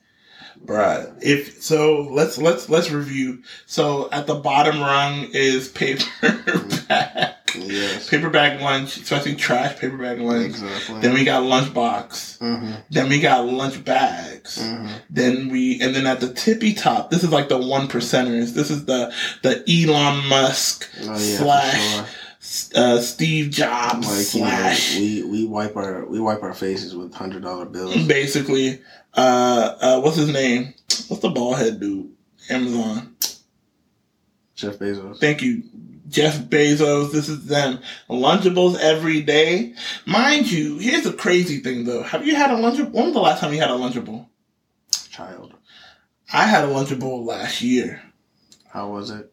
bruh. 0.64 1.12
If 1.22 1.62
so 1.62 2.02
let's 2.10 2.38
let's 2.38 2.68
let's 2.68 2.90
review. 2.90 3.42
So 3.66 4.08
at 4.10 4.26
the 4.26 4.34
bottom 4.36 4.80
rung 4.80 5.28
is 5.32 5.68
paper 5.68 6.04
bag 6.88 7.34
Yes, 7.54 8.08
paper 8.08 8.30
bag 8.30 8.62
lunch 8.62 8.96
especially 8.96 9.34
trash 9.34 9.78
paper 9.78 9.98
bag 9.98 10.18
lunch. 10.20 10.46
Exactly. 10.46 11.00
then 11.00 11.12
we 11.12 11.24
got 11.24 11.42
lunch 11.42 11.74
box 11.74 12.38
hmm 12.40 12.72
then 12.90 13.08
we 13.10 13.20
got 13.20 13.46
lunch 13.46 13.84
bags. 13.84 14.56
Mm-hmm. 14.58 14.88
then 15.10 15.48
we 15.50 15.78
and 15.82 15.94
then 15.94 16.06
at 16.06 16.20
the 16.20 16.32
tippy 16.32 16.72
top 16.72 17.10
this 17.10 17.22
is 17.22 17.30
like 17.30 17.48
the 17.50 17.58
one 17.58 17.88
percenters. 17.88 18.54
This 18.54 18.70
is 18.70 18.86
the 18.86 19.12
the 19.42 19.62
elon 19.68 20.26
musk 20.28 20.88
Oh 21.02 21.18
yeah, 21.18 21.36
Slash 21.38 22.08
uh, 22.74 23.00
steve 23.00 23.50
jobs 23.50 24.08
Like 24.08 24.34
you 24.34 24.40
know, 24.40 24.46
slash 24.48 24.96
we 24.96 25.22
we 25.22 25.46
wipe 25.46 25.76
our 25.76 26.04
we 26.06 26.20
wipe 26.20 26.42
our 26.42 26.54
faces 26.54 26.96
with 26.96 27.12
hundred 27.14 27.42
dollar 27.42 27.66
bills. 27.66 28.06
basically 28.06 28.80
uh 29.14 29.76
uh 29.80 30.00
what's 30.00 30.16
his 30.16 30.32
name? 30.32 30.74
What's 31.08 31.22
the 31.22 31.30
bald 31.30 31.58
head 31.58 31.80
dude? 31.80 32.10
Amazon. 32.50 33.16
Jeff 34.54 34.78
Bezos. 34.78 35.18
thank 35.18 35.42
you 35.42 35.62
jeff 36.08 36.38
bezos. 36.38 37.10
This 37.10 37.28
is 37.28 37.46
them. 37.46 37.80
Lunchables 38.08 38.78
every 38.78 39.22
day. 39.22 39.74
Mind 40.06 40.50
you 40.50 40.78
here's 40.78 41.04
the 41.04 41.12
crazy 41.12 41.58
thing 41.58 41.84
though. 41.84 42.02
Have 42.02 42.26
you 42.26 42.36
had 42.36 42.50
a 42.50 42.54
lunchable? 42.54 42.92
When 42.92 43.06
was 43.06 43.14
the 43.14 43.20
last 43.20 43.40
time 43.40 43.52
you 43.52 43.60
had 43.60 43.70
a 43.70 43.74
lunchable? 43.74 44.26
Child, 45.10 45.54
i 46.32 46.46
had 46.46 46.64
a 46.64 46.68
lunchable 46.68 47.24
last 47.26 47.60
year. 47.60 48.02
How 48.68 48.88
was 48.90 49.10
it? 49.10 49.31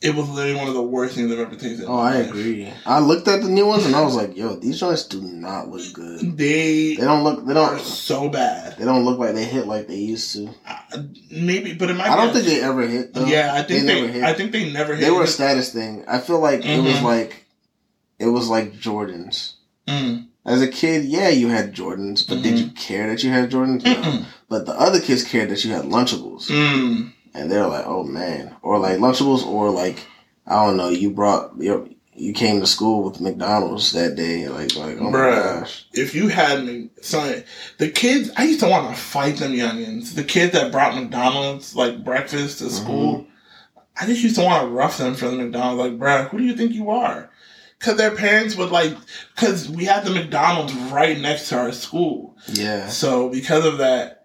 It 0.00 0.14
was 0.14 0.28
literally 0.28 0.56
one 0.56 0.68
of 0.68 0.74
the 0.74 0.82
worst 0.82 1.14
things 1.16 1.32
i've 1.32 1.38
ever 1.40 1.56
tasted 1.56 1.84
Oh, 1.88 1.96
I 1.98 2.18
life. 2.18 2.28
agree. 2.28 2.72
I 2.86 3.00
looked 3.00 3.26
at 3.26 3.42
the 3.42 3.48
new 3.48 3.66
ones 3.66 3.84
and 3.84 3.96
I 3.96 4.02
was 4.02 4.14
like, 4.14 4.36
yo, 4.36 4.54
these 4.54 4.78
joints 4.78 5.04
do 5.08 5.20
not 5.20 5.68
look 5.68 5.92
good. 5.92 6.36
they 6.36 6.94
They 6.94 7.04
don't 7.04 7.24
look. 7.24 7.44
They 7.46 7.54
don't. 7.54 7.80
so 7.80 8.28
bad 8.28 8.78
They 8.78 8.84
don't 8.84 9.04
look 9.04 9.18
like 9.18 9.34
they 9.34 9.44
hit 9.44 9.66
like 9.66 9.88
they 9.88 9.96
used 9.96 10.32
to. 10.34 10.50
Uh, 10.66 11.02
maybe 11.32 11.72
but 11.74 11.90
it 11.90 11.94
might 11.94 12.08
I 12.10 12.16
don't 12.16 12.30
a- 12.30 12.32
think 12.32 12.46
they 12.46 12.60
ever 12.62 12.86
hit. 12.86 13.12
Though. 13.14 13.24
yeah 13.26 13.50
i 13.54 13.62
think 13.62 13.86
they 13.86 13.94
they, 13.94 14.00
never 14.00 14.12
hit. 14.12 14.22
i 14.22 14.34
think 14.34 14.52
they 14.52 14.70
never 14.72 14.94
hit 14.94 15.04
they 15.04 15.10
were 15.10 15.24
a 15.24 15.26
status 15.26 15.72
thing. 15.72 16.04
I 16.06 16.18
feel 16.20 16.38
like 16.40 16.64
it 16.64 16.80
was 16.82 16.94
Mhm. 16.94 17.02
like 17.02 17.46
it 18.18 18.26
was 18.26 18.48
like 18.48 18.74
Jordans. 18.74 19.54
Mm. 19.86 20.26
As 20.44 20.62
a 20.62 20.68
kid, 20.68 21.04
yeah, 21.04 21.28
you 21.28 21.48
had 21.48 21.74
Jordans, 21.74 22.26
but 22.26 22.42
did 22.42 22.54
Mhm. 22.54 22.58
you 22.58 22.70
care 22.70 23.06
that 23.08 23.22
you 23.22 23.30
had 23.30 23.50
Jordans? 23.50 23.84
No. 23.84 24.24
But 24.48 24.64
the 24.66 24.72
other 24.72 24.98
kids 25.00 25.22
cared 25.22 25.50
that 25.50 25.62
you 25.64 25.72
had 25.72 25.84
Lunchables, 25.84 26.48
Mm. 26.48 27.12
And 27.34 27.50
they're 27.50 27.66
like, 27.66 27.86
"Oh 27.86 28.04
man," 28.04 28.54
or 28.62 28.78
like 28.78 28.98
Lunchables, 28.98 29.46
or 29.46 29.70
like 29.70 30.06
I 30.46 30.64
don't 30.64 30.76
know, 30.76 30.88
you 30.88 31.10
brought 31.10 31.56
your 31.58 31.88
you 32.18 32.32
came 32.32 32.60
to 32.60 32.66
school 32.66 33.04
with 33.04 33.20
McDonald's 33.20 33.92
that 33.92 34.16
day. 34.16 34.48
Like, 34.48 34.74
like 34.74 34.98
oh 34.98 35.10
my 35.10 35.18
gosh. 35.18 35.86
If 35.92 36.14
you 36.14 36.28
had 36.28 36.64
me, 36.64 36.90
son, 37.00 37.44
the 37.78 37.90
kids, 37.90 38.30
I 38.36 38.44
used 38.44 38.60
to 38.60 38.68
want 38.68 38.94
to 38.94 39.00
fight 39.00 39.36
them 39.36 39.52
youngins. 39.52 40.14
The 40.14 40.24
kids 40.24 40.52
that 40.52 40.72
brought 40.72 40.96
McDonald's 40.96 41.76
like 41.76 42.04
breakfast 42.04 42.58
to 42.58 42.70
school, 42.70 43.18
mm-hmm. 43.18 43.80
I 44.00 44.06
just 44.06 44.22
used 44.22 44.36
to 44.36 44.42
want 44.42 44.64
to 44.64 44.68
rough 44.68 44.98
them 44.98 45.14
for 45.14 45.28
the 45.28 45.36
McDonald's. 45.36 45.80
Like, 45.80 45.98
bruh, 45.98 46.28
who 46.28 46.38
do 46.38 46.44
you 46.44 46.56
think 46.56 46.72
you 46.72 46.90
are? 46.90 47.30
Because 47.78 47.96
their 47.96 48.14
parents 48.14 48.56
would 48.56 48.70
like, 48.70 48.96
because 49.34 49.68
we 49.68 49.84
had 49.84 50.04
the 50.04 50.10
McDonald's 50.10 50.74
right 50.74 51.18
next 51.18 51.48
to 51.50 51.58
our 51.58 51.72
school. 51.72 52.36
Yeah. 52.48 52.88
So 52.88 53.28
because 53.28 53.64
of 53.64 53.78
that, 53.78 54.17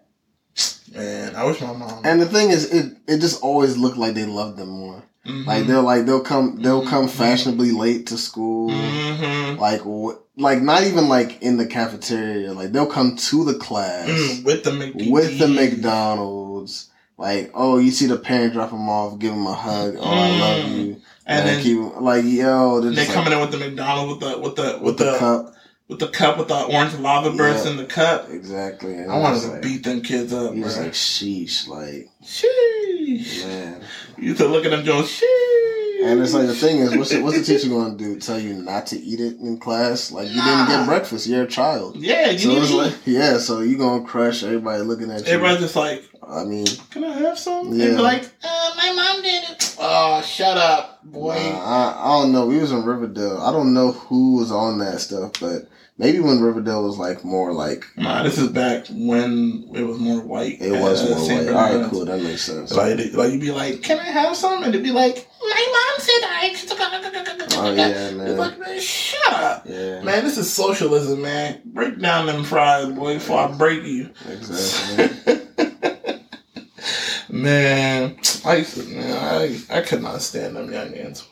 man, 0.94 1.36
I 1.36 1.44
wish 1.44 1.60
my 1.60 1.72
mom. 1.72 2.00
And 2.04 2.20
the 2.20 2.26
thing 2.26 2.50
is, 2.50 2.72
it 2.72 2.96
it 3.06 3.18
just 3.20 3.42
always 3.42 3.76
looked 3.76 3.96
like 3.98 4.14
they 4.14 4.26
loved 4.26 4.56
them 4.58 4.68
more. 4.68 5.02
Mhm. 5.26 5.46
Like 5.46 5.66
they'll 5.66 5.82
like 5.82 6.06
they'll 6.06 6.20
come 6.20 6.60
they'll 6.62 6.86
come 6.86 7.06
Mhm. 7.06 7.10
fashionably 7.10 7.72
late 7.72 8.06
to 8.08 8.18
school. 8.18 8.70
Mhm. 8.70 9.58
Like 9.58 9.80
wh- 9.82 10.20
like 10.38 10.60
not 10.62 10.84
even 10.84 11.08
like 11.08 11.40
in 11.42 11.56
the 11.56 11.66
cafeteria. 11.66 12.52
Like 12.52 12.72
they'll 12.72 12.86
come 12.86 13.16
to 13.16 13.44
the 13.44 13.54
class 13.54 14.08
Mm, 14.08 14.44
with 14.44 14.64
the 14.64 14.70
McD. 14.70 15.10
with 15.10 15.38
the 15.38 15.48
McDonald's. 15.48 16.88
Like 17.16 17.50
oh, 17.54 17.78
you 17.78 17.90
see 17.90 18.06
the 18.06 18.16
parent 18.16 18.52
drop 18.54 18.70
them 18.70 18.88
off, 18.88 19.18
give 19.18 19.32
them 19.32 19.46
a 19.46 19.54
hug. 19.54 19.96
Oh, 19.98 20.02
I 20.04 20.38
love 20.40 20.64
Mm. 20.66 20.78
you. 20.86 20.96
and 21.26 21.48
then 21.48 21.62
keep 21.62 21.78
like 22.00 22.22
yo, 22.24 22.80
they're 22.80 22.90
they 22.90 23.06
coming 23.06 23.32
like, 23.32 23.32
in 23.32 23.40
with 23.40 23.50
the 23.52 23.56
McDonald's 23.58 24.10
with 24.12 24.20
the 24.20 24.38
with 24.40 24.56
the 24.56 24.62
with, 24.74 24.82
with 24.82 24.96
the, 24.98 25.04
the, 25.12 25.18
cup. 25.18 25.53
With 25.88 25.98
the 26.00 26.08
cup 26.08 26.38
with 26.38 26.48
the 26.48 26.62
orange 26.64 26.94
lava 26.94 27.30
burst 27.36 27.64
Yeah. 27.64 27.70
in 27.72 27.76
the 27.76 27.84
cup. 27.84 28.30
Exactly. 28.30 28.94
And 28.94 29.10
I 29.12 29.18
wanted 29.18 29.40
to 29.42 29.48
like, 29.48 29.62
beat 29.62 29.84
them 29.84 30.00
kids 30.02 30.32
up, 30.32 30.54
just 30.54 30.76
bro. 30.76 30.84
like 30.84 30.92
sheesh, 30.94 31.68
like 31.68 32.08
Sheesh. 32.24 33.44
man. 33.46 33.80
You 34.16 34.28
used 34.28 34.38
to 34.38 34.48
look 34.48 34.64
at 34.64 34.70
them 34.70 34.84
doing 34.84 35.02
sheesh. 35.02 35.73
And 36.04 36.20
it's 36.22 36.34
like 36.34 36.46
the 36.46 36.54
thing 36.54 36.78
is, 36.78 36.96
what's 36.96 37.10
the, 37.10 37.22
what's 37.22 37.38
the 37.38 37.44
teacher 37.44 37.68
going 37.68 37.96
to 37.96 38.04
do? 38.04 38.18
Tell 38.20 38.38
you 38.38 38.54
not 38.54 38.86
to 38.88 38.98
eat 38.98 39.20
it 39.20 39.38
in 39.38 39.58
class? 39.58 40.10
Like 40.12 40.28
you 40.28 40.34
didn't 40.42 40.66
get 40.68 40.86
breakfast. 40.86 41.26
You're 41.26 41.44
a 41.44 41.46
child. 41.46 41.96
yeah, 41.96 42.30
you 42.30 42.38
So 42.38 42.48
need 42.48 42.66
to 42.68 42.76
like, 42.76 42.94
yeah. 43.06 43.38
So 43.38 43.60
you 43.60 43.76
gonna 43.78 44.04
crush 44.04 44.42
everybody 44.42 44.82
looking 44.82 45.10
at 45.10 45.26
you. 45.26 45.32
Everybody's 45.32 45.60
just 45.60 45.76
like, 45.76 46.04
I 46.26 46.44
mean, 46.44 46.66
can 46.90 47.04
I 47.04 47.12
have 47.18 47.38
some? 47.38 47.72
Yeah. 47.72 47.86
they're 47.86 48.00
like, 48.00 48.24
uh, 48.42 48.70
my 48.76 48.92
mom 48.92 49.22
did 49.22 49.44
it. 49.50 49.76
Oh, 49.78 50.22
shut 50.22 50.56
up, 50.56 51.04
boy. 51.04 51.34
nah, 51.34 51.58
I, 51.60 52.02
I 52.04 52.22
don't 52.22 52.32
know. 52.32 52.46
We 52.46 52.58
was 52.58 52.72
in 52.72 52.84
Riverdale. 52.84 53.38
I 53.38 53.52
don't 53.52 53.74
know 53.74 53.92
who 53.92 54.36
was 54.36 54.50
on 54.50 54.78
that 54.78 55.00
stuff, 55.00 55.32
but 55.40 55.68
maybe 55.98 56.20
when 56.20 56.40
Riverdale 56.40 56.82
was 56.84 56.98
like 56.98 57.24
more 57.24 57.52
like 57.52 57.84
Nah, 57.96 58.22
this 58.22 58.38
is 58.38 58.48
back 58.48 58.86
when 58.90 59.70
it 59.74 59.82
was 59.82 59.98
more 59.98 60.20
white. 60.20 60.60
it 60.60 60.72
was 60.72 61.02
more 61.08 61.18
white. 61.18 61.48
All 61.48 61.54
right, 61.80 61.90
cool. 61.90 62.04
That 62.04 62.20
makes 62.22 62.42
sense. 62.42 62.72
Like, 62.72 62.98
like 63.14 63.32
you'd 63.32 63.40
be 63.40 63.50
like, 63.52 63.82
"Can 63.82 63.98
I 63.98 64.04
have 64.04 64.36
some?" 64.36 64.62
And 64.62 64.74
it'd 64.74 64.82
be 64.84 64.90
like, 64.92 65.26
"My 65.40 65.66
mom 65.96 66.00
said 66.00 66.20
I." 66.24 66.56
Oh 67.56 67.72
yeah, 67.72 68.10
man. 68.10 68.36
like, 68.36 68.58
man, 68.58 68.80
shut 68.80 69.32
up, 69.32 69.66
Yeah, 69.66 70.02
man. 70.02 70.24
This 70.24 70.36
is 70.38 70.52
socialism, 70.52 71.22
man. 71.22 71.60
Break 71.64 71.98
down 72.00 72.26
them 72.26 72.44
fries, 72.44 72.92
boy, 72.92 73.14
before 73.14 73.38
I 73.38 73.52
break 73.52 73.84
you. 73.84 74.10
exactly. 74.28 75.40
man, 77.30 78.16
I 78.44 78.66
man, 78.88 79.16
I 79.16 79.60
I 79.70 79.80
could 79.82 80.02
not 80.02 80.20
stand 80.22 80.56
them 80.56 80.68
youngins. 80.68 81.24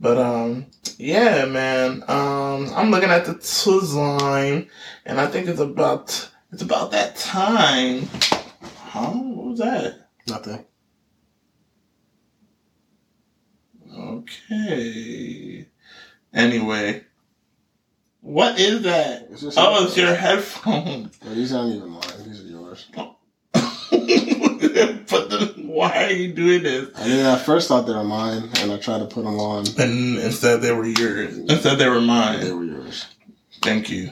But 0.00 0.16
um, 0.16 0.66
yeah, 0.96 1.44
man. 1.44 2.02
Um, 2.08 2.70
I'm 2.74 2.90
looking 2.90 3.10
at 3.10 3.26
the 3.26 3.34
Tuzline, 3.34 4.68
and 5.04 5.20
I 5.20 5.26
think 5.26 5.46
it's 5.46 5.60
about 5.60 6.30
it's 6.52 6.62
about 6.62 6.90
that 6.92 7.16
time. 7.16 8.08
Huh? 8.86 9.10
What 9.10 9.46
was 9.50 9.58
that? 9.58 10.08
Nothing. 10.26 10.64
Okay. 13.94 15.66
Anyway, 16.32 17.04
what 18.20 18.58
is 18.58 18.82
that? 18.82 19.28
It's 19.30 19.44
Oh, 19.56 19.84
it's 19.84 19.96
your 19.98 20.14
headphones. 20.14 21.18
Well, 21.22 21.34
these 21.34 21.52
aren't 21.52 21.74
even 21.74 21.90
mine. 21.90 22.02
These 22.24 22.44
are 22.44 22.48
yours. 22.48 22.86
but 25.10 25.30
then, 25.30 25.68
why 25.68 26.04
are 26.04 26.12
you 26.12 26.32
doing 26.32 26.62
this? 26.62 26.88
I 26.96 27.08
mean, 27.08 27.26
I 27.26 27.38
first 27.38 27.68
thought 27.68 27.86
they 27.86 27.94
were 27.94 28.04
mine, 28.04 28.48
and 28.58 28.72
I 28.72 28.78
tried 28.78 28.98
to 28.98 29.06
put 29.06 29.24
them 29.24 29.38
on. 29.38 29.64
And 29.78 30.18
instead, 30.18 30.62
they 30.62 30.72
were 30.72 30.86
yours. 30.86 31.36
Instead, 31.38 31.78
they 31.78 31.88
were 31.88 32.00
mine. 32.00 32.40
They 32.40 32.52
were 32.52 32.64
yours. 32.64 33.06
Thank 33.62 33.90
you. 33.90 34.10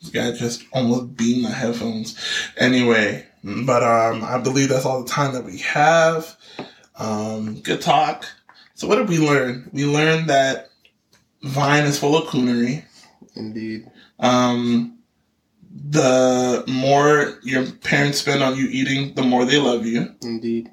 This 0.00 0.10
guy 0.10 0.32
just 0.32 0.64
almost 0.72 1.16
beat 1.16 1.42
my 1.42 1.50
headphones. 1.50 2.18
Anyway, 2.56 3.26
but 3.44 3.82
um, 3.82 4.24
I 4.24 4.38
believe 4.38 4.68
that's 4.68 4.84
all 4.84 5.02
the 5.02 5.08
time 5.10 5.34
that 5.34 5.44
we 5.44 5.58
have. 5.58 6.36
Um, 6.96 7.60
good 7.60 7.80
talk. 7.80 8.26
So, 8.74 8.86
what 8.88 8.96
did 8.96 9.08
we 9.08 9.18
learn? 9.18 9.70
We 9.72 9.84
learned 9.84 10.28
that 10.28 10.70
Vine 11.42 11.84
is 11.84 11.98
full 11.98 12.16
of 12.16 12.28
coonery. 12.28 12.84
Indeed. 13.34 13.90
Um, 14.18 14.98
the 15.74 16.64
more 16.68 17.38
your 17.42 17.70
parents 17.70 18.18
spend 18.18 18.42
on 18.42 18.56
you 18.56 18.66
eating, 18.70 19.14
the 19.14 19.22
more 19.22 19.44
they 19.44 19.58
love 19.58 19.86
you. 19.86 20.14
Indeed. 20.22 20.70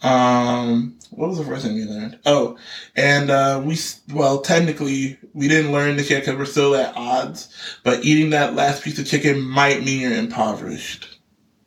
Um, 0.00 0.96
what 1.10 1.28
was 1.28 1.38
the 1.38 1.44
first 1.44 1.64
thing 1.64 1.74
we 1.74 1.84
learned? 1.84 2.18
Oh, 2.24 2.56
and 2.94 3.30
uh, 3.30 3.60
we 3.64 3.76
well 4.12 4.40
technically 4.40 5.18
we 5.34 5.48
didn't 5.48 5.72
learn 5.72 5.96
this 5.96 6.08
yet 6.08 6.20
because 6.20 6.36
we're 6.38 6.44
still 6.44 6.74
at 6.76 6.96
odds. 6.96 7.48
But 7.82 8.04
eating 8.04 8.30
that 8.30 8.54
last 8.54 8.84
piece 8.84 8.98
of 8.98 9.06
chicken 9.06 9.40
might 9.42 9.82
mean 9.84 10.00
you're 10.00 10.12
impoverished 10.12 11.18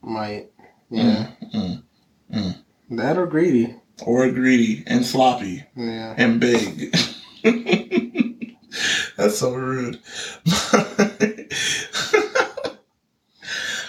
Might. 0.01 0.49
Yeah. 0.89 1.31
Mm, 1.53 1.83
mm. 2.33 2.55
That 2.91 3.17
or 3.17 3.27
greedy. 3.27 3.75
or 4.05 4.29
greedy 4.31 4.83
and 4.87 5.05
sloppy 5.05 5.63
Yeah. 5.75 6.13
and 6.17 6.39
big. 6.39 6.95
That's 9.17 9.37
so 9.37 9.53
rude. 9.53 9.99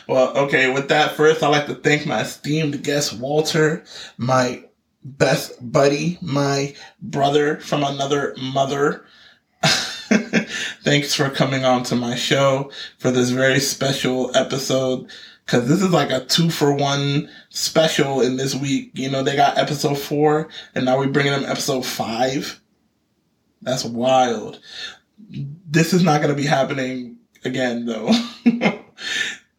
well, 0.08 0.32
okay, 0.52 0.70
with 0.70 0.88
that, 0.88 1.16
first, 1.16 1.42
I'd 1.42 1.48
like 1.48 1.66
to 1.66 1.74
thank 1.74 2.04
my 2.04 2.20
esteemed 2.20 2.82
guest, 2.82 3.14
Walter, 3.14 3.84
my 4.18 4.62
best 5.02 5.72
buddy, 5.72 6.18
my 6.20 6.74
brother 7.00 7.58
from 7.60 7.82
another 7.82 8.34
mother. 8.38 9.06
Thanks 10.84 11.14
for 11.14 11.30
coming 11.30 11.64
on 11.64 11.84
to 11.84 11.96
my 11.96 12.16
show 12.16 12.70
for 12.98 13.10
this 13.10 13.30
very 13.30 13.60
special 13.60 14.36
episode. 14.36 15.10
Cause 15.46 15.66
this 15.68 15.80
is 15.82 15.90
like 15.90 16.10
a 16.10 16.24
two 16.24 16.50
for 16.50 16.72
one 16.72 17.30
special 17.48 18.20
in 18.20 18.36
this 18.36 18.54
week. 18.54 18.90
You 18.94 19.10
know, 19.10 19.22
they 19.22 19.34
got 19.34 19.56
episode 19.56 19.98
four 19.98 20.50
and 20.74 20.84
now 20.84 20.98
we're 20.98 21.08
bringing 21.08 21.32
them 21.32 21.44
episode 21.44 21.86
five. 21.86 22.60
That's 23.62 23.84
wild. 23.84 24.60
This 25.18 25.94
is 25.94 26.02
not 26.02 26.20
going 26.20 26.34
to 26.34 26.40
be 26.40 26.46
happening 26.46 27.16
again, 27.44 27.86
though. 27.86 28.12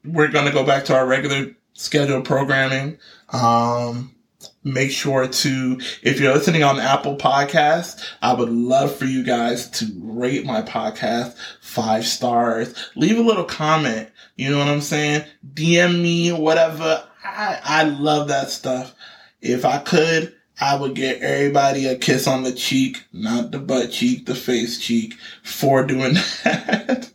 We're 0.05 0.27
going 0.27 0.45
to 0.45 0.51
go 0.51 0.65
back 0.65 0.85
to 0.85 0.95
our 0.95 1.05
regular 1.05 1.55
scheduled 1.73 2.25
programming. 2.25 2.97
Um, 3.31 4.15
make 4.63 4.91
sure 4.91 5.27
to, 5.27 5.79
if 6.01 6.19
you're 6.19 6.33
listening 6.33 6.63
on 6.63 6.79
Apple 6.79 7.17
Podcasts, 7.17 8.03
I 8.21 8.33
would 8.33 8.49
love 8.49 8.95
for 8.95 9.05
you 9.05 9.23
guys 9.23 9.69
to 9.71 9.87
rate 10.01 10.45
my 10.45 10.61
podcast 10.61 11.35
five 11.61 12.05
stars. 12.05 12.73
Leave 12.95 13.17
a 13.17 13.21
little 13.21 13.45
comment. 13.45 14.09
You 14.35 14.51
know 14.51 14.59
what 14.59 14.67
I'm 14.67 14.81
saying? 14.81 15.25
DM 15.53 16.01
me, 16.01 16.31
whatever. 16.31 17.07
I, 17.23 17.59
I 17.63 17.83
love 17.83 18.27
that 18.29 18.49
stuff. 18.49 18.93
If 19.41 19.65
I 19.65 19.79
could, 19.79 20.33
I 20.59 20.75
would 20.75 20.95
get 20.95 21.21
everybody 21.21 21.87
a 21.87 21.97
kiss 21.97 22.27
on 22.27 22.43
the 22.43 22.53
cheek, 22.53 23.03
not 23.11 23.51
the 23.51 23.59
butt 23.59 23.91
cheek, 23.91 24.25
the 24.25 24.35
face 24.35 24.79
cheek, 24.79 25.15
for 25.43 25.85
doing 25.85 26.13
that. 26.43 27.11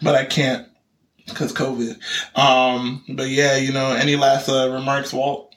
but 0.00 0.14
I 0.14 0.24
can't 0.24 0.66
because 1.26 1.52
COVID. 1.52 1.98
Um, 2.38 3.04
but 3.08 3.28
yeah, 3.28 3.56
you 3.56 3.72
know, 3.72 3.92
any 3.92 4.16
last 4.16 4.48
uh, 4.48 4.70
remarks, 4.72 5.12
Walt? 5.12 5.54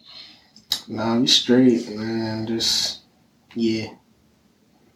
Nah, 0.87 1.17
you 1.17 1.27
straight, 1.27 1.89
man. 1.89 2.47
Just 2.47 3.01
yeah. 3.55 3.87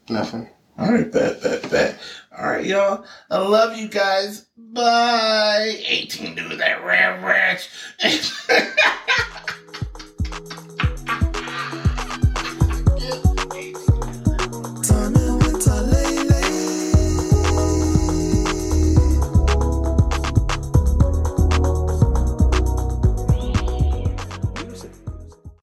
Nothing. 0.10 0.50
All 0.78 0.92
right, 0.92 1.12
bet, 1.12 1.42
bet, 1.44 1.70
bet. 1.70 2.00
All 2.38 2.48
right, 2.48 2.66
y'all. 2.66 3.04
I 3.30 3.40
love 3.40 3.78
you 3.78 3.90
guys. 3.90 4.46
Bye. 4.58 5.76
18 5.86 6.36
do 6.36 6.56
that 6.56 6.86
red 6.86 7.24
ranch. 7.24 7.70